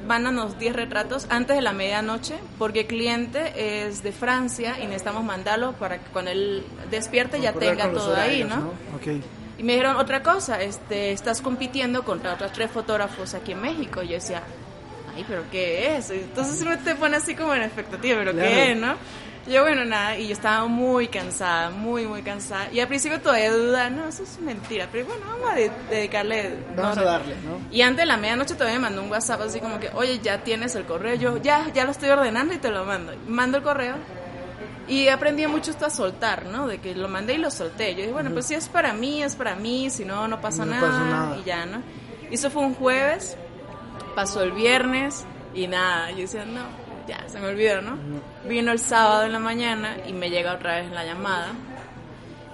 Mándanos 0.05 0.59
10 0.59 0.75
retratos 0.75 1.25
antes 1.29 1.55
de 1.55 1.61
la 1.61 1.71
medianoche, 1.71 2.35
porque 2.59 2.81
el 2.81 2.87
cliente 2.87 3.85
es 3.85 4.03
de 4.03 4.11
Francia 4.11 4.75
y 4.79 4.85
necesitamos 4.85 5.23
mandarlo 5.23 5.71
para 5.73 5.97
que 5.97 6.11
cuando 6.11 6.29
él 6.29 6.63
despierte 6.91 7.41
ya 7.41 7.53
tenga 7.53 7.89
todo 7.89 8.15
ahí, 8.15 8.43
¿no? 8.43 8.73
Okay. 8.97 9.23
Y 9.57 9.63
me 9.63 9.73
dijeron 9.73 9.95
otra 9.97 10.21
cosa, 10.21 10.61
este, 10.61 11.11
estás 11.11 11.41
compitiendo 11.41 12.03
contra 12.03 12.33
otros 12.33 12.51
tres 12.51 12.69
fotógrafos 12.71 13.33
aquí 13.33 13.53
en 13.53 13.61
México. 13.61 14.01
yo 14.03 14.13
decía, 14.13 14.43
ay, 15.15 15.25
pero 15.27 15.43
¿qué 15.51 15.95
es? 15.95 16.09
Entonces 16.09 16.61
uno 16.61 16.77
te 16.79 16.95
pone 16.95 17.17
así 17.17 17.35
como 17.35 17.53
en 17.53 17.63
expectativa, 17.63 18.17
pero 18.19 18.33
¿qué 18.33 18.71
es, 18.71 18.77
no? 18.77 18.95
Yo, 19.45 19.61
bueno, 19.61 19.83
nada, 19.83 20.17
y 20.17 20.27
yo 20.27 20.33
estaba 20.33 20.65
muy 20.67 21.07
cansada, 21.09 21.69
muy, 21.69 22.05
muy 22.07 22.21
cansada. 22.21 22.69
Y 22.71 22.79
al 22.79 22.87
principio 22.87 23.19
todavía 23.19 23.51
duda, 23.51 23.89
no, 23.89 24.07
eso 24.07 24.23
es 24.23 24.39
mentira, 24.39 24.87
pero 24.89 25.05
bueno, 25.05 25.25
vamos 25.27 25.49
a 25.51 25.55
dedicarle. 25.93 26.53
Vamos 26.77 26.97
a 26.97 27.03
darle, 27.03 27.35
¿no? 27.43 27.59
Y 27.69 27.81
antes 27.81 28.03
de 28.03 28.05
la 28.05 28.15
medianoche 28.15 28.53
todavía 28.53 28.79
me 28.79 28.83
mandó 28.83 29.03
un 29.03 29.11
WhatsApp 29.11 29.41
así 29.41 29.59
como 29.59 29.81
que, 29.81 29.89
oye, 29.95 30.19
ya 30.23 30.43
tienes 30.45 30.75
el 30.75 30.85
correo. 30.85 31.15
Yo, 31.15 31.41
ya, 31.41 31.69
ya 31.73 31.83
lo 31.83 31.91
estoy 31.91 32.09
ordenando 32.09 32.53
y 32.53 32.57
te 32.57 32.71
lo 32.71 32.85
mando. 32.85 33.13
Mando 33.27 33.57
el 33.57 33.63
correo. 33.63 33.95
Y 34.87 35.09
aprendí 35.09 35.45
mucho 35.47 35.71
esto 35.71 35.85
a 35.85 35.89
soltar, 35.89 36.45
¿no? 36.45 36.65
De 36.67 36.77
que 36.77 36.95
lo 36.95 37.09
mandé 37.09 37.33
y 37.33 37.37
lo 37.37 37.51
solté. 37.51 37.91
Yo 37.95 38.01
dije, 38.01 38.13
bueno, 38.13 38.31
pues 38.31 38.45
si 38.45 38.53
es 38.55 38.69
para 38.69 38.93
mí, 38.93 39.23
es 39.23 39.35
para 39.35 39.55
mí, 39.55 39.89
si 39.89 40.05
no, 40.05 40.25
no 40.29 40.39
pasa 40.39 40.65
nada, 40.65 40.99
nada. 41.03 41.37
Y 41.37 41.43
ya, 41.43 41.65
¿no? 41.65 41.83
Y 42.31 42.35
eso 42.35 42.49
fue 42.49 42.61
un 42.63 42.75
jueves 42.75 43.37
pasó 44.15 44.43
el 44.43 44.51
viernes 44.51 45.25
y 45.53 45.67
nada, 45.67 46.11
yo 46.11 46.17
decía, 46.17 46.45
no, 46.45 46.65
ya, 47.07 47.27
se 47.27 47.39
me 47.39 47.47
olvidó, 47.47 47.81
¿no? 47.81 47.97
Vino 48.47 48.71
el 48.71 48.79
sábado 48.79 49.23
en 49.23 49.33
la 49.33 49.39
mañana 49.39 49.97
y 50.07 50.13
me 50.13 50.29
llega 50.29 50.53
otra 50.53 50.81
vez 50.81 50.91
la 50.91 51.05
llamada 51.05 51.53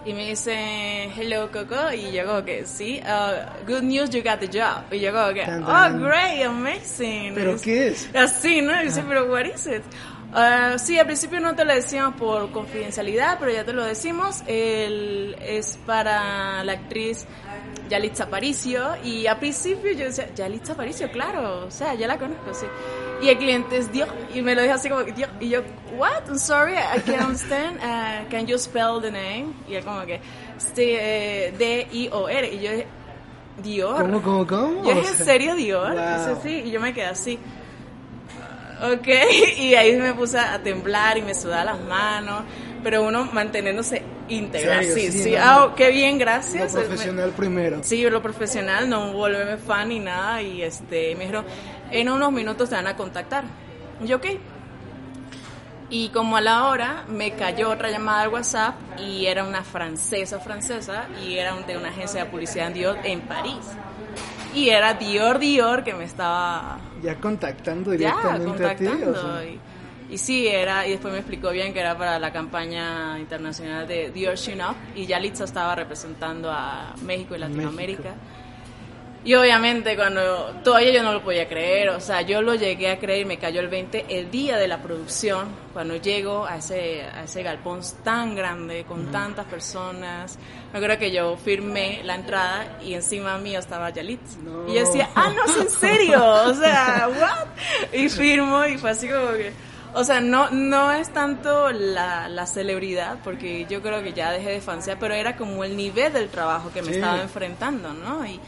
y 0.06 0.14
me 0.14 0.30
dice, 0.30 1.12
hello 1.16 1.52
Coco, 1.52 1.92
y 1.94 2.12
yo 2.12 2.26
como 2.26 2.44
que, 2.44 2.66
sí, 2.66 3.02
uh, 3.04 3.66
good 3.68 3.84
news, 3.84 4.10
you 4.10 4.24
got 4.24 4.40
the 4.40 4.48
job. 4.48 4.84
Y 4.92 5.00
yo 5.00 5.12
como 5.12 5.34
que, 5.34 5.44
oh, 5.44 6.00
great, 6.00 6.46
amazing. 6.46 7.36
¿Pero 7.36 7.60
qué 7.62 7.90
es? 7.90 8.10
Así, 8.16 8.62
¿no? 8.62 8.82
Y 8.82 8.86
dice, 8.86 9.04
pero 9.08 9.26
what 9.26 9.46
is 9.46 9.68
it? 9.68 9.84
Uh, 10.32 10.78
sí, 10.78 11.00
al 11.00 11.08
principio 11.08 11.40
no 11.40 11.56
te 11.56 11.66
lo 11.66 11.74
decíamos 11.74 12.16
por 12.16 12.52
confidencialidad, 12.52 13.38
pero 13.40 13.52
ya 13.52 13.64
te 13.64 13.74
lo 13.74 13.84
decimos. 13.84 14.44
El, 14.46 15.36
es 15.42 15.80
para 15.86 16.64
la 16.64 16.74
actriz 16.74 17.26
Yalitza 17.90 18.26
Aparicio 18.26 18.96
y 19.04 19.26
al 19.26 19.40
principio 19.40 19.92
yo 19.94 20.06
decía, 20.06 20.34
Yalitza 20.36 20.74
Aparicio, 20.74 21.12
claro, 21.12 21.66
o 21.66 21.72
sea, 21.72 21.96
ya 21.96 22.08
la 22.08 22.20
conozco, 22.20 22.54
sí. 22.54 22.68
Y 23.22 23.30
el 23.30 23.38
cliente 23.38 23.78
es 23.78 23.92
Dios, 23.92 24.08
y 24.34 24.42
me 24.42 24.56
lo 24.56 24.62
dijo 24.62 24.76
así 24.76 24.88
como, 24.88 25.04
Dios, 25.04 25.30
y 25.40 25.50
yo, 25.50 25.62
what? 25.98 26.28
I'm 26.28 26.38
sorry, 26.38 26.74
I 26.74 27.02
can't 27.02 27.24
understand, 27.24 27.78
uh, 27.80 28.30
can 28.30 28.46
you 28.46 28.58
spell 28.58 29.02
the 29.02 29.12
name? 29.12 29.54
Y 29.68 29.76
él 29.76 29.84
como 29.84 30.06
que, 30.06 30.22
eh, 30.78 31.54
D-I-O-R, 31.58 32.54
y 32.54 32.60
yo 32.60 32.72
Dior. 33.62 34.02
¿Cómo, 34.02 34.22
cómo, 34.22 34.48
cómo? 34.48 34.84
Yo 34.86 34.96
dije, 34.96 35.10
¿en 35.10 35.26
serio 35.26 35.56
Dior? 35.56 35.92
Dice, 35.92 36.36
sí, 36.44 36.64
y 36.68 36.72
yo 36.72 36.80
me 36.80 36.94
quedé 36.94 37.08
así. 37.08 37.38
Ok, 38.82 39.08
y 39.58 39.76
ahí 39.76 39.98
me 39.98 40.14
puse 40.14 40.40
a 40.40 40.62
temblar 40.62 41.18
y 41.18 41.22
me 41.22 41.34
sudaba 41.36 41.66
las 41.66 41.82
manos 41.82 42.44
pero 42.84 43.04
uno 43.04 43.26
manteniéndose 43.26 44.04
íntegra. 44.28 44.84
Sí, 44.84 45.12
sí, 45.12 45.36
ah, 45.36 45.74
qué 45.76 45.90
bien, 45.92 46.18
gracias. 46.18 46.74
Lo 46.74 46.82
profesional 46.82 47.32
primero. 47.32 47.80
Sí, 47.84 48.02
lo 48.10 48.22
profesional, 48.22 48.90
no 48.90 49.14
volverme 49.14 49.58
fan 49.58 49.90
ni 49.90 50.00
nada. 50.00 50.42
Y 50.42 50.62
este, 50.62 51.16
me 51.16 51.22
dijeron, 51.22 51.46
en 51.92 52.10
unos 52.10 52.32
minutos 52.32 52.70
te 52.70 52.76
van 52.76 52.88
a 52.88 52.96
contactar. 52.96 53.44
Y 54.04 54.08
yo, 54.08 54.18
ok. 54.18 54.26
Y 55.92 56.10
como 56.10 56.38
a 56.38 56.42
la 56.42 56.66
hora 56.66 57.04
me 57.08 57.32
cayó 57.32 57.72
otra 57.72 57.90
llamada 57.90 58.22
al 58.22 58.30
WhatsApp 58.30 58.76
y 59.00 59.26
era 59.26 59.44
una 59.44 59.64
francesa 59.64 60.40
francesa 60.40 61.08
y 61.26 61.38
era 61.38 61.56
de 61.56 61.78
una 61.78 61.90
agencia 61.90 62.26
de 62.26 62.30
publicidad 62.30 62.68
en 62.68 62.74
Dior 62.74 62.98
en 63.04 63.22
París. 63.22 63.56
Y 64.54 64.70
era 64.70 64.94
Dior 64.94 65.40
Dior 65.40 65.84
que 65.84 65.94
me 65.94 66.06
estaba... 66.06 66.80
Ya 67.02 67.16
contactando 67.16 67.92
directamente 67.92 68.66
a 68.66 68.76
ti. 68.76 68.88
Y 70.12 70.18
sí, 70.18 70.48
era, 70.48 70.88
y 70.88 70.92
después 70.92 71.14
me 71.14 71.20
explicó 71.20 71.52
bien 71.52 71.72
que 71.72 71.80
era 71.80 71.96
para 71.96 72.18
la 72.18 72.34
campaña 72.34 73.20
internacional 73.20 73.88
de 73.88 74.10
Dior 74.10 74.34
Up 74.34 74.76
y 74.96 75.06
ya 75.06 75.20
Litza 75.20 75.44
estaba 75.44 75.76
representando 75.76 76.52
a 76.52 76.96
México 77.04 77.36
y 77.36 77.40
Latinoamérica. 77.40 78.16
Y 79.26 79.34
obviamente 79.34 79.98
cuando 79.98 80.46
todavía 80.64 80.94
yo 80.94 81.04
no 81.04 81.12
lo 81.12 81.22
podía 81.22 81.48
creer, 81.48 81.90
o 81.90 82.00
sea, 82.00 82.22
yo 82.22 82.42
lo 82.42 82.56
llegué 82.56 82.90
a 82.90 83.00
creer 83.00 83.26
me 83.26 83.38
cayó 83.38 83.60
el 83.60 83.68
20 83.68 84.06
el 84.08 84.32
día 84.32 84.58
de 84.58 84.68
la 84.70 84.82
producción, 84.82 85.50
cuando 85.74 85.98
llego 85.98 86.46
a 86.46 86.58
ese, 86.58 87.02
a 87.04 87.26
ese 87.26 87.44
galpón 87.44 87.82
tan 88.04 88.34
grande, 88.34 88.86
con 88.86 89.12
tantas 89.12 89.46
personas. 89.46 90.40
Me 90.72 90.80
acuerdo 90.80 90.98
que 90.98 91.12
yo 91.12 91.36
firmé 91.36 92.02
la 92.06 92.16
entrada 92.16 92.80
y 92.82 92.94
encima 92.94 93.38
mío 93.38 93.60
estaba 93.60 93.90
Yalit. 93.90 94.22
Y 94.68 94.74
yo 94.74 94.80
decía, 94.80 95.10
ah, 95.16 95.32
no, 95.36 95.44
es 95.46 95.58
en 95.58 95.70
serio, 95.70 96.24
o 96.24 96.54
sea, 96.54 97.10
what? 97.20 97.94
Y 97.94 98.08
firmo 98.08 98.66
y 98.66 98.78
fue 98.78 98.92
así 98.92 99.08
como 99.10 99.34
que... 99.34 99.52
O 99.96 100.04
sea, 100.04 100.22
no, 100.22 100.52
no 100.52 100.92
es 100.92 101.12
tanto 101.12 101.72
la, 101.72 102.30
la 102.30 102.46
celebridad, 102.46 103.18
porque 103.24 103.66
yo 103.68 103.82
creo 103.82 104.04
que 104.04 104.14
ya 104.14 104.32
dejé 104.32 104.52
de 104.52 104.62
fansear, 104.62 105.00
pero 105.00 105.16
era 105.16 105.36
como 105.36 105.64
el 105.64 105.76
nivel 105.76 106.14
del 106.14 106.30
trabajo 106.30 106.72
que 106.72 106.84
me 106.84 106.92
estaba 106.92 107.20
enfrentando, 107.20 107.92
¿no? 107.92 108.24
Y, 108.24 108.40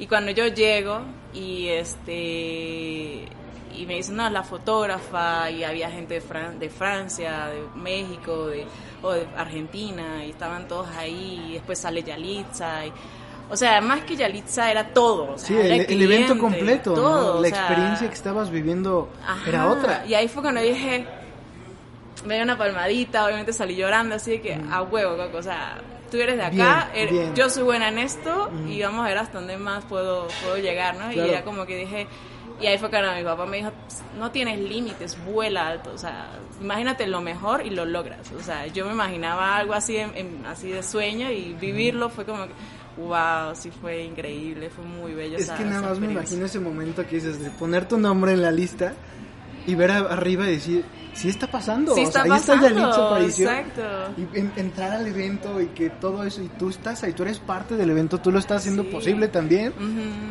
y 0.00 0.06
cuando 0.06 0.32
yo 0.32 0.48
llego 0.48 1.02
y 1.32 1.68
este 1.68 3.28
y 3.76 3.86
me 3.86 3.94
dicen, 3.94 4.16
no, 4.16 4.28
la 4.28 4.42
fotógrafa, 4.42 5.48
y 5.50 5.62
había 5.62 5.88
gente 5.90 6.20
de, 6.20 6.58
de 6.58 6.68
Francia, 6.68 7.46
de 7.46 7.62
México, 7.80 8.48
de, 8.48 8.66
o 9.00 9.12
de 9.12 9.26
Argentina, 9.36 10.24
y 10.26 10.30
estaban 10.30 10.66
todos 10.66 10.88
ahí, 10.98 11.46
y 11.48 11.52
después 11.54 11.78
sale 11.78 12.02
Yalitza, 12.02 12.86
y, 12.86 12.92
o 13.48 13.56
sea, 13.56 13.80
más 13.80 14.02
que 14.02 14.16
Yalitza 14.16 14.70
era 14.70 14.88
todo. 14.88 15.34
O 15.34 15.38
sea, 15.38 15.46
sí, 15.46 15.54
el, 15.54 16.02
evento 16.02 16.36
completo, 16.36 16.94
todo, 16.94 17.40
la 17.40 17.48
experiencia 17.48 18.08
que 18.08 18.14
estabas 18.14 18.50
viviendo 18.50 19.08
era 19.46 19.68
otra. 19.68 20.04
Y 20.06 20.14
ahí 20.14 20.28
fue 20.28 20.42
cuando 20.42 20.60
dije, 20.60 21.06
me 22.26 22.34
dio 22.34 22.44
una 22.44 22.58
palmadita, 22.58 23.24
obviamente 23.24 23.52
salí 23.52 23.76
llorando, 23.76 24.16
así 24.16 24.32
de 24.32 24.40
que, 24.40 24.60
a 24.70 24.82
huevo, 24.82 25.16
o 25.32 25.42
sea, 25.42 25.78
tú 26.10 26.18
eres 26.18 26.36
de 26.36 26.42
acá, 26.42 26.90
er, 26.94 27.34
yo 27.34 27.48
soy 27.48 27.62
buena 27.62 27.88
en 27.88 27.98
esto, 27.98 28.50
y 28.68 28.82
vamos 28.82 29.04
a 29.04 29.08
ver 29.08 29.18
hasta 29.18 29.38
dónde 29.38 29.56
más 29.56 29.84
puedo, 29.84 30.28
puedo 30.42 30.56
llegar, 30.58 30.96
¿no? 30.96 31.12
Y 31.12 31.18
era 31.18 31.42
como 31.42 31.66
que 31.66 31.76
dije, 31.76 32.06
y 32.60 32.66
ahí 32.66 32.78
fue 32.78 32.90
cuando 32.90 33.14
mi 33.14 33.24
papá 33.24 33.46
me 33.46 33.58
dijo, 33.58 33.72
no 34.18 34.30
tienes 34.30 34.58
límites, 34.58 35.16
vuela 35.24 35.68
alto, 35.68 35.92
o 35.94 35.98
sea, 35.98 36.28
imagínate 36.60 37.06
lo 37.06 37.22
mejor 37.22 37.64
y 37.64 37.70
lo 37.70 37.86
logras. 37.86 38.30
O 38.32 38.42
sea, 38.42 38.66
yo 38.66 38.84
me 38.84 38.92
imaginaba 38.92 39.56
algo 39.56 39.72
así, 39.72 39.96
así 40.46 40.70
de 40.70 40.82
sueño 40.82 41.30
y 41.30 41.54
vivirlo 41.58 42.10
fue 42.10 42.26
como 42.26 42.44
que 42.44 42.52
wow, 42.96 43.54
sí 43.54 43.70
fue 43.70 44.04
increíble, 44.04 44.70
fue 44.70 44.84
muy 44.84 45.14
bello. 45.14 45.38
Es 45.38 45.50
que 45.50 45.64
nada 45.64 45.82
más 45.82 45.98
me 45.98 46.12
imagino 46.12 46.46
ese 46.46 46.60
momento 46.60 47.06
que 47.06 47.16
dices 47.16 47.40
de 47.40 47.50
poner 47.50 47.88
tu 47.88 47.98
nombre 47.98 48.32
en 48.32 48.42
la 48.42 48.50
lista 48.50 48.94
y 49.66 49.74
ver 49.74 49.90
arriba 49.90 50.48
y 50.48 50.52
decir, 50.52 50.84
sí 51.14 51.28
está 51.28 51.46
pasando. 51.46 51.94
Sí 51.94 52.02
está 52.02 52.22
o 52.22 52.24
sea, 52.24 52.34
pasando. 52.34 53.14
Ahí 53.14 53.26
está 53.26 53.60
Exacto. 53.60 53.82
Y 54.16 54.60
entrar 54.60 54.92
al 54.92 55.06
evento 55.06 55.60
y 55.60 55.66
que 55.68 55.90
todo 55.90 56.24
eso, 56.24 56.42
y 56.42 56.48
tú 56.48 56.70
estás 56.70 57.02
ahí, 57.02 57.12
tú 57.12 57.22
eres 57.22 57.38
parte 57.38 57.76
del 57.76 57.90
evento, 57.90 58.18
tú 58.18 58.30
lo 58.30 58.38
estás 58.38 58.58
haciendo 58.58 58.84
posible 58.84 59.28
también. 59.28 59.72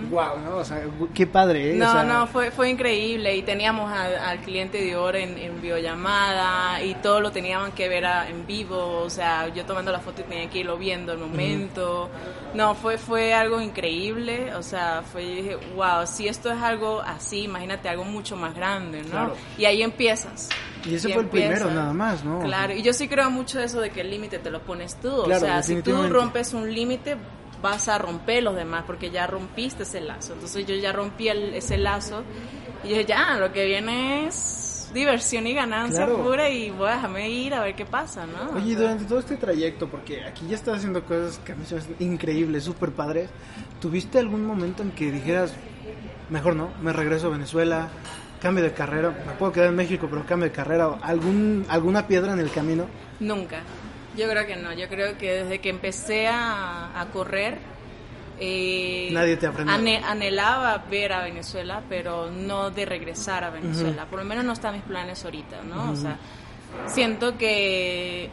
Wow, 0.10 0.40
¿no? 0.44 0.58
O 0.58 0.66
sea, 0.66 0.82
qué 1.14 1.28
padre, 1.28 1.74
¿eh? 1.74 1.78
No, 1.78 2.04
no, 2.04 2.28
fue, 2.28 2.52
fue 2.52 2.70
increíble. 2.70 3.36
Y 3.36 3.44
teníamos 3.44 3.92
al, 3.92 4.40
cliente 4.40 4.82
de 4.82 4.96
oro 4.96 5.18
en, 5.18 5.38
en, 5.38 5.62
videollamada 5.62 6.82
y 6.84 6.96
todo 6.96 7.20
lo 7.20 7.32
teníamos 7.32 7.70
que 7.72 7.90
ver 7.90 8.06
en 8.28 8.46
vivo. 8.48 9.02
O 9.02 9.10
sea, 9.10 9.48
yo 9.50 9.66
tomando 9.66 9.92
la 9.92 10.00
foto 10.00 10.22
y 10.22 10.24
tenía 10.24 10.50
que 10.50 10.60
irlo 10.60 10.78
viendo 10.78 11.14
el 11.14 11.20
momento. 11.20 12.10
No, 12.54 12.74
fue, 12.76 12.98
fue 12.98 13.34
algo 13.34 13.62
increíble. 13.62 14.54
O 14.56 14.64
sea, 14.64 15.04
fue, 15.04 15.28
yo 15.28 15.36
dije, 15.36 15.58
wow, 15.76 16.06
si 16.06 16.28
esto 16.28 16.52
es 16.52 16.62
algo 16.62 17.02
así, 17.02 17.44
imagínate 17.44 17.90
algo 17.90 18.04
mucho 18.04 18.36
más 18.36 18.56
grande, 18.56 19.04
¿no? 19.04 19.34
Y 19.58 19.66
ahí 19.66 19.82
empiezas. 19.82 20.50
Y 20.86 20.96
ese 20.96 21.14
fue 21.14 21.24
el 21.24 21.30
primero 21.30 21.72
nada 21.72 21.94
más, 21.94 22.24
¿no? 22.24 22.40
Claro, 22.40 22.74
y 22.74 22.82
yo 22.82 22.94
sí 22.94 23.08
creo 23.08 23.30
mucho 23.30 23.60
eso 23.60 23.82
de 23.82 23.90
que 23.90 24.02
el 24.02 24.10
límite 24.10 24.40
te 24.40 24.50
lo 24.50 24.62
pones 24.62 25.00
tú. 25.00 25.10
o 25.10 25.40
sea, 25.40 25.62
si 25.64 25.82
tú 25.82 26.08
rompes 26.08 26.54
un 26.54 26.74
límite, 26.74 27.18
vas 27.62 27.88
a 27.90 27.98
romper 27.98 28.44
los 28.44 28.56
demás 28.56 28.84
porque 28.86 29.12
ya 29.12 29.28
rompiste 29.28 29.84
ese 29.84 30.02
lazo. 30.02 30.34
Entonces 30.34 30.66
yo 30.66 30.76
ya 30.76 30.92
rompí 30.92 31.28
ese 31.30 31.78
lazo 31.78 32.24
y 32.84 32.90
dije, 32.90 33.06
ya, 33.06 33.36
lo 33.38 33.52
que 33.52 33.66
viene 33.66 34.28
es 34.28 34.70
diversión 34.94 35.46
y 35.46 35.54
ganancia 35.54 36.08
pura 36.08 36.50
y 36.50 36.72
voy 36.72 36.88
a 36.88 36.94
dejarme 36.94 37.30
ir 37.30 37.54
a 37.54 37.62
ver 37.62 37.76
qué 37.76 37.86
pasa, 37.86 38.26
¿no? 38.26 38.58
Oye, 38.58 38.76
durante 38.76 39.06
todo 39.06 39.20
este 39.20 39.38
trayecto, 39.38 39.88
porque 39.88 40.24
aquí 40.24 40.48
ya 40.48 40.56
estás 40.56 40.78
haciendo 40.78 41.04
cosas 41.04 41.40
que 41.40 41.52
a 41.52 41.56
mí 41.56 41.66
son 41.66 41.82
increíbles, 42.00 42.64
súper 42.64 42.92
padres, 42.92 43.30
¿tuviste 43.80 44.20
algún 44.20 44.46
momento 44.46 44.82
en 44.82 44.92
que 44.92 45.12
dijeras, 45.12 45.54
mejor 46.30 46.56
no, 46.56 46.72
me 46.82 46.94
regreso 46.94 47.28
a 47.28 47.32
Venezuela, 47.32 47.90
cambio 48.42 48.64
de 48.64 48.72
carrera, 48.72 49.10
me 49.10 49.34
puedo 49.34 49.52
quedar 49.52 49.70
en 49.70 49.76
México, 49.76 50.08
pero 50.10 50.26
cambio 50.26 50.50
de 50.50 50.56
carrera, 50.56 50.98
algún 51.02 51.66
alguna 51.70 52.08
piedra 52.08 52.34
en 52.34 52.40
el 52.40 52.52
camino? 52.52 52.86
Nunca. 53.20 53.62
Yo 54.18 54.28
creo 54.28 54.46
que 54.46 54.56
no. 54.56 54.74
Yo 54.74 54.88
creo 54.88 55.18
que 55.18 55.44
desde 55.44 55.60
que 55.60 55.70
empecé 55.70 56.28
a, 56.28 57.06
correr, 57.14 57.58
eh, 58.40 59.10
Nadie 59.12 59.38
te 59.38 59.48
anhelaba 59.48 60.86
ver 60.90 61.14
a 61.14 61.24
Venezuela, 61.24 61.84
pero 61.88 62.32
no 62.32 62.72
de 62.72 62.86
regresar 62.86 63.44
a 63.44 63.50
Venezuela. 63.50 64.06
Por 64.06 64.20
lo 64.20 64.26
menos 64.26 64.46
no 64.46 64.54
están 64.54 64.74
mis 64.74 64.84
planes 64.84 65.24
ahorita, 65.24 65.62
¿no? 65.64 65.92
O 65.92 65.96
sea, 65.96 66.18
siento 66.88 67.38
que 67.38 68.30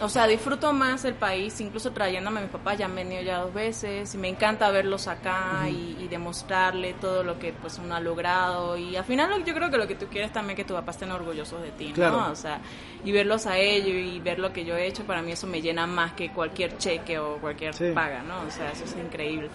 o 0.00 0.08
sea, 0.08 0.26
disfruto 0.26 0.72
más 0.72 1.04
el 1.04 1.14
país, 1.14 1.60
incluso 1.60 1.92
trayéndome 1.92 2.40
a 2.40 2.42
mi 2.42 2.48
papá, 2.48 2.74
ya 2.74 2.86
han 2.86 2.94
venido 2.94 3.22
ya 3.22 3.38
dos 3.38 3.52
veces 3.52 4.14
y 4.14 4.18
me 4.18 4.28
encanta 4.28 4.70
verlos 4.70 5.08
acá 5.08 5.68
y, 5.68 6.08
demostrarle 6.10 6.94
todo 6.94 7.22
lo 7.22 7.38
que 7.38 7.52
pues 7.52 7.78
uno 7.78 7.94
ha 7.94 8.00
logrado 8.00 8.76
y 8.76 8.96
al 8.96 9.04
final 9.04 9.44
yo 9.44 9.54
creo 9.54 9.70
que 9.70 9.76
lo 9.76 9.86
que 9.86 9.94
tú 9.94 10.06
quieres 10.08 10.32
también 10.32 10.58
es 10.58 10.64
que 10.64 10.68
tu 10.68 10.74
papá 10.74 10.90
estén 10.90 11.12
orgullosos 11.12 11.62
de 11.62 11.70
ti, 11.70 11.92
¿no? 11.96 12.32
O 12.32 12.34
sea, 12.34 12.60
y 13.04 13.12
verlos 13.12 13.46
a 13.46 13.58
ellos 13.58 13.94
y 13.94 14.18
ver 14.18 14.40
lo 14.40 14.52
que 14.52 14.64
yo 14.64 14.76
he 14.76 14.88
hecho, 14.88 15.04
para 15.04 15.22
mí 15.22 15.30
eso 15.30 15.46
me 15.46 15.62
llena 15.62 15.86
más 15.86 16.14
que 16.14 16.32
cualquier 16.32 16.76
cheque 16.78 17.20
o 17.20 17.36
cualquier 17.36 17.72
paga, 17.94 18.24
¿no? 18.24 18.40
O 18.40 18.50
sea, 18.50 18.72
eso 18.72 18.84
es 18.84 18.96
increíble. 18.96 19.48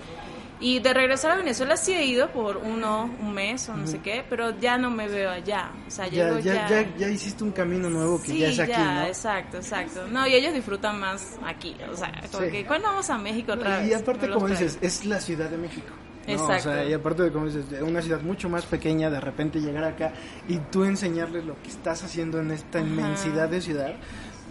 Y 0.66 0.80
de 0.80 0.96
regresar 0.96 1.30
a 1.30 1.36
Venezuela 1.36 1.78
sí 1.78 1.94
he 1.94 2.04
ido 2.06 2.32
por 2.32 2.58
uno, 2.58 3.08
un 3.22 3.34
mes 3.36 3.70
o 3.70 3.78
no 3.78 3.86
sé 3.86 4.00
qué, 4.00 4.26
pero 4.28 4.60
ya 4.60 4.80
no 4.80 4.90
me 4.90 5.08
veo 5.08 5.30
allá. 5.30 5.70
O 5.88 5.92
sea, 5.92 6.08
ya, 6.08 6.40
ya, 6.40 6.68
ya, 6.68 6.96
ya, 6.98 7.08
hiciste 7.08 7.44
un 7.44 7.52
camino 7.52 7.88
nuevo 7.88 8.20
que 8.20 8.36
ya 8.36 8.48
es 8.48 8.60
aquí, 8.60 8.72
ya, 8.72 9.02
¿no? 9.02 9.06
exacto, 9.06 9.58
exacto. 9.58 10.08
No, 10.08 10.26
y 10.26 10.34
ellos 10.34 10.56
disfrutan 10.56 11.00
más 11.00 11.38
aquí. 11.46 11.78
O 11.94 11.96
sea, 11.96 12.12
porque 12.32 12.66
cuando 12.66 12.88
vamos 12.88 13.08
a 13.12 13.18
México 13.20 13.54
otra 13.54 13.78
vez. 13.78 13.90
Y 13.90 13.94
aparte, 13.94 14.28
como 14.28 14.48
dices, 14.48 14.80
es 14.82 15.06
la 15.06 15.22
Ciudad 15.22 15.52
de 15.52 15.58
México. 15.58 15.94
Exacto. 16.26 16.70
O 16.70 16.74
sea, 16.74 16.84
y 16.84 16.94
aparte 16.94 17.22
de 17.22 17.32
como 17.32 17.46
dices, 17.46 17.66
una 17.84 18.02
ciudad 18.02 18.22
mucho 18.22 18.50
más 18.50 18.66
pequeña, 18.66 19.12
de 19.12 19.22
repente 19.22 19.60
llegar 19.60 19.84
acá 19.84 20.14
y 20.48 20.58
tú 20.72 20.84
enseñarles 20.84 21.46
lo 21.46 21.62
que 21.62 21.70
estás 21.70 22.04
haciendo 22.04 22.40
en 22.40 22.50
esta 22.50 22.80
inmensidad 22.80 23.50
de 23.50 23.62
ciudad, 23.62 23.94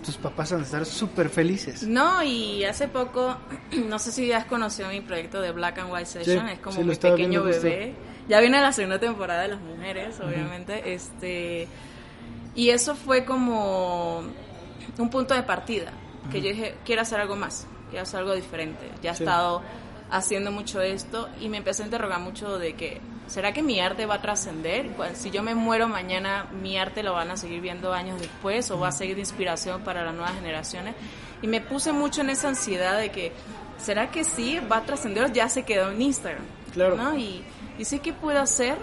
tus 0.05 0.17
papás 0.17 0.53
van 0.53 0.61
a 0.61 0.64
estar 0.64 0.85
súper 0.85 1.29
felices. 1.31 1.83
No, 1.85 2.23
y 2.23 2.64
hace 2.64 2.88
poco, 2.88 3.37
no 3.88 3.99
sé 3.99 4.12
si 4.12 4.27
ya 4.27 4.38
has 4.38 4.45
conocido 4.45 4.88
mi 4.88 5.01
proyecto 5.01 5.40
de 5.40 5.53
Black 5.53 5.79
and 5.79 5.93
White 5.93 6.07
Session, 6.07 6.49
es 6.49 6.59
como 6.61 6.83
mi 6.83 6.95
pequeño 6.95 7.43
bebé. 7.43 7.95
Ya 8.29 8.40
viene 8.40 8.61
la 8.61 8.73
segunda 8.73 8.99
temporada 8.99 9.43
de 9.43 9.49
las 9.49 9.61
mujeres, 9.61 10.19
obviamente. 10.21 10.95
este 10.95 11.69
Y 12.55 12.71
eso 12.71 12.95
fue 12.95 13.25
como 13.25 14.23
un 14.99 15.11
punto 15.11 15.35
de 15.35 15.43
partida, 15.43 15.93
que 16.31 16.40
yo 16.40 16.49
dije, 16.51 16.77
quiero 16.85 17.03
hacer 17.03 17.21
algo 17.21 17.37
más, 17.37 17.67
quiero 17.90 18.03
hacer 18.03 18.21
algo 18.21 18.35
diferente. 18.35 18.90
Ya 19.03 19.11
he 19.11 19.14
estado 19.14 19.62
haciendo 20.11 20.53
mucho 20.53 20.81
esto 20.81 21.29
y 21.40 21.49
me 21.49 21.59
empecé 21.59 21.83
a 21.83 21.87
interrogar 21.87 22.21
mucho 22.21 22.59
de 22.59 22.75
que 22.75 23.01
¿será 23.26 23.52
que 23.52 23.62
mi 23.62 23.80
arte 23.80 24.06
va 24.06 24.16
a 24.16 24.20
trascender? 24.22 24.90
Si 25.14 25.30
yo 25.30 25.42
me 25.42 25.54
muero 25.54 25.88
mañana, 25.88 26.46
mi 26.52 26.78
arte 26.78 27.02
lo 27.02 27.12
van 27.12 27.30
a 27.30 27.37
seguir 27.37 27.60
viendo 27.60 27.92
años 27.92 28.20
después 28.20 28.70
o 28.70 28.78
va 28.78 28.88
a 28.88 28.92
seguir 28.92 29.14
de 29.14 29.22
inspiración 29.22 29.82
para 29.82 30.04
las 30.04 30.14
nuevas 30.14 30.34
generaciones. 30.34 30.94
Y 31.42 31.46
me 31.46 31.60
puse 31.60 31.92
mucho 31.92 32.20
en 32.22 32.30
esa 32.30 32.48
ansiedad 32.48 32.98
de 32.98 33.10
que, 33.10 33.32
¿será 33.78 34.10
que 34.10 34.24
sí 34.24 34.60
va 34.70 34.78
a 34.78 34.82
trascender? 34.82 35.32
Ya 35.32 35.48
se 35.48 35.64
quedó 35.64 35.90
en 35.90 36.00
Instagram. 36.00 36.44
Claro. 36.72 36.96
¿no? 36.96 37.16
Y, 37.16 37.44
y 37.78 37.84
sé 37.84 38.00
que 38.00 38.12
puedo 38.12 38.40
hacer 38.40 38.76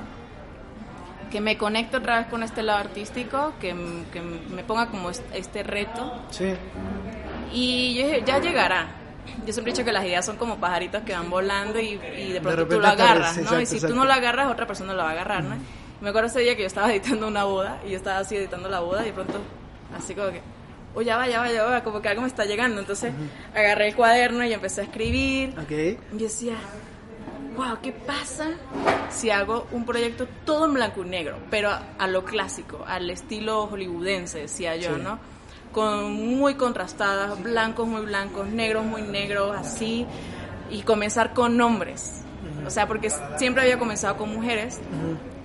que 1.32 1.42
me 1.42 1.58
conecte 1.58 1.98
otra 1.98 2.20
vez 2.20 2.28
con 2.28 2.44
este 2.44 2.62
lado 2.62 2.80
artístico, 2.80 3.54
que, 3.60 3.70
que 4.12 4.22
me 4.22 4.64
ponga 4.64 4.88
como 4.88 5.10
este 5.10 5.64
reto. 5.64 6.22
Sí. 6.30 6.54
Y 7.54 7.96
yo 7.96 8.06
dije, 8.06 8.24
ya 8.26 8.40
llegará, 8.40 8.88
yo 9.46 9.54
siempre 9.54 9.72
he 9.72 9.74
dicho 9.74 9.86
que 9.86 9.92
las 9.92 10.06
ideas 10.06 10.26
son 10.26 10.38
como 10.38 10.58
pajaritos 10.58 11.04
que 11.04 11.14
van 11.14 11.30
volando 11.30 11.80
y, 11.80 11.98
de 11.98 12.42
pronto 12.42 12.68
tú 12.68 12.80
lo 12.80 12.88
agarras, 12.88 13.38
¿no? 13.38 13.60
y 13.60 13.66
si 13.66 13.80
tú 13.80 13.96
no 13.96 14.06
lo 14.06 14.14
agarras, 14.14 14.52
otra 14.52 14.68
persona 14.68 14.94
lo 14.94 15.04
va 15.04 15.10
a 15.10 15.12
agarrar, 15.12 15.44
¿no? 15.44 15.56
Me 16.02 16.10
acuerdo 16.10 16.30
ese 16.30 16.40
día 16.40 16.56
que 16.56 16.62
yo 16.62 16.68
estaba 16.68 16.92
editando 16.92 17.28
una 17.28 17.44
boda 17.44 17.80
y 17.86 17.92
yo 17.92 17.98
estaba 17.98 18.20
así 18.20 18.36
editando 18.36 18.70
la 18.70 18.80
boda 18.80 19.04
y 19.04 19.08
de 19.08 19.14
pronto, 19.14 19.40
así 19.96 20.16
como 20.16 20.32
que, 20.32 20.42
oh, 20.96 21.02
ya 21.02 21.16
va, 21.16 21.28
ya 21.28 21.40
va, 21.40 21.52
ya 21.52 21.64
va, 21.64 21.84
como 21.84 22.02
que 22.02 22.10
algo 22.10 22.24
me 22.24 22.28
está 22.28 22.46
llegando. 22.46 22.80
Entonces 22.80 23.14
agarré 23.54 23.90
el 23.90 23.96
cuaderno 23.96 24.44
y 24.44 24.52
empecé 24.52 24.82
a 24.82 24.84
escribir. 24.86 25.54
Okay. 25.60 26.00
Y 26.12 26.18
decía, 26.18 26.56
wow, 27.56 27.78
¿qué 27.84 27.92
pasa 27.92 28.50
si 29.12 29.30
hago 29.30 29.68
un 29.72 29.86
proyecto 29.86 30.28
todo 30.46 30.66
en 30.66 30.74
blanco 30.74 31.04
y 31.04 31.10
negro, 31.10 31.38
pero 31.50 31.70
a, 31.70 32.08
lo 32.08 32.24
clásico, 32.24 32.84
al 32.88 33.10
estilo 33.10 33.68
hollywoodense, 33.68 34.40
decía 34.40 34.76
yo, 34.76 34.98
¿no? 34.98 35.20
Con 35.72 36.14
muy 36.14 36.56
contrastadas, 36.56 37.42
blancos 37.42 37.88
muy 37.88 38.02
blancos, 38.02 38.48
negros 38.48 38.86
muy 38.86 39.02
negros, 39.02 39.56
así, 39.58 40.06
y 40.70 40.82
comenzar 40.82 41.34
con 41.34 41.58
nombres. 41.58 42.22
O 42.66 42.70
sea, 42.70 42.88
porque 42.88 43.10
siempre 43.38 43.64
había 43.64 43.78
comenzado 43.80 44.18
con 44.18 44.32
mujeres 44.34 44.80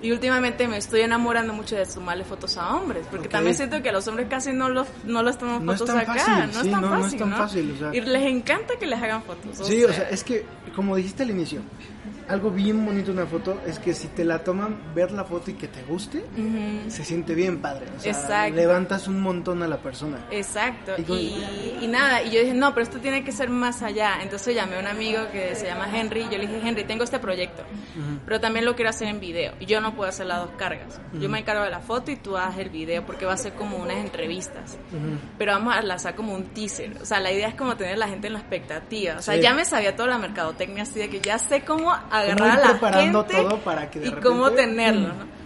y 0.01 0.11
últimamente 0.11 0.67
me 0.67 0.77
estoy 0.77 1.01
enamorando 1.01 1.53
mucho 1.53 1.75
de 1.75 1.85
sumarle 1.85 2.23
fotos 2.23 2.57
a 2.57 2.75
hombres, 2.75 3.05
porque 3.09 3.27
también 3.27 3.55
siento 3.55 3.81
que 3.81 3.89
a 3.89 3.91
los 3.91 4.07
hombres 4.07 4.27
casi 4.29 4.53
no 4.53 4.69
los, 4.69 4.87
no 5.05 5.23
los 5.23 5.37
toman 5.37 5.65
fotos 5.65 5.89
acá, 5.89 6.47
no, 6.47 6.61
es 6.61 6.71
tan 6.71 6.83
fácil, 6.83 6.91
no, 6.91 7.05
es 7.07 7.17
tan 7.17 7.31
fácil. 7.33 7.75
y 7.93 8.01
les 8.01 8.23
encanta 8.23 8.75
que 8.79 8.85
les 8.85 9.01
hagan 9.01 9.23
fotos. 9.23 9.65
Sí, 9.67 9.83
o 9.83 9.91
sea, 9.91 10.09
es 10.09 10.23
que, 10.23 10.45
como 10.75 10.95
dijiste 10.95 11.23
al 11.23 11.31
inicio, 11.31 11.61
algo 12.29 12.51
bien 12.51 12.85
bonito 12.85 13.07
de 13.07 13.19
una 13.21 13.25
foto 13.25 13.59
es 13.65 13.79
que 13.79 13.93
si 13.93 14.07
te 14.09 14.23
la 14.25 14.43
toman, 14.43 14.93
ver 14.93 15.11
la 15.11 15.23
foto 15.23 15.51
y 15.51 15.53
que 15.53 15.67
te 15.67 15.81
guste, 15.83 16.23
se 16.89 17.03
siente 17.03 17.33
bien 17.35 17.59
padre. 17.61 17.85
O 17.95 17.99
sea, 17.99 18.11
Exacto. 18.11 18.55
levantas 18.55 19.07
un 19.07 19.21
montón 19.21 19.63
a 19.63 19.67
la 19.67 19.77
persona. 19.77 20.17
Exacto. 20.31 20.93
Y 20.97 21.11
Y, 21.13 21.77
y 21.81 21.87
nada, 21.87 22.21
y 22.23 22.31
yo 22.31 22.39
dije, 22.39 22.53
no, 22.53 22.73
pero 22.73 22.83
esto 22.83 22.99
tiene 22.99 23.23
que 23.23 23.31
ser 23.31 23.49
más 23.49 23.81
allá. 23.81 24.19
Entonces 24.21 24.55
llamé 24.55 24.75
a 24.77 24.79
un 24.79 24.87
amigo 24.87 25.19
que 25.31 25.55
se 25.55 25.65
llama 25.65 25.87
Henry. 25.95 26.23
Yo 26.31 26.37
le 26.37 26.47
dije, 26.47 26.61
Henry, 26.63 26.83
tengo 26.83 27.03
este 27.03 27.19
proyecto, 27.19 27.63
pero 28.25 28.39
también 28.39 28.65
lo 28.65 28.75
quiero 28.75 28.89
hacer 28.89 29.07
en 29.07 29.19
video. 29.19 29.53
Y 29.59 29.65
yo 29.65 29.81
no 29.81 29.95
puedo 29.95 30.09
hacer 30.09 30.25
las 30.25 30.39
dos 30.39 30.51
cargas. 30.57 30.99
Yo 31.13 31.29
me 31.29 31.39
encargo 31.39 31.63
de 31.63 31.69
la 31.71 31.79
foto 31.79 32.11
y 32.11 32.15
tú 32.17 32.37
haces 32.37 32.59
el 32.59 32.69
video 32.69 33.05
porque 33.05 33.25
va 33.25 33.33
a 33.33 33.37
ser 33.37 33.53
como 33.53 33.77
unas 33.77 33.97
entrevistas. 33.97 34.77
Pero 35.37 35.53
vamos 35.53 35.75
a 35.75 35.81
lanzar 35.81 36.15
como 36.15 36.33
un 36.33 36.45
teaser. 36.53 36.97
O 37.01 37.05
sea, 37.05 37.19
la 37.19 37.31
idea 37.31 37.47
es 37.47 37.55
como 37.55 37.75
tener 37.77 37.93
a 37.93 37.97
la 37.97 38.07
gente 38.07 38.27
en 38.27 38.33
la 38.33 38.39
expectativa. 38.39 39.15
O 39.17 39.21
sea, 39.21 39.35
Sí. 39.35 39.41
ya 39.41 39.53
me 39.53 39.65
sabía 39.65 39.95
toda 39.95 40.09
la 40.09 40.17
mercadotecnia 40.17 40.83
así 40.83 40.99
de 40.99 41.09
que 41.09 41.19
ya 41.21 41.37
sé 41.39 41.61
cómo 41.61 41.93
agarrar 42.21 42.49
a 42.49 42.59
la 42.59 42.69
preparando 42.71 43.25
gente 43.25 43.43
todo 43.43 43.59
para 43.59 43.89
que 43.89 43.99
de 43.99 44.07
y 44.07 44.11
cómo 44.13 44.51
tenerlo. 44.51 45.09
¿no? 45.09 45.37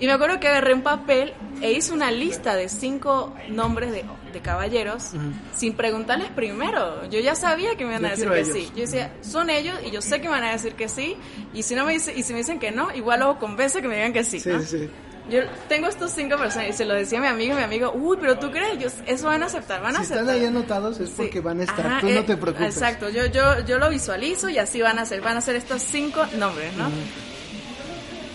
Y 0.00 0.06
me 0.06 0.12
acuerdo 0.12 0.38
que 0.38 0.46
agarré 0.46 0.74
un 0.74 0.82
papel 0.82 1.34
e 1.60 1.72
hice 1.72 1.92
una 1.92 2.12
lista 2.12 2.54
de 2.54 2.68
cinco 2.68 3.34
nombres 3.48 3.90
de, 3.90 4.04
de 4.32 4.40
caballeros 4.40 5.10
sin 5.56 5.74
preguntarles 5.74 6.30
primero. 6.30 7.08
Yo 7.10 7.18
ya 7.18 7.34
sabía 7.34 7.74
que 7.76 7.84
me 7.84 7.90
iban 7.90 8.02
Yo 8.02 8.08
a 8.08 8.10
decir 8.10 8.30
que 8.30 8.44
sí. 8.44 8.70
Yo 8.76 8.82
decía, 8.82 9.12
son 9.22 9.50
ellos 9.50 9.76
y 9.84 9.90
yo 9.90 10.00
sé 10.00 10.20
que 10.20 10.28
me 10.28 10.34
van 10.34 10.44
a 10.44 10.52
decir 10.52 10.74
que 10.74 10.88
sí. 10.88 11.16
Y 11.52 11.64
si 11.64 11.74
no 11.74 11.84
me 11.84 11.94
dice, 11.94 12.14
y 12.16 12.22
si 12.22 12.32
me 12.32 12.38
dicen 12.38 12.60
que 12.60 12.70
no, 12.70 12.94
igual 12.94 13.20
los 13.20 13.36
convence 13.38 13.82
que 13.82 13.88
me 13.88 13.96
digan 13.96 14.12
que 14.12 14.22
sí. 14.22 14.38
Sí, 14.38 14.50
¿no? 14.50 14.60
sí, 14.60 14.78
sí. 14.78 14.90
Yo 15.28 15.40
tengo 15.68 15.88
estos 15.88 16.10
cinco 16.12 16.36
personas 16.38 16.70
y 16.70 16.72
se 16.72 16.84
lo 16.86 16.94
decía 16.94 17.18
a 17.18 17.20
mi 17.22 17.28
amigo 17.28 17.52
y 17.52 17.56
mi 17.58 17.62
amigo, 17.62 17.92
uy, 17.94 18.16
pero 18.20 18.38
tú 18.38 18.50
crees, 18.50 18.72
ellos 18.74 18.94
eso 19.06 19.26
van 19.26 19.42
a 19.42 19.46
aceptar, 19.46 19.82
van 19.82 19.94
a 19.94 19.98
Si 19.98 20.04
aceptar. 20.04 20.20
están 20.24 20.34
ahí 20.40 20.46
anotados 20.46 21.00
es 21.00 21.10
Sí. 21.10 21.14
porque 21.18 21.40
van 21.40 21.60
a 21.60 21.64
estar. 21.64 21.86
Ajá, 21.86 22.00
Tú 22.00 22.08
eh, 22.08 22.14
no 22.14 22.24
te 22.24 22.36
preocupes. 22.36 22.74
Exacto, 22.74 23.10
yo, 23.10 23.26
yo, 23.26 23.60
yo 23.66 23.78
lo 23.78 23.90
visualizo 23.90 24.48
y 24.48 24.58
así 24.58 24.80
van 24.80 24.98
a 24.98 25.04
ser, 25.04 25.20
van 25.20 25.36
a 25.36 25.40
ser 25.42 25.56
estos 25.56 25.82
cinco 25.82 26.24
nombres, 26.38 26.72
¿no? 26.76 26.88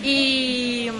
Y 0.02 0.90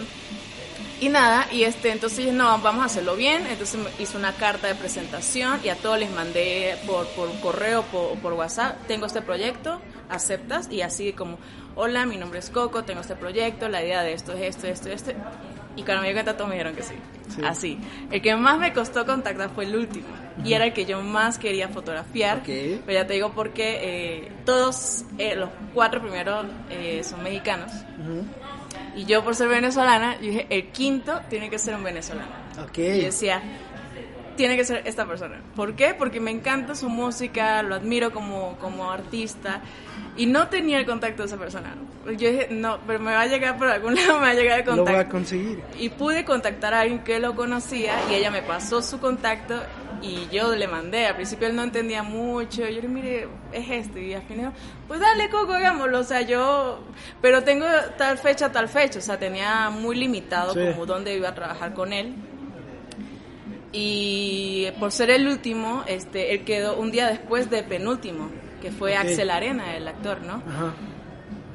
y 1.01 1.09
nada, 1.11 1.47
y 1.53 1.65
este, 1.65 1.91
entonces 1.91 2.33
no, 2.33 2.59
vamos 2.61 2.83
a 2.83 2.87
hacerlo 2.87 3.15
bien. 3.17 3.47
Entonces 3.49 3.79
hice 3.99 4.17
una 4.17 4.33
carta 4.33 4.69
de 4.69 4.75
presentación 4.75 5.61
y 5.63 5.69
a 5.69 5.77
todos 5.77 5.99
les 5.99 6.11
mandé 6.11 6.77
por, 6.87 7.07
por 7.09 7.29
correo 7.41 7.83
por, 7.83 8.13
o 8.13 8.15
por 8.15 8.33
WhatsApp, 8.33 8.77
tengo 8.87 9.05
este 9.07 9.21
proyecto, 9.21 9.81
aceptas, 10.09 10.69
y 10.71 10.81
así 10.83 11.13
como, 11.13 11.39
hola, 11.75 12.07
mi 12.07 12.17
nombre 12.17 12.39
es 12.39 12.49
Coco, 12.49 12.85
tengo 12.85 13.01
este 13.03 13.17
proyecto, 13.17 13.69
la 13.69 13.83
idea 13.83 14.03
de 14.03 14.15
esto 14.15 14.33
es 14.33 14.57
esto, 14.57 14.67
esto, 14.67 14.89
esto. 14.89 15.13
Y 15.77 15.83
cuando 15.83 16.03
me 16.03 16.09
di 16.09 16.15
cuenta 16.15 16.37
todos 16.37 16.49
me 16.49 16.55
dijeron 16.57 16.75
que 16.75 16.83
sí. 16.83 16.95
Sí. 17.35 17.43
Así. 17.45 17.79
El 18.11 18.23
que 18.23 18.37
más 18.37 18.59
me 18.59 18.73
costó 18.73 19.05
contactar 19.07 19.51
fue 19.51 19.65
el 19.65 19.77
último. 19.77 20.07
Y 20.45 20.53
era 20.53 20.67
el 20.67 20.73
que 20.73 20.85
yo 20.85 21.03
más 21.03 21.39
quería 21.39 21.69
fotografiar. 21.69 22.39
Ok. 22.39 22.47
Pero 22.47 22.93
ya 22.93 23.07
te 23.07 23.15
digo 23.15 23.33
porque 23.33 23.81
eh, 23.83 24.33
todos 24.45 25.05
eh, 25.19 25.35
los 25.35 25.51
cuatro 25.73 26.01
primeros 26.01 26.47
eh, 26.71 27.03
son 27.05 27.23
mexicanos. 27.23 27.73
Ujú. 28.01 28.25
Y 28.97 29.05
yo 29.07 29.25
por 29.25 29.35
ser 29.35 29.49
venezolana, 29.49 30.17
yo 30.21 30.29
dije, 30.29 30.47
el 30.51 30.69
quinto 30.69 31.21
tiene 31.29 31.51
que 31.51 31.59
ser 31.59 31.75
un 31.75 31.83
venezolano. 31.83 32.31
Ok. 32.63 32.79
Y 32.79 33.01
decía, 33.01 33.43
tiene 34.37 34.57
que 34.57 34.65
ser 34.65 34.83
esta 34.87 35.07
persona. 35.07 35.41
¿Por 35.57 35.75
qué? 35.75 35.95
Porque 35.95 36.21
me 36.21 36.31
encanta 36.31 36.75
su 36.75 36.89
música, 36.89 37.63
lo 37.63 37.75
admiro 37.75 38.13
como, 38.13 38.57
como 38.59 38.91
artista. 38.91 39.61
Y 40.17 40.27
no 40.27 40.47
tenía 40.49 40.79
el 40.79 40.87
contacto 40.87 41.23
de 41.23 41.27
esa 41.27 41.37
persona. 41.37 41.75
Yo 42.07 42.31
dije, 42.31 42.47
no, 42.51 42.79
pero 42.87 43.01
me 43.01 43.13
va 43.13 43.23
a 43.23 43.27
llegar 43.27 43.59
por 43.59 43.67
algún 43.69 43.95
lado, 43.97 44.15
me 44.21 44.27
va 44.27 44.29
a 44.31 44.35
llegar 44.35 44.61
el 44.61 44.67
Lo 44.67 44.77
contacto. 44.77 44.93
voy 44.93 45.01
a 45.05 45.09
conseguir. 45.09 45.63
Y 45.79 45.89
pude 45.89 46.25
contactar 46.25 46.73
a 46.75 46.81
alguien 46.81 47.01
que 47.03 47.19
lo 47.19 47.35
conocía 47.35 47.95
y 48.11 48.15
ella 48.15 48.31
me 48.31 48.43
pasó 48.43 48.81
su 48.81 49.01
contacto 49.01 49.61
y 50.03 50.29
yo 50.31 50.55
le 50.55 50.69
mandé. 50.69 51.07
Al 51.07 51.17
principio 51.17 51.49
él 51.49 51.57
no 51.57 51.63
entendía 51.65 52.03
mucho. 52.05 52.61
Yo 52.69 52.81
le 52.81 52.87
mire, 52.89 53.27
es 53.53 53.69
esto. 53.71 53.99
Y 53.99 54.15
al 54.15 54.23
final, 54.23 54.53
pues 54.87 55.01
dale, 55.01 55.29
Coco, 55.31 55.53
hagámoslo. 55.55 55.99
O 55.99 56.05
sea, 56.05 56.21
yo. 56.21 56.79
Pero 57.21 57.43
tengo 57.43 57.67
tal 57.99 58.17
fecha, 58.19 58.53
tal 58.53 58.69
fecha. 58.69 59.01
O 59.01 59.03
sea, 59.03 59.19
tenía 59.19 59.71
muy 59.71 59.97
limitado 59.97 60.53
Sí. 60.55 60.61
como 60.73 60.87
dónde 60.87 61.17
iba 61.17 61.31
a 61.31 61.35
trabajar 61.35 61.75
con 61.75 61.93
él. 61.93 62.15
Y 63.77 64.69
por 64.79 64.93
ser 64.93 65.11
el 65.11 65.27
último, 65.27 65.83
este, 65.89 66.33
él 66.33 66.45
quedó 66.45 66.77
un 66.79 66.93
día 66.93 67.09
después 67.09 67.51
de 67.51 67.65
penúltimo, 67.65 68.31
que 68.63 68.71
fue. 68.71 68.97
Axel 68.97 69.31
Arena, 69.31 69.77
el 69.77 69.89
actor, 69.89 70.23
¿no? 70.23 70.35
Ajá. 70.49 70.73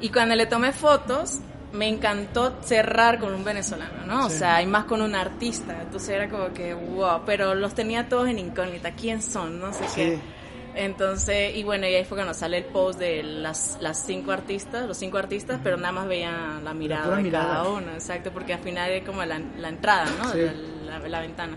Y 0.00 0.10
cuando 0.10 0.34
le 0.36 0.44
tomé 0.46 0.72
fotos, 0.72 1.38
me 1.72 1.88
encantó 1.88 2.58
cerrar 2.62 3.18
con 3.18 3.34
un 3.34 3.42
venezolano, 3.42 4.04
¿no? 4.06 4.26
O 4.26 4.30
sea, 4.30 4.60
y 4.60 4.66
más 4.66 4.84
con 4.84 5.00
un 5.00 5.14
artista. 5.14 5.80
Entonces 5.80 6.10
era 6.10 6.28
como 6.28 6.52
que, 6.52 6.74
wow, 6.74 7.22
pero 7.24 7.54
los 7.54 7.74
tenía 7.74 8.08
todos 8.08 8.28
en 8.28 8.38
incógnita. 8.38 8.92
¿Quién 8.92 9.22
son? 9.22 9.58
No 9.58 9.72
sé 9.72 9.84
Sí. 9.88 9.94
qué. 9.96 10.18
Entonces, 10.74 11.56
y 11.56 11.64
bueno, 11.64 11.86
y 11.88 11.94
ahí 11.94 12.04
fue 12.04 12.16
cuando 12.18 12.32
sale 12.34 12.58
el 12.58 12.64
post 12.64 12.98
de 13.00 13.22
las, 13.24 13.78
las 13.80 14.04
cinco 14.06 14.30
artistas, 14.30 14.86
los 14.86 14.96
cinco 14.98 15.18
artistas, 15.18 15.58
pero 15.64 15.76
nada 15.76 15.90
más 15.92 16.06
veían 16.06 16.62
la 16.64 16.74
mirada 16.74 17.04
pura 17.04 17.16
de 17.16 17.22
mirada. 17.24 17.46
cada 17.48 17.68
uno, 17.70 17.92
exacto, 17.92 18.30
porque 18.30 18.52
al 18.54 18.60
final 18.60 18.90
es 18.92 19.02
como 19.04 19.24
la, 19.24 19.40
la 19.58 19.68
entrada, 19.68 20.06
¿no? 20.18 20.30
Sí. 20.32 20.38
La, 20.84 20.98
la- 21.00 21.08
la 21.08 21.20
ventana. 21.20 21.56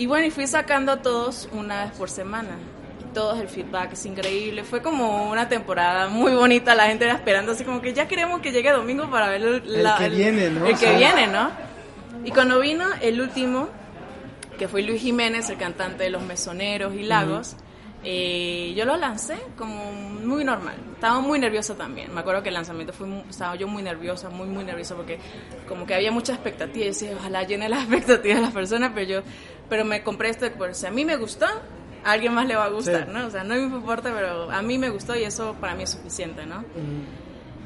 Y 0.00 0.06
bueno, 0.06 0.24
y 0.24 0.30
fui 0.30 0.46
sacando 0.46 0.92
a 0.92 1.02
todos 1.02 1.46
una 1.52 1.84
vez 1.84 1.92
por 1.92 2.08
semana. 2.08 2.56
Todos 3.12 3.38
el 3.38 3.48
feedback 3.48 3.92
es 3.92 4.06
increíble. 4.06 4.64
Fue 4.64 4.80
como 4.80 5.30
una 5.30 5.46
temporada 5.50 6.08
muy 6.08 6.32
bonita. 6.32 6.74
La 6.74 6.86
gente 6.86 7.04
era 7.04 7.12
esperando 7.12 7.52
así 7.52 7.64
como 7.64 7.82
que 7.82 7.92
ya 7.92 8.08
queremos 8.08 8.40
que 8.40 8.50
llegue 8.50 8.70
domingo 8.70 9.10
para 9.10 9.28
ver 9.28 9.42
el, 9.42 9.62
El 9.76 9.86
que 9.98 10.08
viene, 10.08 10.48
¿no? 10.48 10.64
El 10.64 10.78
que 10.78 10.96
viene, 10.96 11.26
¿no? 11.26 11.50
Y 12.24 12.30
cuando 12.30 12.58
vino 12.60 12.86
el 13.02 13.20
último, 13.20 13.68
que 14.58 14.68
fue 14.68 14.80
Luis 14.80 15.02
Jiménez, 15.02 15.50
el 15.50 15.58
cantante 15.58 16.04
de 16.04 16.08
Los 16.08 16.22
Mesoneros 16.22 16.94
y 16.94 17.02
Lagos, 17.02 17.56
eh, 18.02 18.72
yo 18.76 18.84
lo 18.84 18.96
lancé 18.96 19.36
como 19.58 19.92
muy 19.92 20.44
normal. 20.44 20.74
Estaba 20.94 21.20
muy 21.20 21.38
nerviosa 21.38 21.74
también. 21.76 22.12
Me 22.14 22.20
acuerdo 22.20 22.42
que 22.42 22.48
el 22.48 22.54
lanzamiento 22.54 22.92
fue 22.92 23.06
mu- 23.06 23.22
estaba 23.28 23.54
yo 23.56 23.66
muy 23.68 23.82
nerviosa, 23.82 24.28
muy 24.30 24.48
muy 24.48 24.64
nerviosa 24.64 24.94
porque 24.96 25.18
como 25.68 25.86
que 25.86 25.94
había 25.94 26.10
mucha 26.10 26.32
expectativa. 26.34 26.84
Yo 26.84 26.90
decía, 26.90 27.12
ojalá 27.18 27.42
llene 27.44 27.68
las 27.68 27.82
expectativas 27.88 28.36
de 28.38 28.42
las 28.42 28.52
personas, 28.52 28.92
pero 28.94 29.06
yo 29.06 29.22
pero 29.68 29.84
me 29.84 30.02
compré 30.02 30.30
esto 30.30 30.50
por 30.52 30.74
si 30.74 30.86
a 30.86 30.90
mí 30.90 31.04
me 31.04 31.16
gustó, 31.16 31.46
a 32.04 32.10
alguien 32.12 32.34
más 32.34 32.46
le 32.46 32.56
va 32.56 32.64
a 32.64 32.68
gustar, 32.70 33.04
Sí. 33.06 33.12
¿no? 33.12 33.26
O 33.26 33.30
sea, 33.30 33.44
no 33.44 33.54
me 33.54 33.62
importa, 33.62 34.12
pero 34.14 34.50
a 34.50 34.62
mí 34.62 34.78
me 34.78 34.88
gustó 34.90 35.14
y 35.16 35.22
eso 35.24 35.54
para 35.60 35.74
mí 35.74 35.84
es 35.84 35.90
suficiente, 35.90 36.44
¿no? 36.46 36.64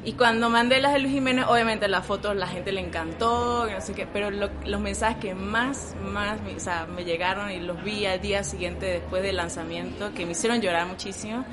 Y 0.05 0.13
cuando 0.13 0.49
mandé 0.51 0.79
las 0.81 0.93
de 0.93 0.99
Luis 0.99 1.13
Jiménez, 1.13 1.45
obviamente 1.49 1.87
las 1.87 2.05
fotos 2.05 2.35
la 2.35 2.47
gente 2.47 2.71
le 2.71 2.79
encantó, 2.81 3.67
no 3.69 3.81
sé 3.81 3.93
qué, 3.93 4.05
pero 4.05 4.29
lo- 4.29 4.51
los 4.63 4.79
mensajes 4.79 5.17
que 5.17 5.33
más, 5.33 5.95
más 6.03 6.39
me, 6.41 6.55
o 6.55 6.59
sea, 6.59 6.85
me 6.85 7.03
llegaron 7.03 7.49
y 7.51 7.59
los 7.59 7.83
vi 7.83 8.05
al 8.05 8.21
día 8.21 8.43
siguiente 8.43 8.85
después 8.85 9.23
del 9.23 9.35
lanzamiento, 9.37 10.13
que 10.13 10.25
me 10.27 10.33
hicieron 10.33 10.61
llorar 10.61 10.85
muchísimo, 10.85 11.43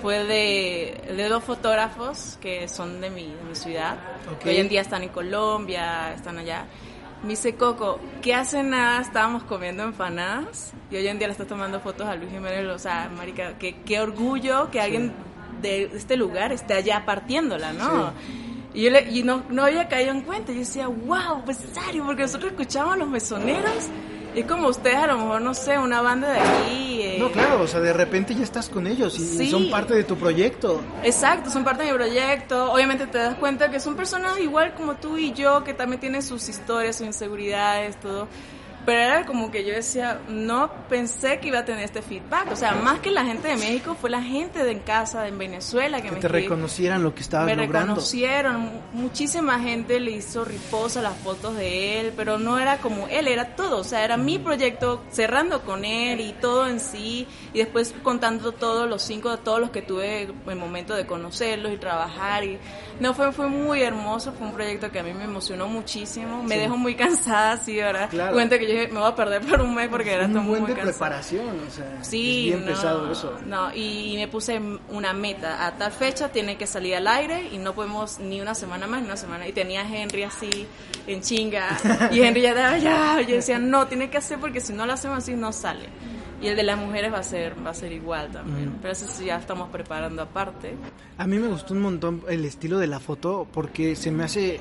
fue 0.00 0.24
de, 0.24 1.12
de 1.14 1.28
dos 1.28 1.44
fotógrafos 1.44 2.38
que 2.40 2.68
son 2.68 3.02
de 3.02 3.10
mi, 3.10 3.26
de 3.26 3.44
mi 3.46 3.54
ciudad, 3.54 3.96
Ok. 4.32 4.38
que 4.40 4.48
hoy 4.48 4.56
en 4.56 4.68
día 4.70 4.80
están 4.80 5.02
en 5.02 5.10
Colombia, 5.10 6.14
están 6.14 6.38
allá. 6.38 6.64
Me 7.22 7.30
dice 7.30 7.54
Coco, 7.54 8.00
¿qué 8.22 8.34
hace 8.34 8.62
nada 8.62 9.00
estábamos 9.02 9.44
comiendo 9.44 9.82
empanadas? 9.82 10.72
Y 10.90 10.96
hoy 10.96 11.06
en 11.08 11.18
día 11.18 11.26
le 11.28 11.32
estás 11.32 11.46
tomando 11.46 11.80
fotos 11.80 12.06
a 12.06 12.14
Luis 12.16 12.30
Jiménez, 12.30 12.66
o 12.66 12.78
sea, 12.78 13.10
marica, 13.14 13.58
qué, 13.58 13.76
qué 13.84 14.00
orgullo 14.00 14.70
que 14.70 14.80
alguien 14.80 15.12
de 15.68 15.90
este 15.94 16.16
lugar 16.16 16.52
esté 16.52 16.74
allá 16.74 17.04
partiéndola, 17.04 17.72
¿no? 17.72 18.12
Y 18.72 18.82
yo 18.82 18.90
le- 18.90 19.10
y 19.10 19.22
no, 19.22 19.44
no 19.50 19.64
había 19.64 19.86
caído 19.88 20.10
en 20.12 20.22
cuenta, 20.22 20.52
yo 20.52 20.58
decía, 20.58 20.88
wow, 20.88 21.42
pues 21.44 21.58
serio, 21.72 22.04
porque 22.06 22.22
nosotros 22.22 22.50
escuchábamos 22.52 22.94
a 22.94 22.98
los 22.98 23.08
mesoneros, 23.08 23.84
y 24.34 24.40
es 24.40 24.46
como 24.46 24.66
ustedes 24.66 24.96
a 24.96 25.06
lo 25.06 25.16
mejor, 25.18 25.40
no 25.42 25.54
sé, 25.54 25.78
una 25.78 26.00
banda 26.00 26.32
de 26.32 26.40
aquí. 26.40 27.00
eh, 27.02 27.16
No, 27.20 27.30
claro, 27.30 27.62
o 27.62 27.66
sea, 27.68 27.78
de 27.78 27.92
repente 27.92 28.34
ya 28.34 28.42
estás 28.42 28.68
con 28.68 28.88
ellos 28.88 29.16
y 29.16 29.20
Sí. 29.24 29.48
son 29.50 29.70
parte 29.70 29.94
de 29.94 30.02
tu 30.02 30.16
proyecto. 30.16 30.80
Exacto, 31.04 31.50
son 31.50 31.62
parte 31.62 31.84
de 31.84 31.92
mi 31.92 31.96
proyecto. 31.96 32.72
Obviamente 32.72 33.06
te 33.06 33.18
das 33.18 33.36
cuenta 33.36 33.70
que 33.70 33.78
son 33.78 33.94
personas 33.94 34.40
igual 34.40 34.74
como 34.74 34.94
tú 34.96 35.18
y 35.18 35.32
yo, 35.32 35.62
que 35.62 35.72
también 35.72 36.00
tienen 36.00 36.22
sus 36.22 36.48
historias, 36.48 36.96
sus 36.96 37.06
inseguridades, 37.06 37.94
todo. 38.00 38.26
Pero 38.86 39.00
era 39.00 39.24
como 39.26 39.50
que 39.50 39.64
yo 39.64 39.72
decía, 39.74 40.20
no 40.28 40.70
pensé 40.90 41.38
que 41.38 41.48
iba 41.48 41.60
a 41.60 41.64
tener 41.64 41.84
este 41.84 42.02
feedback. 42.02 42.52
O 42.52 42.56
sea, 42.56 42.74
más 42.74 43.00
que 43.00 43.10
la 43.10 43.24
gente 43.24 43.48
de 43.48 43.56
México, 43.56 43.96
fue 43.98 44.10
la 44.10 44.22
gente 44.22 44.62
de 44.62 44.72
en 44.72 44.80
casa, 44.80 45.22
de 45.22 45.28
en 45.28 45.38
Venezuela, 45.38 46.02
que, 46.02 46.08
Que 46.08 46.14
me 46.16 46.20
te 46.20 46.28
reconocieran 46.28 47.02
lo 47.02 47.14
que 47.14 47.22
estabas 47.22 47.46
me 47.46 47.56
logrando. 47.56 47.94
reconocieron, 47.94 48.60
mu- 48.60 48.80
muchísima 48.92 49.58
gente 49.60 50.00
le 50.00 50.10
hizo 50.10 50.44
riposa 50.44 51.00
las 51.00 51.16
fotos 51.16 51.56
de 51.56 52.00
él, 52.00 52.12
pero 52.16 52.38
no 52.38 52.58
era 52.58 52.78
como 52.78 53.08
él, 53.08 53.26
era 53.28 53.56
todo, 53.56 53.78
o 53.78 53.84
sea, 53.84 54.04
era 54.04 54.16
mi 54.16 54.38
proyecto 54.38 55.02
cerrando 55.10 55.62
con 55.62 55.84
él 55.84 56.20
y 56.20 56.32
todo 56.32 56.66
en 56.66 56.78
sí, 56.80 57.26
y 57.52 57.58
después 57.58 57.94
contando 58.02 58.52
todos 58.52 58.88
los 58.88 59.00
cinco, 59.02 59.38
todos 59.38 59.60
los 59.60 59.70
que 59.70 59.80
tuve 59.82 60.22
el 60.46 60.56
momento 60.56 60.94
de 60.94 61.06
conocerlos 61.06 61.72
y 61.72 61.76
trabajar, 61.78 62.44
y 62.44 62.58
no 63.00 63.14
fue, 63.14 63.32
fue 63.32 63.48
muy 63.48 63.82
hermoso, 63.82 64.32
fue 64.32 64.46
un 64.46 64.52
proyecto 64.52 64.90
que 64.90 64.98
a 64.98 65.02
mí 65.02 65.12
me 65.14 65.24
emocionó 65.24 65.68
muchísimo, 65.68 66.42
me 66.42 66.54
Sí. 66.56 66.60
dejó 66.60 66.76
muy 66.76 66.94
cansada, 66.96 67.56
sí, 67.56 67.76
¿verdad? 67.76 68.08
Claro. 68.10 68.34
Cuento 68.34 68.58
que 68.58 68.66
yo 68.66 68.73
dije, 68.74 68.88
me 68.92 69.00
voy 69.00 69.08
a 69.08 69.14
perder 69.14 69.42
por 69.42 69.60
un 69.60 69.74
mes 69.74 69.88
porque 69.88 70.12
era 70.12 70.26
un 70.26 70.32
muy, 70.34 70.44
buen 70.44 70.62
muy 70.62 70.72
de 70.72 70.82
preparación, 70.82 71.60
o 71.66 71.70
sea, 71.70 72.02
Sí, 72.02 72.50
es 72.50 72.56
bien 72.56 72.60
no, 72.60 72.66
pesado 72.66 73.10
eso. 73.10 73.36
No, 73.46 73.74
y 73.74 74.14
me 74.16 74.28
puse 74.28 74.60
una 74.90 75.12
meta. 75.12 75.66
A 75.66 75.76
tal 75.76 75.92
fecha 75.92 76.28
tiene 76.30 76.56
que 76.56 76.66
salir 76.66 76.96
al 76.96 77.06
aire 77.06 77.48
y 77.52 77.58
no 77.58 77.74
podemos 77.74 78.18
ni 78.18 78.40
una 78.40 78.54
semana 78.54 78.86
más 78.86 79.00
ni 79.00 79.06
una 79.06 79.16
semana. 79.16 79.46
Y 79.48 79.52
tenía 79.52 79.82
a 79.82 79.88
Henry 79.88 80.22
así 80.22 80.66
en 81.06 81.20
chinga. 81.20 81.78
Y 82.10 82.20
Henry 82.20 82.42
ya, 82.42 82.54
daba, 82.54 82.78
ya. 82.78 83.20
Yo 83.20 83.36
decía, 83.36 83.58
no, 83.58 83.86
tiene 83.86 84.10
que 84.10 84.18
hacer 84.18 84.38
porque 84.38 84.60
si 84.60 84.72
no 84.72 84.86
lo 84.86 84.92
hacemos 84.92 85.18
así 85.18 85.34
no 85.34 85.52
sale. 85.52 85.88
Y 86.40 86.48
el 86.48 86.56
de 86.56 86.62
las 86.62 86.78
mujeres 86.78 87.12
va 87.12 87.18
a 87.18 87.22
ser, 87.22 87.54
va 87.64 87.70
a 87.70 87.74
ser 87.74 87.92
igual 87.92 88.30
también. 88.30 88.78
Pero 88.82 88.92
eso 88.92 89.06
sí 89.06 89.26
ya 89.26 89.36
estamos 89.36 89.70
preparando 89.70 90.22
aparte. 90.22 90.74
A 91.16 91.26
mí 91.26 91.38
me 91.38 91.48
gustó 91.48 91.74
un 91.74 91.80
montón 91.80 92.22
el 92.28 92.44
estilo 92.44 92.78
de 92.78 92.86
la 92.86 93.00
foto 93.00 93.46
porque 93.50 93.96
se 93.96 94.10
me 94.10 94.24
hace 94.24 94.60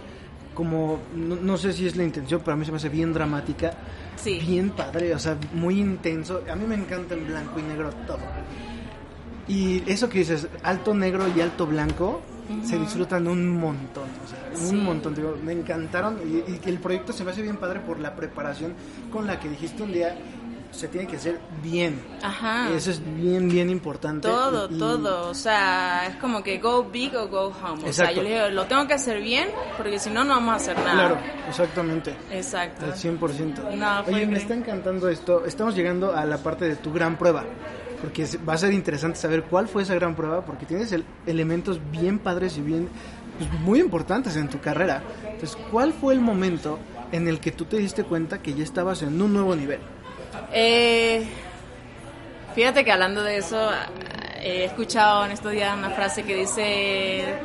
como, 0.54 1.00
no, 1.16 1.58
sé 1.58 1.74
si 1.74 1.88
es 1.88 1.96
la 1.96 2.04
intención, 2.04 2.42
pero 2.42 2.54
a 2.54 2.56
mí 2.56 2.66
se 2.66 2.72
me 2.72 2.78
hace 2.78 2.90
bien 2.90 3.14
dramática. 3.14 3.74
Sí. 4.16 4.40
Bien 4.40 4.70
padre, 4.70 5.14
o 5.14 5.20
sea, 5.20 5.38
muy 5.54 5.80
intenso. 5.80 6.44
A 6.50 6.56
mí 6.56 6.66
me 6.66 6.76
encanta 6.76 7.14
en 7.14 7.28
blanco 7.28 7.60
y 7.60 7.64
negro 7.64 7.92
todo. 8.08 8.20
Y 9.48 9.84
eso 9.92 10.08
que 10.10 10.20
dices, 10.20 10.48
alto 10.64 10.94
negro 10.94 11.26
y 11.36 11.42
alto 11.42 11.68
blanco, 11.68 12.22
se 12.64 12.78
disfrutan 12.78 13.28
un 13.28 13.50
montón, 13.50 14.10
o 14.24 14.28
sea, 14.28 14.70
un 14.70 14.84
montón. 14.84 15.16
Digo, 15.16 15.38
me 15.44 15.54
encantaron 15.54 16.20
y, 16.26 16.52
y, 16.52 16.60
el 16.66 16.80
proyecto 16.80 17.14
se 17.14 17.24
me 17.24 17.32
hace 17.32 17.42
bien 17.42 17.58
padre 17.58 17.80
por 17.80 18.00
la 18.00 18.16
preparación 18.16 18.74
con 19.12 19.28
la 19.28 19.40
que 19.40 19.50
dijiste 19.50 19.84
un 19.84 19.92
día 19.92 20.16
se 20.74 20.88
tiene 20.88 21.08
que 21.08 21.18
hacer 21.18 21.40
bien. 21.62 22.02
Ajá. 22.22 22.70
Eso 22.72 22.92
es 22.92 23.02
bien, 23.16 23.48
bien 23.48 23.70
importante. 23.70 24.28
Todo, 24.28 24.68
todo. 24.68 25.30
O 25.30 25.34
sea, 25.34 26.08
es 26.08 26.16
como 26.16 26.42
que 26.44 26.58
go 26.58 26.84
big 26.86 27.16
o 27.16 27.28
go 27.28 27.54
home. 27.64 27.88
O 27.88 27.94
sea, 27.94 28.12
yo 28.12 28.24
le 28.24 28.34
digo, 28.34 28.50
lo 28.50 28.66
tengo 28.66 28.88
que 28.88 28.96
hacer 28.96 29.22
bien 29.22 29.50
porque 29.78 30.00
si 30.00 30.10
no, 30.10 30.24
no 30.24 30.36
vamos 30.36 30.54
a 30.54 30.56
hacer 30.56 30.78
nada. 30.78 30.94
Claro, 30.94 31.18
exactamente. 31.48 32.16
Exacto. 32.32 32.86
Al 32.86 32.94
100%. 32.94 33.76
No, 33.76 34.02
Oye, 34.02 34.26
me 34.26 34.38
está 34.38 34.56
encantando 34.56 35.08
esto. 35.10 35.46
Estamos 35.46 35.76
llegando 35.76 36.16
a 36.16 36.26
la 36.26 36.38
parte 36.38 36.66
de 36.66 36.76
tu 36.76 36.92
gran 36.92 37.18
prueba. 37.18 37.46
Porque 38.02 38.28
va 38.48 38.54
a 38.54 38.58
ser 38.58 38.74
interesante 38.74 39.18
saber 39.18 39.44
cuál 39.44 39.70
fue 39.70 39.84
esa 39.84 39.96
gran 39.96 40.14
prueba, 40.14 40.44
porque 40.44 40.66
tienes 40.66 40.94
elementos 41.26 41.80
bien 41.90 42.20
padres 42.20 42.58
y 42.58 42.62
bien 42.62 42.90
pues, 43.38 43.50
muy 43.62 43.80
importantes 43.80 44.36
en 44.36 44.50
tu 44.50 44.60
carrera. 44.60 45.02
Entonces, 45.24 45.58
¿cuál 45.72 45.94
fue 45.94 46.14
el 46.14 46.20
momento 46.20 46.80
en 47.14 47.30
el 47.30 47.40
que 47.40 47.52
tú 47.52 47.64
te 47.64 47.78
diste 47.78 48.04
cuenta 48.04 48.42
que 48.42 48.54
ya 48.54 48.64
estabas 48.64 49.04
en 49.04 49.22
un 49.22 49.32
nuevo 49.32 49.56
nivel? 49.56 49.80
Eh, 50.52 51.26
fíjate 52.56 52.84
que 52.84 52.92
hablando 52.92 53.24
de 53.24 53.38
eso, 53.38 53.70
he 54.42 54.66
escuchado 54.66 55.26
en 55.26 55.32
estos 55.32 55.52
días 55.52 55.78
una 55.78 55.92
frase 55.92 56.24
que 56.24 56.36
dice, 56.36 57.36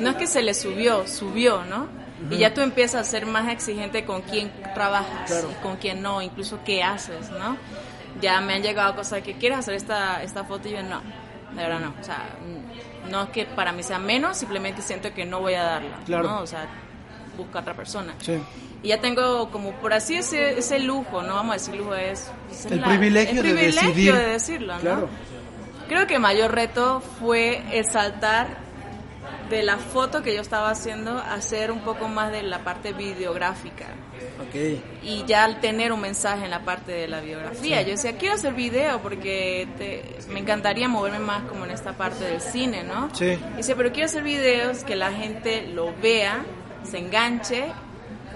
no 0.00 0.10
es 0.10 0.16
que 0.16 0.26
se 0.26 0.42
le 0.42 0.54
subió, 0.54 1.06
subió, 1.06 1.64
¿no? 1.64 1.88
Y 2.30 2.38
ya 2.38 2.52
tú 2.52 2.62
empiezas 2.62 3.06
a 3.06 3.10
ser 3.10 3.26
más 3.26 3.48
exigente 3.48 4.04
con 4.04 4.22
quién 4.22 4.50
trabajas 4.74 5.46
y 5.48 5.62
con 5.62 5.76
quién 5.76 6.02
no, 6.02 6.20
incluso 6.20 6.58
qué 6.64 6.82
haces, 6.82 7.30
¿no? 7.30 7.56
Ya 8.20 8.40
me 8.40 8.54
han 8.54 8.62
llegado 8.62 8.96
cosas 8.96 9.22
que 9.22 9.34
quieres 9.34 9.58
hacer 9.58 9.74
esta, 9.74 10.22
esta 10.22 10.42
foto 10.44 10.68
y 10.68 10.72
yo 10.72 10.82
no, 10.82 11.00
de 11.52 11.62
verdad 11.62 11.78
no. 11.78 11.94
O 12.00 12.04
sea, 12.04 12.24
no 13.08 13.24
es 13.24 13.30
que 13.30 13.44
para 13.44 13.72
mí 13.72 13.84
sea 13.84 14.00
menos, 14.00 14.36
simplemente 14.36 14.82
siento 14.82 15.14
que 15.14 15.24
no 15.24 15.40
voy 15.40 15.54
a 15.54 15.62
darla, 15.62 16.22
¿no? 16.22 16.40
O 16.40 16.46
sea, 16.46 16.66
busca 17.36 17.60
otra 17.60 17.74
persona. 17.74 18.14
Sí 18.18 18.40
y 18.82 18.88
ya 18.88 19.00
tengo 19.00 19.50
como 19.50 19.72
por 19.72 19.92
así 19.92 20.16
ese, 20.16 20.58
ese 20.58 20.78
lujo, 20.78 21.22
no 21.22 21.34
vamos 21.34 21.50
a 21.50 21.54
decir 21.54 21.74
lujo, 21.74 21.94
es, 21.94 22.30
el, 22.70 22.80
privilegio 22.80 23.42
el, 23.42 23.54
privilegio 23.54 24.14
de, 24.14 24.26
decirlo, 24.26 24.78
¿no? 24.78 25.08
Creo 25.88 26.06
que 26.06 26.14
el 26.14 26.20
mayor 26.20 26.54
reto 26.54 27.00
fue 27.18 27.62
saltar 27.90 28.68
de 29.48 29.62
la 29.62 29.78
foto 29.78 30.22
que 30.22 30.34
yo 30.34 30.40
estaba 30.40 30.70
haciendo 30.70 31.12
a 31.12 31.34
hacer 31.34 31.72
un 31.72 31.80
poco 31.80 32.08
más 32.08 32.30
de 32.30 32.42
la 32.42 32.58
parte 32.58 32.92
videográfica. 32.92 33.86
Okay. 34.48 34.82
Y 35.02 35.24
ya 35.26 35.44
al 35.44 35.60
tener 35.60 35.92
un 35.92 36.00
mensaje 36.00 36.44
en 36.44 36.50
la 36.50 36.60
parte 36.60 36.92
de 36.92 37.08
la 37.08 37.20
biografía, 37.20 37.82
yo 37.82 37.90
decía, 37.90 38.16
quiero 38.16 38.34
hacer 38.34 38.52
video 38.52 39.00
porque 39.00 39.66
me 40.28 40.40
encantaría 40.40 40.88
moverme 40.88 41.18
más 41.18 41.42
como 41.44 41.64
en 41.64 41.70
esta 41.70 41.94
parte 41.94 42.24
del 42.24 42.40
cine, 42.40 42.84
¿no? 42.84 43.08
Sí. 43.14 43.38
Y 43.54 43.56
dice, 43.56 43.74
pero 43.74 43.90
quiero 43.90 44.06
hacer 44.06 44.22
videos 44.22 44.84
que 44.84 44.96
la 44.96 45.12
gente 45.12 45.66
lo 45.68 45.94
vea, 46.00 46.44
se 46.84 46.98
enganche 46.98 47.72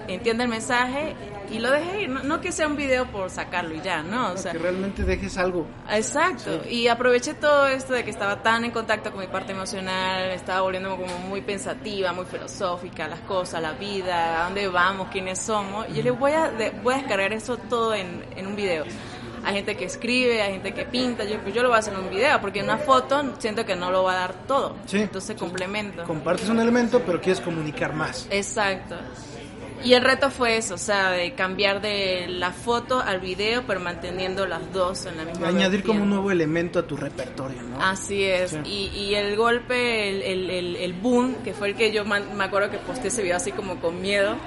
entienda 0.07 0.43
el 0.43 0.49
mensaje 0.49 1.15
y 1.51 1.59
lo 1.59 1.71
deje 1.71 2.03
ir. 2.03 2.09
No, 2.09 2.41
que 2.41 2.51
sea 2.51 2.67
un 2.67 2.75
video 2.75 3.05
por 3.11 3.29
sacarlo 3.29 3.75
y 3.75 3.81
ya, 3.81 4.01
¿no? 4.03 4.31
O 4.31 4.37
sea, 4.37 4.51
que 4.51 4.57
realmente 4.57 5.03
dejes 5.03 5.37
algo. 5.37 5.67
Exacto. 5.89 6.61
Y 6.69 6.87
aproveché 6.87 7.33
todo 7.33 7.67
esto 7.67 7.93
de 7.93 8.03
que 8.03 8.09
estaba 8.09 8.41
tan 8.41 8.65
en 8.65 8.71
contacto 8.71 9.11
con 9.11 9.21
mi 9.21 9.27
parte 9.27 9.51
emocional, 9.51 10.31
estaba 10.31 10.61
volviéndome 10.61 10.97
como 10.97 11.17
muy 11.19 11.41
pensativa, 11.41 12.13
muy 12.13 12.25
filosófica, 12.25 13.07
las 13.07 13.21
cosas, 13.21 13.61
la 13.61 13.73
vida, 13.73 14.41
a 14.41 14.43
dónde 14.45 14.67
vamos, 14.67 15.09
quiénes 15.11 15.39
somos. 15.39 15.87
Y 15.89 15.93
yo 15.93 16.03
le 16.03 16.11
voy 16.11 16.31
a, 16.31 16.51
voy 16.81 16.93
a 16.93 16.97
descargar 16.97 17.33
eso 17.33 17.57
todo 17.57 17.93
en, 17.93 18.25
en 18.35 18.47
un 18.47 18.55
video 18.55 18.85
hay 19.43 19.55
gente 19.55 19.75
que 19.75 19.85
escribe, 19.85 20.41
hay 20.41 20.53
gente 20.53 20.73
que 20.73 20.85
pinta, 20.85 21.25
yo, 21.25 21.37
yo 21.53 21.61
lo 21.61 21.69
voy 21.69 21.75
a 21.75 21.79
hacer 21.79 21.93
en 21.93 21.99
un 21.99 22.09
video, 22.09 22.39
porque 22.39 22.59
en 22.59 22.65
una 22.65 22.77
foto 22.77 23.35
siento 23.39 23.65
que 23.65 23.75
no 23.75 23.91
lo 23.91 24.03
va 24.03 24.13
a 24.13 24.15
dar 24.15 24.33
todo. 24.47 24.77
Sí. 24.85 24.99
Entonces 24.99 25.35
complemento. 25.37 26.03
Compartes 26.05 26.49
un 26.49 26.59
elemento, 26.59 27.01
pero 27.05 27.19
quieres 27.19 27.41
comunicar 27.41 27.93
más. 27.93 28.27
Exacto. 28.29 28.95
Y 29.83 29.93
el 29.93 30.01
reto 30.01 30.31
fue 30.31 30.55
eso, 30.55 30.75
o 30.75 30.77
sea, 30.77 31.11
de 31.11 31.33
cambiar 31.33 31.81
de 31.81 32.27
la 32.29 32.51
foto 32.51 33.01
al 33.01 33.19
video, 33.19 33.63
pero 33.67 33.81
manteniendo 33.81 34.45
las 34.45 34.71
dos 34.71 35.05
en 35.05 35.17
la 35.17 35.25
misma. 35.25 35.49
Añadir 35.49 35.83
como 35.83 36.03
un 36.03 36.09
nuevo 36.09 36.31
elemento 36.31 36.79
a 36.79 36.87
tu 36.87 36.95
repertorio, 36.95 37.61
¿no? 37.63 37.81
Así 37.83 38.23
es. 38.23 38.57
Y, 38.63 38.87
y, 38.95 39.15
el 39.15 39.35
golpe, 39.35 40.09
el, 40.09 40.49
el, 40.49 40.75
el, 40.77 40.93
boom, 40.93 41.35
que 41.43 41.53
fue 41.53 41.69
el 41.69 41.75
que 41.75 41.91
yo 41.91 42.05
me 42.05 42.43
acuerdo 42.43 42.71
que 42.71 42.77
posté 42.77 43.09
ese 43.09 43.23
video 43.23 43.35
así 43.35 43.51
como 43.51 43.81
con 43.81 44.01
miedo, 44.01 44.37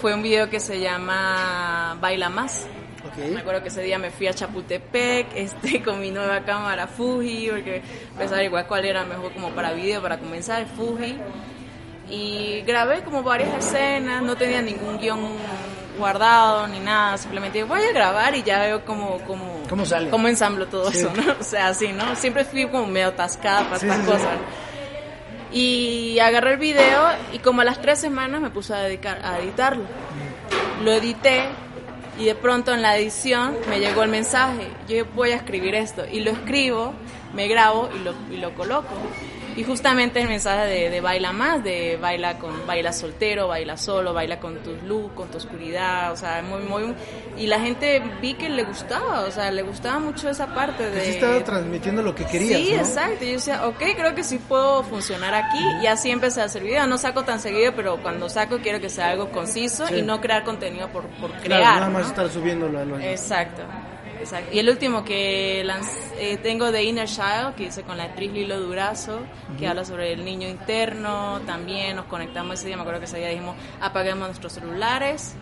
fue 0.00 0.12
un 0.12 0.22
video 0.22 0.50
que 0.50 0.58
se 0.58 0.80
llama 0.80 1.96
Baila 2.00 2.28
Más. 2.28 2.66
Okay. 3.12 3.30
Me 3.30 3.40
acuerdo 3.40 3.62
que 3.62 3.68
ese 3.68 3.82
día 3.82 3.98
me 3.98 4.10
fui 4.10 4.26
a 4.26 4.34
Chapultepec 4.34 5.28
este, 5.36 5.82
con 5.84 6.00
mi 6.00 6.10
nueva 6.10 6.40
cámara 6.40 6.88
Fuji, 6.88 7.48
porque 7.50 7.82
pensaba 8.18 8.42
igual 8.42 8.66
cuál 8.66 8.86
era 8.86 9.04
mejor 9.04 9.32
como 9.34 9.50
para 9.50 9.72
video, 9.72 10.02
para 10.02 10.18
comenzar, 10.18 10.66
Fuji 10.66 11.16
y 12.10 12.62
grabé 12.62 13.02
como 13.02 13.22
varias 13.22 13.66
escenas, 13.66 14.22
no 14.22 14.36
tenía 14.36 14.62
ningún 14.62 14.98
guion 14.98 15.20
guardado 15.98 16.66
ni 16.66 16.80
nada, 16.80 17.16
simplemente 17.16 17.62
voy 17.62 17.80
a 17.82 17.92
grabar 17.92 18.34
y 18.34 18.42
ya 18.42 18.60
veo 18.60 18.84
como 18.84 19.18
como 19.20 19.62
cómo 19.68 19.86
sale, 19.86 20.10
cómo 20.10 20.28
ensamblo 20.28 20.66
todo 20.66 20.90
eso, 20.90 21.12
¿no? 21.14 21.34
O 21.40 21.44
sea, 21.44 21.68
así, 21.68 21.92
¿no? 21.92 22.16
Siempre 22.16 22.44
fui 22.44 22.66
como 22.66 22.86
medio 22.86 23.08
atascada 23.08 23.64
para 23.64 23.76
estas 23.76 24.00
cosas. 24.00 24.38
Y 25.52 26.18
agarré 26.18 26.54
el 26.54 26.58
video 26.58 27.06
y 27.32 27.38
como 27.38 27.60
a 27.60 27.64
las 27.64 27.80
tres 27.80 28.00
semanas 28.00 28.40
me 28.40 28.50
puse 28.50 28.74
a 28.74 28.78
dedicar 28.78 29.20
a 29.24 29.38
editarlo. 29.38 29.84
Lo 30.82 30.92
edité 30.92 31.44
y 32.18 32.24
de 32.24 32.34
pronto 32.34 32.74
en 32.74 32.82
la 32.82 32.96
edición 32.96 33.56
me 33.68 33.78
llegó 33.78 34.02
el 34.02 34.10
mensaje, 34.10 34.68
yo 34.88 35.04
voy 35.14 35.30
a 35.30 35.36
escribir 35.36 35.76
esto 35.76 36.04
y 36.10 36.20
lo 36.20 36.32
escribo, 36.32 36.92
me 37.34 37.46
grabo 37.46 37.88
y 37.94 37.98
lo, 38.00 38.14
y 38.32 38.36
lo 38.38 38.52
coloco. 38.54 38.94
Y 39.56 39.64
justamente 39.64 40.20
el 40.20 40.28
mensaje 40.28 40.66
de, 40.66 40.90
de, 40.90 41.00
baila 41.00 41.32
más, 41.32 41.62
de 41.62 41.96
baila 42.00 42.38
con 42.38 42.66
baila 42.66 42.92
soltero, 42.92 43.48
baila 43.48 43.76
solo, 43.76 44.12
baila 44.12 44.40
con 44.40 44.56
tu 44.62 44.74
luz, 44.86 45.12
con 45.14 45.28
tu 45.28 45.38
oscuridad, 45.38 46.12
o 46.12 46.16
sea, 46.16 46.42
muy 46.42 46.62
muy 46.62 46.94
y 47.36 47.46
la 47.46 47.58
gente 47.60 48.02
vi 48.20 48.34
que 48.34 48.48
le 48.48 48.64
gustaba, 48.64 49.20
o 49.22 49.30
sea, 49.30 49.50
le 49.50 49.62
gustaba 49.62 49.98
mucho 49.98 50.28
esa 50.28 50.54
parte 50.54 50.90
de 50.90 51.00
sí 51.00 51.10
estaba 51.10 51.42
transmitiendo 51.42 52.02
lo 52.02 52.14
que 52.14 52.24
quería. 52.26 52.56
Sí, 52.56 52.74
exacto. 52.74 53.24
Y 53.24 53.28
yo 53.28 53.32
decía, 53.34 53.66
ok, 53.66 53.82
creo 53.96 54.14
que 54.14 54.24
sí 54.24 54.38
puedo 54.38 54.82
funcionar 54.82 55.34
aquí 55.34 55.64
y 55.82 55.86
así 55.86 56.10
empecé 56.10 56.40
a 56.40 56.44
hacer 56.44 56.62
videos. 56.62 56.88
No 56.88 56.98
saco 56.98 57.24
tan 57.24 57.40
seguido, 57.40 57.72
pero 57.74 58.00
cuando 58.02 58.28
saco 58.28 58.58
quiero 58.58 58.80
que 58.80 58.88
sea 58.88 59.10
algo 59.10 59.30
conciso 59.30 59.84
y 59.94 60.02
no 60.02 60.20
crear 60.20 60.44
contenido 60.44 60.88
por, 60.88 61.04
por 61.20 61.32
crear. 61.32 61.80
nada 61.80 61.90
más 61.90 62.06
estar 62.06 62.28
subiéndolo 62.30 62.84
lo 62.84 62.98
Exacto. 64.24 64.54
Y 64.54 64.58
el 64.58 64.68
último 64.68 65.04
que 65.04 65.60
eh, 66.18 66.36
tengo 66.38 66.72
de 66.72 66.82
Inner 66.82 67.08
Child, 67.08 67.54
que 67.56 67.64
hice 67.64 67.82
con 67.82 67.96
la 67.96 68.04
actriz 68.04 68.32
Lilo 68.32 68.58
Durazo, 68.60 69.20
que 69.58 69.68
habla 69.68 69.84
sobre 69.84 70.12
el 70.12 70.24
niño 70.24 70.48
interno. 70.48 71.40
También 71.46 71.96
nos 71.96 72.06
conectamos 72.06 72.54
ese 72.54 72.68
día, 72.68 72.76
me 72.76 72.82
acuerdo 72.82 73.00
que 73.00 73.06
ese 73.06 73.18
día 73.18 73.28
dijimos, 73.28 73.56
apaguemos 73.80 74.26
nuestros 74.28 74.52
celulares 74.54 75.36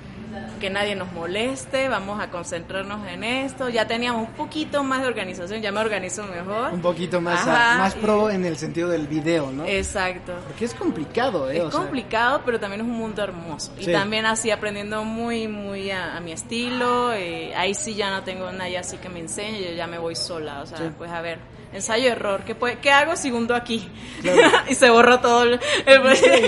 que 0.60 0.70
nadie 0.70 0.94
nos 0.94 1.12
moleste, 1.12 1.88
vamos 1.88 2.20
a 2.20 2.30
concentrarnos 2.30 3.06
en 3.08 3.24
esto. 3.24 3.68
Ya 3.68 3.86
teníamos 3.86 4.28
un 4.28 4.34
poquito 4.34 4.82
más 4.84 5.02
de 5.02 5.08
organización, 5.08 5.60
ya 5.60 5.72
me 5.72 5.80
organizo 5.80 6.24
mejor. 6.24 6.72
Un 6.72 6.80
poquito 6.80 7.20
más, 7.20 7.46
más 7.46 7.94
pro 7.94 8.30
en 8.30 8.44
el 8.44 8.56
sentido 8.56 8.88
del 8.88 9.06
video, 9.06 9.50
¿no? 9.50 9.66
Exacto. 9.66 10.34
Porque 10.46 10.64
es 10.64 10.74
complicado, 10.74 11.50
¿eh? 11.50 11.58
Es 11.58 11.74
complicado, 11.74 12.42
pero 12.44 12.60
también 12.60 12.82
es 12.82 12.86
un 12.86 12.96
mundo 12.96 13.22
hermoso. 13.22 13.72
Y 13.78 13.90
también 13.90 14.26
así 14.26 14.50
aprendiendo 14.50 15.04
muy, 15.04 15.48
muy 15.48 15.90
a, 15.90 16.20
mi 16.20 16.32
estilo. 16.32 17.12
Eh, 17.12 17.54
ahí 17.56 17.74
sí 17.74 17.94
ya 17.94 18.10
no 18.10 18.22
tengo 18.22 18.50
nadie 18.52 18.78
así 18.78 18.98
que 18.98 19.08
me 19.08 19.20
enseñe, 19.20 19.62
yo 19.62 19.74
ya 19.74 19.86
me 19.86 19.98
voy 19.98 20.14
sola. 20.14 20.62
O 20.62 20.66
sea, 20.66 20.78
pues 20.96 21.10
a 21.10 21.20
ver, 21.20 21.38
ensayo 21.72 22.10
error, 22.12 22.42
¿qué, 22.44 22.54
puede, 22.54 22.78
qué 22.78 22.90
hago 22.90 23.16
segundo 23.16 23.54
aquí? 23.54 23.88
y 24.68 24.74
se 24.74 24.90
borró 24.90 25.20
todo 25.20 25.44
el... 25.44 25.60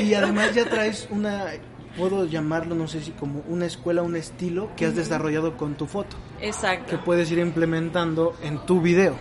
y 0.03 0.15
además 0.15 0.55
ya 0.55 0.65
traes 0.67 1.09
una 1.11 1.53
puedo 1.97 2.27
llamarlo, 2.27 2.75
no 2.75 2.89
sé 2.89 3.01
si 3.03 3.13
como 3.13 3.43
una 3.49 3.67
escuela, 3.67 4.03
un 4.03 4.17
estilo 4.17 4.71
que 4.77 4.87
has 4.87 4.95
desarrollado 4.95 5.57
con 5.57 5.75
tu 5.75 5.87
foto. 5.87 6.17
Exacto. 6.41 6.91
Que 6.91 6.99
puedes 6.99 7.31
ir 7.31 7.39
implementando 7.39 8.35
en 8.43 8.59
tu 8.67 8.81
video, 8.81 9.17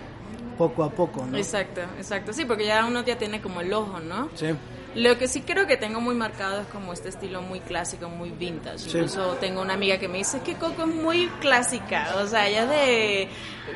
poco 0.58 0.84
a 0.84 0.90
poco, 0.90 1.26
¿no? 1.26 1.38
Exacto, 1.38 1.82
exacto. 1.98 2.34
Sí, 2.34 2.46
porque 2.46 2.66
ya 2.66 2.86
uno 2.86 3.04
ya 3.04 3.18
tiene 3.18 3.42
como 3.42 3.62
el 3.62 3.74
ojo, 3.74 4.00
¿no? 4.00 4.30
Sí. 4.36 4.48
Lo 4.96 5.18
que 5.18 5.28
sí 5.28 5.42
creo 5.42 5.66
que 5.66 5.78
tengo 5.78 6.02
muy 6.02 6.14
marcado 6.16 6.62
es 6.62 6.68
como 6.68 6.94
este 6.94 7.10
estilo 7.10 7.42
muy 7.42 7.60
clásico, 7.60 8.10
muy 8.10 8.30
vintage. 8.30 8.86
Incluso 8.88 9.38
tengo 9.40 9.62
una 9.62 9.74
amiga 9.74 9.98
que 9.98 10.08
me 10.08 10.20
dice 10.20 10.42
que 10.42 10.56
Coco 10.56 10.84
es 10.84 10.88
muy 10.96 11.28
clásica, 11.40 12.16
o 12.18 12.28
sea, 12.28 12.48
ya 12.50 12.66
de 12.68 13.28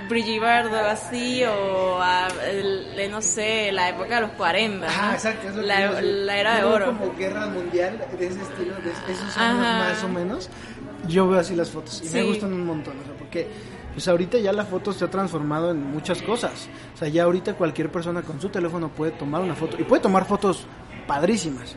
Brigitte 0.09 0.41
Bardot 0.41 0.85
así 0.85 1.43
o 1.43 1.99
no 3.09 3.21
sé, 3.21 3.71
la 3.71 3.89
época 3.89 4.15
de 4.15 4.21
los 4.21 4.31
40. 4.31 4.87
Ah, 4.87 5.13
exacto, 5.13 5.49
es 5.49 5.55
lo 5.55 5.61
la, 5.63 5.95
que 5.95 6.01
la 6.01 6.37
era 6.37 6.57
de 6.57 6.63
oro. 6.63 6.85
Como 6.87 7.15
guerra 7.15 7.47
mundial 7.47 7.99
de 8.17 8.27
ese 8.27 8.41
estilo, 8.41 8.75
de 8.75 9.11
esos 9.11 9.37
años 9.37 9.59
más 9.59 10.03
o 10.03 10.09
menos. 10.09 10.49
Yo 11.07 11.27
veo 11.27 11.39
así 11.39 11.55
las 11.55 11.69
fotos 11.69 12.03
y 12.05 12.09
me 12.15 12.23
gustan 12.23 12.53
un 12.53 12.65
montón, 12.65 12.99
o 12.99 13.03
sea, 13.03 13.13
porque 13.17 13.47
pues 13.93 14.07
ahorita 14.07 14.37
ya 14.37 14.53
la 14.53 14.65
foto 14.65 14.91
se 14.93 15.05
ha 15.05 15.09
transformado 15.09 15.71
en 15.71 15.91
muchas 15.91 16.21
cosas. 16.21 16.67
O 16.93 16.97
sea, 16.97 17.07
ya 17.07 17.23
ahorita 17.23 17.55
cualquier 17.55 17.91
persona 17.91 18.21
con 18.21 18.39
su 18.39 18.49
teléfono 18.49 18.89
puede 18.89 19.11
tomar 19.11 19.41
una 19.41 19.55
foto 19.55 19.77
y 19.79 19.83
puede 19.83 20.03
tomar 20.03 20.25
fotos 20.25 20.67
padrísimas. 21.07 21.75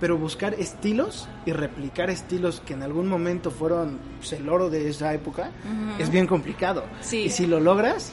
Pero 0.00 0.18
buscar 0.18 0.54
estilos 0.54 1.28
y 1.46 1.52
replicar 1.52 2.10
estilos 2.10 2.60
que 2.60 2.74
en 2.74 2.82
algún 2.82 3.08
momento 3.08 3.50
fueron 3.50 3.98
pues, 4.18 4.32
el 4.32 4.48
oro 4.48 4.68
de 4.68 4.90
esa 4.90 5.14
época 5.14 5.50
es 5.98 6.10
bien 6.10 6.26
complicado. 6.26 6.84
Y 7.10 7.30
si 7.30 7.46
lo 7.46 7.60
logras, 7.60 8.12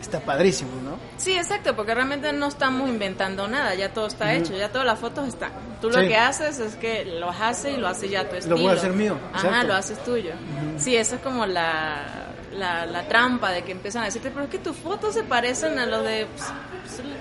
está 0.00 0.20
padrísimo, 0.20 0.70
¿no? 0.82 0.98
Sí, 1.18 1.34
exacto, 1.34 1.76
porque 1.76 1.94
realmente 1.94 2.32
no 2.32 2.48
estamos 2.48 2.88
inventando 2.88 3.46
nada, 3.48 3.74
ya 3.74 3.92
todo 3.92 4.06
está 4.06 4.34
hecho, 4.34 4.56
ya 4.56 4.70
todas 4.70 4.86
las 4.86 4.98
fotos 4.98 5.28
están. 5.28 5.52
Tú 5.80 5.90
lo 5.90 6.00
que 6.00 6.16
haces 6.16 6.58
es 6.58 6.76
que 6.76 7.04
lo 7.04 7.30
haces 7.30 7.76
y 7.76 7.80
lo 7.80 7.88
haces 7.88 8.10
ya 8.10 8.28
tu 8.28 8.36
estilo. 8.36 8.56
Lo 8.56 8.62
voy 8.62 8.72
a 8.72 8.74
hacer 8.74 8.92
mío. 8.92 9.16
Ajá, 9.32 9.64
lo 9.64 9.74
haces 9.74 10.02
tuyo. 10.04 10.32
Sí, 10.78 10.96
esa 10.96 11.16
es 11.16 11.22
como 11.22 11.46
la, 11.46 12.30
la, 12.52 13.08
trampa 13.08 13.50
de 13.50 13.62
que 13.62 13.72
empiezan 13.72 14.02
a 14.02 14.06
decirte, 14.06 14.30
pero 14.30 14.44
es 14.44 14.50
que 14.50 14.58
tus 14.58 14.76
fotos 14.76 15.14
se 15.14 15.22
parecen 15.22 15.78
a 15.78 15.86
lo 15.86 16.02
de... 16.02 16.26
Pues, 16.26 16.48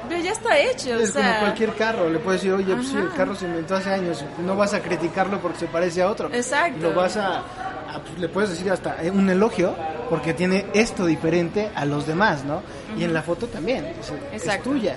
ya 0.09 0.31
está 0.31 0.57
hecho. 0.57 0.99
Es 0.99 1.11
como 1.11 1.39
cualquier 1.39 1.75
carro, 1.75 2.09
le 2.09 2.19
puedes 2.19 2.41
decir, 2.41 2.53
oye, 2.53 2.75
pues, 2.75 2.93
el 2.93 3.11
carro 3.13 3.35
se 3.35 3.45
inventó 3.45 3.75
hace 3.75 3.91
años, 3.91 4.23
no 4.45 4.55
vas 4.55 4.73
a 4.73 4.81
criticarlo 4.81 5.39
porque 5.39 5.59
se 5.59 5.67
parece 5.67 6.01
a 6.01 6.09
otro. 6.09 6.29
Exacto. 6.33 6.89
Lo 6.89 6.93
vas 6.93 7.17
a 7.17 7.43
pues, 7.97 8.19
le 8.19 8.29
puedes 8.29 8.51
decir 8.51 8.71
hasta 8.71 9.03
eh, 9.03 9.09
un 9.09 9.29
elogio 9.29 9.75
porque 10.09 10.33
tiene 10.33 10.65
esto 10.73 11.05
diferente 11.05 11.71
a 11.75 11.85
los 11.85 12.05
demás, 12.05 12.43
¿no? 12.43 12.61
Y 12.97 13.03
en 13.03 13.13
la 13.13 13.21
foto 13.21 13.47
también, 13.47 13.85
es, 14.33 14.63
tuya. 14.63 14.95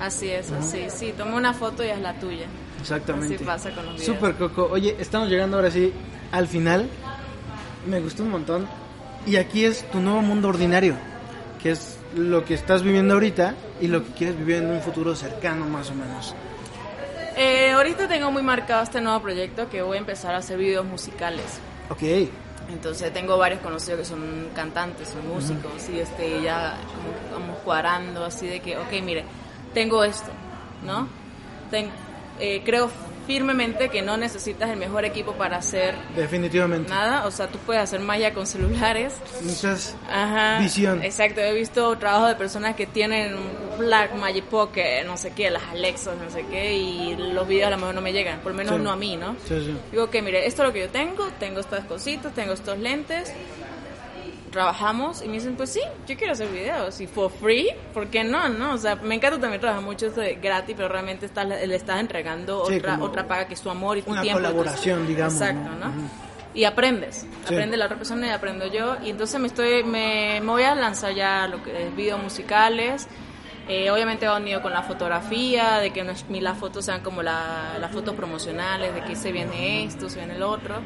Así 0.00 0.30
es, 0.30 0.50
así, 0.50 0.86
sí, 0.88 1.14
toma 1.16 1.36
una 1.36 1.54
foto 1.54 1.84
y 1.84 1.88
es 1.88 2.00
la 2.00 2.14
tuya. 2.14 2.46
Exactamente. 2.80 3.36
Así 3.36 3.44
pasa 3.44 3.70
con 3.70 3.86
los 3.86 3.94
videos. 3.94 4.06
Super 4.06 4.34
Coco. 4.34 4.68
Oye, 4.70 4.96
estamos 4.98 5.28
llegando 5.28 5.56
ahora 5.56 5.70
sí 5.70 5.92
al 6.32 6.48
final. 6.48 6.88
Me 7.86 8.00
gustó 8.00 8.22
un 8.22 8.30
montón. 8.30 8.66
Y 9.26 9.36
aquí 9.36 9.64
es 9.64 9.88
tu 9.90 10.00
nuevo 10.00 10.20
mundo 10.20 10.48
ordinario, 10.48 10.94
que 11.62 11.70
es 11.70 11.93
lo 12.16 12.44
que 12.44 12.54
estás 12.54 12.82
viviendo 12.82 13.14
ahorita 13.14 13.54
y 13.80 13.88
lo 13.88 14.04
que 14.04 14.12
quieres 14.12 14.38
vivir 14.38 14.56
en 14.56 14.70
un 14.70 14.80
futuro 14.80 15.14
cercano 15.16 15.66
más 15.66 15.90
o 15.90 15.94
menos. 15.94 16.34
Eh, 17.36 17.72
ahorita 17.72 18.06
tengo 18.06 18.30
muy 18.30 18.42
marcado 18.42 18.82
este 18.82 19.00
nuevo 19.00 19.20
proyecto 19.20 19.68
que 19.68 19.82
voy 19.82 19.96
a 19.96 20.00
empezar 20.00 20.34
a 20.34 20.38
hacer 20.38 20.58
videos 20.58 20.86
musicales. 20.86 21.44
Ok. 21.90 22.02
Entonces 22.70 23.12
tengo 23.12 23.36
varios 23.36 23.60
conocidos 23.60 24.00
que 24.00 24.04
son 24.06 24.48
cantantes, 24.54 25.08
son 25.08 25.28
músicos, 25.28 25.88
y 25.92 25.98
este, 25.98 26.42
ya 26.42 26.78
como, 26.94 27.40
vamos 27.40 27.58
cuadrando 27.62 28.24
así 28.24 28.46
de 28.46 28.60
que, 28.60 28.78
ok, 28.78 28.90
mire, 29.02 29.24
tengo 29.74 30.02
esto, 30.02 30.30
¿no? 30.84 31.08
Eh, 32.40 32.62
creo 32.64 32.88
firmemente 33.26 33.88
que 33.88 34.02
no 34.02 34.16
necesitas 34.16 34.70
el 34.70 34.76
mejor 34.76 35.04
equipo 35.04 35.32
para 35.32 35.56
hacer 35.58 35.94
definitivamente. 36.16 36.90
nada. 36.90 37.26
O 37.26 37.30
sea 37.30 37.48
tú 37.48 37.58
puedes 37.58 37.82
hacer 37.82 38.00
magia 38.00 38.32
con 38.34 38.46
celulares. 38.46 39.14
Muchas 39.42 39.96
visión. 40.60 41.02
Exacto. 41.02 41.40
He 41.40 41.52
visto 41.52 41.96
trabajo 41.98 42.26
de 42.26 42.34
personas 42.36 42.74
que 42.76 42.86
tienen 42.86 43.34
Black 43.78 44.14
Magic 44.14 44.44
Pocket 44.44 45.04
no 45.04 45.16
sé 45.16 45.32
qué 45.32 45.50
las 45.50 45.62
Alexas 45.64 46.14
no 46.22 46.30
sé 46.30 46.44
qué 46.46 46.74
y 46.74 47.16
los 47.16 47.46
videos 47.46 47.68
a 47.68 47.70
lo 47.70 47.76
mejor 47.78 47.94
no 47.94 48.00
me 48.00 48.12
llegan 48.12 48.40
por 48.40 48.52
lo 48.52 48.58
menos 48.58 48.80
no 48.80 48.90
a 48.90 48.96
mí 48.96 49.16
no 49.16 49.34
sí, 49.46 49.54
sí. 49.64 49.76
digo 49.90 50.10
que 50.10 50.22
mire 50.22 50.46
esto 50.46 50.62
es 50.62 50.68
lo 50.68 50.72
que 50.72 50.80
yo 50.80 50.88
tengo 50.90 51.26
tengo 51.40 51.60
estas 51.60 51.84
cositas 51.84 52.32
tengo 52.34 52.52
estos 52.52 52.78
lentes 52.78 53.32
trabajamos 54.54 55.20
y 55.20 55.26
me 55.26 55.34
dicen, 55.34 55.56
pues 55.56 55.70
sí, 55.70 55.80
yo 56.06 56.16
quiero 56.16 56.32
hacer 56.32 56.48
videos 56.48 57.00
y 57.00 57.08
for 57.08 57.28
free, 57.28 57.70
¿por 57.92 58.06
qué 58.06 58.22
no? 58.22 58.48
no? 58.48 58.74
O 58.74 58.78
sea, 58.78 58.94
me 58.94 59.16
encanta 59.16 59.40
también 59.40 59.60
trabajar 59.60 59.84
mucho 59.84 60.10
de 60.12 60.36
gratis, 60.36 60.76
pero 60.76 60.88
realmente 60.88 61.26
estás, 61.26 61.44
le 61.44 61.74
estás 61.74 61.98
entregando 61.98 62.62
otra 62.62 62.98
otra 63.00 63.26
paga 63.26 63.48
que 63.48 63.54
es 63.54 63.60
tu 63.60 63.68
amor 63.68 63.98
y 63.98 64.02
tu 64.02 64.12
una 64.12 64.22
tiempo. 64.22 64.38
Una 64.38 64.50
colaboración, 64.50 65.08
digamos. 65.08 65.34
Exacto, 65.34 65.70
¿no? 65.80 65.92
Y 66.54 66.64
aprendes, 66.64 67.26
aprende 67.42 67.76
la 67.76 67.86
otra 67.86 67.96
persona 67.96 68.28
y 68.28 68.30
aprendo 68.30 68.68
yo. 68.68 68.96
Y 69.04 69.10
entonces 69.10 69.40
me 69.40 69.48
estoy 69.48 69.82
me, 69.82 70.40
voy 70.40 70.62
a 70.62 70.76
lanzar 70.76 71.12
ya 71.12 71.48
lo 71.48 71.60
que 71.64 71.88
es 71.88 71.96
videos 71.96 72.22
musicales. 72.22 73.08
Eh, 73.66 73.90
obviamente 73.90 74.28
va 74.28 74.36
unido 74.36 74.62
con 74.62 74.72
la 74.72 74.82
fotografía, 74.82 75.78
de 75.78 75.90
que 75.90 76.04
no, 76.04 76.12
las 76.28 76.58
fotos 76.58 76.84
sean 76.84 77.00
como 77.00 77.24
la, 77.24 77.76
las 77.80 77.90
fotos 77.90 78.14
promocionales, 78.14 78.94
de 78.94 79.02
que 79.02 79.16
se 79.16 79.32
viene 79.32 79.84
esto, 79.84 80.08
se 80.08 80.18
viene 80.18 80.36
el 80.36 80.44
otro. 80.44 80.76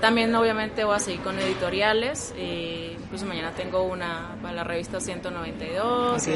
También 0.00 0.34
obviamente 0.34 0.84
voy 0.84 0.96
a 0.96 0.98
seguir 1.00 1.20
con 1.20 1.38
editoriales, 1.38 2.32
eh, 2.36 2.96
incluso 2.98 3.26
mañana 3.26 3.52
tengo 3.52 3.82
una 3.82 4.36
para 4.40 4.54
la 4.54 4.64
revista 4.64 5.00
192, 5.00 6.28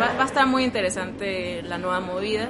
va, 0.00 0.22
a 0.22 0.24
estar 0.24 0.46
muy 0.46 0.64
interesante 0.64 1.62
la 1.62 1.78
nueva 1.78 2.00
movida. 2.00 2.48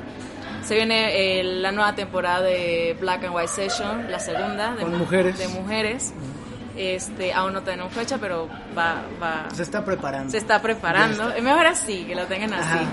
Se 0.65 0.77
viene 0.77 1.41
eh, 1.41 1.45
la 1.45 1.73
nueva 1.73 1.95
temporada 1.95 2.43
de 2.43 2.97
Black 3.01 3.25
and 3.25 3.35
White 3.35 3.49
Session, 3.49 4.11
la 4.11 4.19
segunda 4.19 4.75
de, 4.75 4.85
mujeres. 4.87 5.39
de 5.39 5.49
mujeres. 5.49 6.15
Este, 6.77 7.33
aún 7.33 7.53
no 7.53 7.63
tenemos 7.63 7.93
fecha, 7.93 8.19
pero 8.19 8.49
va, 8.77 9.03
va... 9.23 9.49
Se 9.53 9.63
está 9.63 9.85
preparando. 9.85 10.31
Se 10.31 10.39
está 10.39 10.61
preparando. 10.61 11.31
Es 11.31 11.43
mejor 11.43 11.67
así, 11.67 12.05
que 12.05 12.15
lo 12.15 12.27
tengan 12.27 12.55
así. 12.55 12.85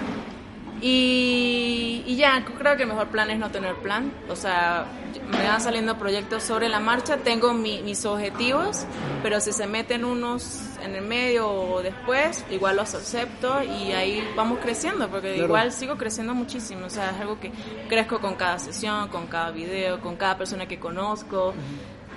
Y, 0.82 2.04
y, 2.06 2.16
ya, 2.16 2.44
creo 2.44 2.76
que 2.76 2.84
el 2.84 2.90
mejor 2.90 3.08
plan 3.08 3.30
es 3.30 3.40
no 3.40 3.50
tener 3.50 3.76
plan. 3.76 4.12
O 4.30 4.36
sea, 4.36 4.86
me 5.32 5.48
van 5.48 5.62
saliendo 5.62 5.98
proyectos 5.98 6.44
sobre 6.44 6.70
la 6.70 6.80
marcha, 6.80 7.18
tengo 7.18 7.54
mis 7.54 8.06
objetivos, 8.06 8.86
pero 9.24 9.40
si 9.40 9.52
se 9.52 9.68
meten 9.68 10.06
unos 10.06 10.62
en 10.84 10.96
el 10.96 11.04
medio 11.04 11.50
o 11.50 11.82
después, 11.82 12.44
igual 12.50 12.76
los 12.76 12.94
acepto 12.94 13.62
y 13.64 13.92
ahí 13.92 14.28
vamos 14.36 14.60
creciendo, 14.60 15.10
porque 15.10 15.38
igual 15.38 15.72
sigo 15.72 15.98
creciendo 15.98 16.34
muchísimo. 16.34 16.86
O 16.86 16.90
sea, 16.90 17.12
es 17.12 17.22
algo 17.22 17.40
que 17.40 17.52
crezco 17.88 18.20
con 18.20 18.36
cada 18.36 18.60
sesión, 18.60 19.08
con 19.10 19.28
cada 19.28 19.52
video, 19.52 20.02
con 20.02 20.16
cada 20.16 20.38
persona 20.38 20.68
que 20.68 20.80
conozco. 20.80 21.54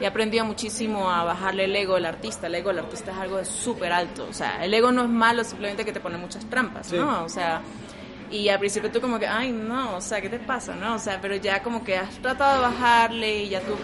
He 0.00 0.06
aprendido 0.06 0.44
muchísimo 0.44 1.08
a 1.08 1.22
bajarle 1.22 1.66
el 1.66 1.76
ego 1.76 1.94
al 1.94 2.06
artista. 2.06 2.48
El 2.48 2.56
ego 2.56 2.70
del 2.70 2.80
artista 2.80 3.12
es 3.12 3.18
algo 3.18 3.44
súper 3.44 3.92
alto. 3.92 4.26
O 4.28 4.32
sea, 4.32 4.64
el 4.64 4.74
ego 4.74 4.90
no 4.90 5.02
es 5.02 5.08
malo, 5.08 5.44
simplemente 5.44 5.84
que 5.84 5.92
te 5.92 6.00
pone 6.00 6.18
muchas 6.18 6.44
trampas, 6.50 6.92
¿no? 6.92 7.24
O 7.24 7.28
sea, 7.28 7.62
y 8.34 8.48
al 8.48 8.58
principio 8.58 8.90
tú 8.90 9.00
como 9.00 9.18
que, 9.18 9.28
ay, 9.28 9.52
no, 9.52 9.96
o 9.96 10.00
sea, 10.00 10.20
¿qué 10.20 10.28
te 10.28 10.40
pasa? 10.40 10.74
¿No? 10.74 10.96
O 10.96 10.98
sea, 10.98 11.20
pero 11.20 11.36
ya 11.36 11.62
como 11.62 11.84
que 11.84 11.96
has 11.96 12.10
tratado 12.16 12.56
de 12.56 12.62
bajarle 12.62 13.44
y 13.44 13.48
ya 13.50 13.60
tú 13.60 13.74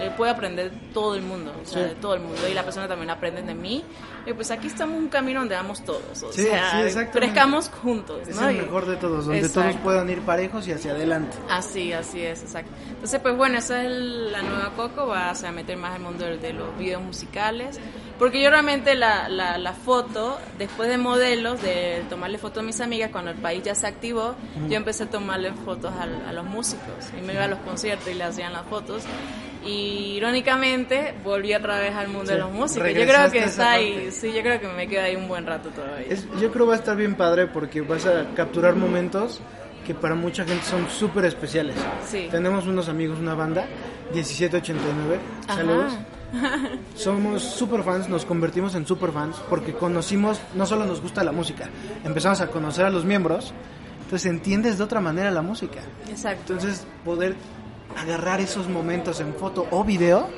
eh, 0.00 0.12
puede 0.16 0.30
aprender 0.30 0.70
todo 0.94 1.16
el 1.16 1.22
mundo, 1.22 1.52
o 1.60 1.66
sea, 1.66 1.82
de 1.82 1.94
todo 1.96 2.14
el 2.14 2.20
mundo. 2.20 2.40
Y 2.48 2.54
la 2.54 2.62
persona 2.62 2.86
también 2.86 3.10
aprende 3.10 3.42
de 3.42 3.52
mí. 3.52 3.84
Y 4.26 4.32
pues 4.32 4.50
aquí 4.52 4.68
estamos 4.68 4.96
en 4.96 5.02
un 5.04 5.08
camino 5.08 5.40
donde 5.40 5.56
vamos 5.56 5.84
todos, 5.84 6.22
o 6.22 6.32
sea, 6.32 7.10
crezcamos 7.10 7.68
juntos. 7.68 8.28
Es 8.28 8.38
el 8.38 8.58
mejor 8.58 8.86
de 8.86 8.96
todos, 8.96 9.26
donde 9.26 9.48
todos 9.48 9.74
puedan 9.76 10.08
ir 10.08 10.20
parejos 10.20 10.68
y 10.68 10.72
hacia 10.72 10.92
adelante. 10.92 11.36
Así, 11.48 11.92
así 11.92 12.22
es, 12.22 12.42
exacto. 12.42 12.70
Entonces, 12.88 13.20
pues 13.20 13.36
bueno, 13.36 13.58
esa 13.58 13.82
es 13.82 13.90
la 13.90 14.42
nueva 14.42 14.70
Coco, 14.76 15.06
vas 15.06 15.42
a 15.42 15.50
meter 15.50 15.76
más 15.76 15.96
el 15.96 16.02
mundo 16.02 16.26
de, 16.26 16.52
los 16.52 16.78
videos 16.78 17.02
musicales. 17.02 17.80
Porque 18.20 18.40
yo 18.40 18.50
realmente 18.50 18.94
la, 18.94 19.28
la, 19.28 19.72
foto, 19.72 20.38
después 20.58 20.88
de 20.88 20.98
modelos, 20.98 21.60
de 21.62 22.04
tomarle 22.08 22.38
fotos 22.38 22.62
a 22.62 22.66
mis 22.66 22.80
amigas, 22.80 23.10
cuando 23.10 23.32
el 23.32 23.38
país 23.38 23.64
ya 23.64 23.74
se 23.74 23.86
activó, 23.86 24.36
yo 24.68 24.76
empecé 24.76 25.04
a 25.04 25.10
tomarle 25.10 25.52
fotos 25.52 25.92
a, 25.92 26.28
a 26.28 26.32
los 26.32 26.44
músicos. 26.44 26.92
Y 27.18 27.22
me 27.22 27.32
iba 27.32 27.44
a 27.44 27.48
los 27.48 27.58
conciertos 27.60 28.08
y 28.08 28.14
le 28.14 28.24
hacían 28.24 28.52
las 28.52 28.66
fotos 28.66 29.04
y 29.64 30.16
irónicamente 30.16 31.14
volví 31.22 31.54
otra 31.54 31.78
vez 31.78 31.94
al 31.94 32.08
mundo 32.08 32.32
de 32.32 32.38
los 32.38 32.52
músicos. 32.52 32.88
Yo 32.88 33.06
creo 33.06 33.30
que 33.30 33.44
está 33.44 33.72
ahí, 33.72 34.10
sí, 34.10 34.32
yo 34.32 34.42
creo 34.42 34.60
que 34.60 34.68
me 34.68 34.86
queda 34.86 35.04
ahí 35.04 35.16
un 35.16 35.28
buen 35.28 35.46
rato 35.46 35.70
todavía. 35.70 36.06
yo 36.40 36.50
creo 36.50 36.64
que 36.66 36.70
va 36.70 36.74
a 36.74 36.78
estar 36.78 36.96
bien 36.96 37.14
padre 37.14 37.46
porque 37.46 37.80
vas 37.80 38.06
a 38.06 38.26
capturar 38.34 38.76
momentos 38.76 39.40
que 39.86 39.94
para 39.94 40.14
mucha 40.14 40.44
gente 40.44 40.64
son 40.64 40.88
súper 40.90 41.24
especiales. 41.24 41.76
Sí. 42.06 42.28
Tenemos 42.30 42.66
unos 42.66 42.88
amigos, 42.88 43.18
una 43.18 43.34
banda, 43.34 43.66
1789, 44.12 45.18
saludos. 45.46 45.94
Somos 46.94 47.42
super 47.42 47.82
fans, 47.82 48.08
nos 48.08 48.24
convertimos 48.24 48.74
en 48.74 48.86
super 48.86 49.12
fans 49.12 49.36
porque 49.48 49.72
conocimos, 49.72 50.40
no 50.54 50.66
solo 50.66 50.84
nos 50.84 51.00
gusta 51.00 51.24
la 51.24 51.32
música, 51.32 51.68
empezamos 52.04 52.40
a 52.40 52.48
conocer 52.48 52.84
a 52.84 52.90
los 52.90 53.04
miembros, 53.04 53.52
entonces 54.02 54.30
entiendes 54.30 54.78
de 54.78 54.84
otra 54.84 55.00
manera 55.00 55.30
la 55.30 55.42
música. 55.42 55.80
Exacto. 56.08 56.54
Entonces 56.54 56.86
poder 57.04 57.36
agarrar 57.96 58.40
esos 58.40 58.68
momentos 58.68 59.20
en 59.20 59.34
foto 59.34 59.66
o 59.70 59.84
video 59.84 60.28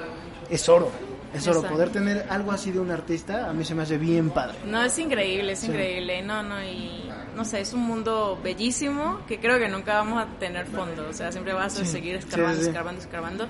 es 0.50 0.68
oro. 0.68 0.90
Es 1.34 1.46
oro. 1.46 1.62
Poder 1.62 1.88
tener 1.88 2.26
algo 2.28 2.52
así 2.52 2.70
de 2.70 2.78
un 2.78 2.90
artista 2.90 3.48
a 3.48 3.54
mí 3.54 3.64
se 3.64 3.74
me 3.74 3.82
hace 3.82 3.96
bien 3.96 4.30
padre. 4.30 4.58
No, 4.66 4.82
es 4.82 4.98
increíble, 4.98 5.52
es 5.52 5.64
increíble. 5.64 6.20
No, 6.20 6.42
no, 6.42 6.62
y 6.62 7.10
no 7.34 7.44
sé, 7.44 7.60
es 7.60 7.72
un 7.72 7.80
mundo 7.80 8.38
bellísimo 8.42 9.20
que 9.26 9.40
creo 9.40 9.58
que 9.58 9.68
nunca 9.68 9.94
vamos 9.94 10.22
a 10.22 10.26
tener 10.38 10.66
fondo. 10.66 11.08
O 11.08 11.12
sea, 11.14 11.32
siempre 11.32 11.54
vas 11.54 11.80
a 11.80 11.84
seguir 11.86 12.16
escarbando, 12.16 12.60
escarbando, 12.60 13.00
escarbando. 13.00 13.46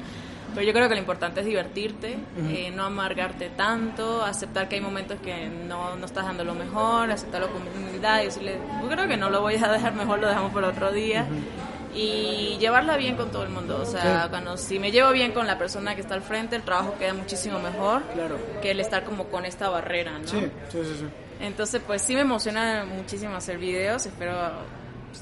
Pero 0.55 0.67
yo 0.67 0.73
creo 0.73 0.89
que 0.89 0.95
lo 0.95 1.01
importante 1.01 1.41
es 1.41 1.47
divertirte, 1.47 2.17
eh, 2.49 2.71
no 2.75 2.85
amargarte 2.85 3.51
tanto, 3.51 4.23
aceptar 4.23 4.69
que 4.69 4.77
hay 4.77 4.81
momentos 4.81 5.19
que 5.21 5.49
no, 5.49 5.97
no 5.97 6.07
estás 6.07 6.27
dando 6.27 6.45
lo 6.45 6.55
mejor, 6.55 7.11
aceptarlo 7.11 7.49
con 7.51 7.63
humildad 7.63 8.21
y 8.23 8.27
decirle, 8.27 8.59
yo 8.83 8.89
creo 8.89 9.09
que 9.09 9.17
no 9.17 9.31
lo 9.31 9.41
voy 9.41 9.55
a 9.55 9.69
dejar 9.69 9.95
mejor, 9.95 10.19
lo 10.19 10.29
dejamos 10.29 10.53
por 10.53 10.65
otro 10.65 10.93
día 10.93 11.27
y 11.95 12.57
llevarla 12.59 12.97
bien 12.97 13.17
con 13.17 13.31
todo 13.31 13.43
el 13.43 13.51
mundo. 13.51 13.79
O 13.81 13.87
sea, 13.87 14.29
cuando 14.31 14.57
si 14.57 14.79
me 14.79 14.91
llevo 14.91 15.13
bien 15.13 15.33
con 15.33 15.47
la 15.47 15.59
persona 15.59 15.95
que 15.95 16.01
está 16.01 16.15
al 16.15 16.23
frente, 16.23 16.57
el 16.57 16.63
trabajo 16.63 16.95
queda 16.99 17.15
muchísimo 17.15 17.59
mejor 17.59 18.03
claro. 18.15 18.37
que 18.61 18.71
el 18.71 18.81
estar 18.81 19.05
como 19.05 19.25
con 19.25 19.45
esta 19.45 19.69
barrera, 19.69 20.19
¿no? 20.19 20.27
Sí, 20.27 20.41
sí, 20.71 20.79
sí, 20.85 21.07
Entonces, 21.41 21.83
pues 21.87 22.03
sí 22.03 22.15
me 22.15 22.23
emociona 22.23 22.85
muchísimo 22.85 23.37
hacer 23.37 23.59
videos. 23.59 24.07
Espero 24.07 24.33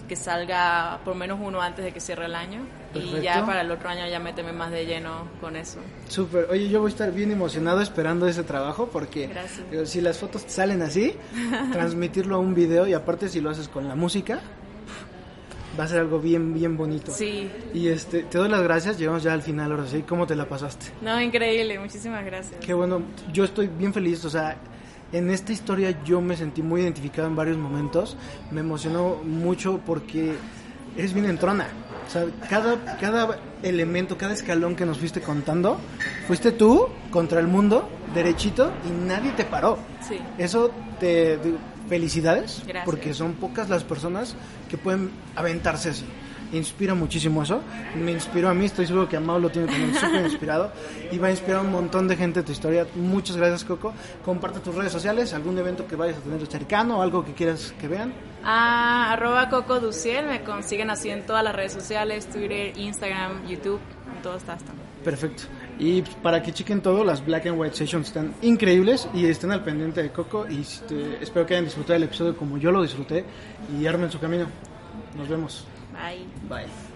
que 0.08 0.16
salga 0.16 1.00
por 1.04 1.14
menos 1.14 1.38
uno 1.42 1.60
antes 1.60 1.84
de 1.84 1.92
que 1.92 2.00
cierre 2.00 2.26
el 2.26 2.34
año. 2.34 2.62
Y 2.94 3.20
ya 3.20 3.44
para 3.46 3.60
el 3.60 3.70
otro 3.70 3.88
año 3.88 4.06
ya 4.08 4.18
méteme 4.18 4.52
más 4.52 4.70
de 4.70 4.86
lleno 4.86 5.28
con 5.40 5.56
eso. 5.56 5.78
Súper. 6.08 6.48
Oye, 6.50 6.68
yo 6.68 6.80
voy 6.80 6.90
a 6.90 6.92
estar 6.92 7.12
bien 7.12 7.30
emocionado 7.30 7.80
esperando 7.80 8.26
ese 8.26 8.42
trabajo 8.42 8.88
porque 8.92 9.30
si 9.84 10.00
las 10.00 10.18
fotos 10.18 10.44
salen 10.46 10.82
así, 10.82 11.14
transmitirlo 11.72 12.36
a 12.36 12.38
un 12.38 12.54
video 12.54 12.86
y 12.86 12.94
aparte 12.94 13.28
si 13.28 13.40
lo 13.40 13.50
haces 13.50 13.68
con 13.68 13.86
la 13.86 13.94
música, 13.94 14.40
va 15.78 15.84
a 15.84 15.88
ser 15.88 16.00
algo 16.00 16.18
bien, 16.18 16.52
bien 16.52 16.76
bonito. 16.76 17.12
Sí. 17.12 17.50
Y 17.72 17.88
este, 17.88 18.24
te 18.24 18.38
doy 18.38 18.48
las 18.48 18.62
gracias, 18.62 18.98
llegamos 18.98 19.22
ya 19.22 19.32
al 19.32 19.42
final 19.42 19.70
ahora 19.70 19.86
sí. 19.86 20.02
¿Cómo 20.06 20.26
te 20.26 20.34
la 20.34 20.48
pasaste? 20.48 20.86
No, 21.00 21.20
increíble, 21.20 21.78
muchísimas 21.78 22.24
gracias. 22.24 22.60
Qué 22.60 22.74
bueno, 22.74 23.02
yo 23.32 23.44
estoy 23.44 23.68
bien 23.68 23.92
feliz, 23.92 24.24
o 24.24 24.30
sea, 24.30 24.56
en 25.12 25.30
esta 25.30 25.52
historia 25.52 26.02
yo 26.04 26.20
me 26.20 26.36
sentí 26.36 26.62
muy 26.62 26.82
identificado 26.82 27.28
en 27.28 27.36
varios 27.36 27.56
momentos, 27.56 28.16
me 28.50 28.60
emocionó 28.60 29.16
mucho 29.24 29.80
porque 29.84 30.34
eres 30.96 31.12
bien 31.12 31.26
entrona. 31.26 31.68
O 32.06 32.10
sea, 32.10 32.24
cada, 32.48 32.96
cada 32.98 33.38
elemento, 33.62 34.18
cada 34.18 34.32
escalón 34.34 34.74
que 34.74 34.84
nos 34.84 34.98
fuiste 34.98 35.20
contando, 35.20 35.78
fuiste 36.26 36.52
tú 36.52 36.88
contra 37.10 37.40
el 37.40 37.46
mundo, 37.46 37.88
derechito, 38.14 38.72
y 38.84 39.06
nadie 39.06 39.30
te 39.32 39.44
paró. 39.44 39.78
Sí. 40.08 40.18
Eso 40.36 40.72
te, 40.98 41.38
felicidades, 41.88 42.62
porque 42.84 43.14
son 43.14 43.34
pocas 43.34 43.68
las 43.68 43.84
personas 43.84 44.34
que 44.68 44.78
pueden 44.78 45.10
aventarse 45.36 45.90
así. 45.90 46.04
Inspira 46.52 46.94
muchísimo 46.94 47.42
eso. 47.42 47.60
Me 47.96 48.12
inspiró 48.12 48.48
a 48.48 48.54
mí, 48.54 48.66
estoy 48.66 48.86
seguro 48.86 49.08
que 49.08 49.16
a 49.16 49.20
Mau 49.20 49.38
lo 49.38 49.50
tiene 49.50 49.68
también 49.68 49.94
súper 49.94 50.24
inspirado 50.30 50.72
y 51.10 51.18
va 51.18 51.28
a 51.28 51.30
inspirar 51.30 51.58
a 51.58 51.62
un 51.62 51.70
montón 51.70 52.08
de 52.08 52.16
gente 52.16 52.42
tu 52.42 52.52
historia. 52.52 52.86
Muchas 52.96 53.36
gracias, 53.36 53.64
Coco. 53.64 53.92
Comparte 54.24 54.60
tus 54.60 54.74
redes 54.74 54.92
sociales, 54.92 55.32
algún 55.32 55.58
evento 55.58 55.86
que 55.86 55.96
vayas 55.96 56.18
a 56.18 56.20
tener 56.20 56.44
cercano 56.46 56.98
o 56.98 57.02
algo 57.02 57.24
que 57.24 57.32
quieras 57.32 57.74
que 57.80 57.88
vean. 57.88 58.12
Ah, 58.42 59.12
arroba 59.12 59.48
Coco 59.48 59.80
Duciel, 59.80 60.26
me 60.26 60.42
consiguen 60.42 60.90
así 60.90 61.10
en 61.10 61.26
todas 61.26 61.44
las 61.44 61.54
redes 61.54 61.72
sociales, 61.72 62.26
Twitter, 62.28 62.76
Instagram, 62.76 63.46
YouTube, 63.46 63.80
en 64.16 64.22
todo 64.22 64.36
está. 64.36 64.56
Perfecto. 65.04 65.44
Y 65.78 66.02
para 66.02 66.42
que 66.42 66.52
chequen 66.52 66.82
todo, 66.82 67.04
las 67.04 67.24
Black 67.24 67.46
and 67.46 67.58
White 67.58 67.74
Sessions 67.74 68.08
están 68.08 68.34
increíbles 68.42 69.08
y 69.14 69.24
estén 69.24 69.50
al 69.50 69.64
pendiente 69.64 70.02
de 70.02 70.10
Coco. 70.10 70.46
Y 70.48 70.60
este, 70.60 71.22
espero 71.22 71.46
que 71.46 71.54
hayan 71.54 71.64
disfrutado 71.64 71.94
el 71.96 72.02
episodio 72.02 72.36
como 72.36 72.58
yo 72.58 72.70
lo 72.70 72.82
disfruté 72.82 73.24
y 73.78 73.86
armen 73.86 74.10
su 74.10 74.18
camino. 74.18 74.46
Nos 75.16 75.28
vemos. 75.28 75.66
Bye. 76.00 76.26
Bye. 76.48 76.89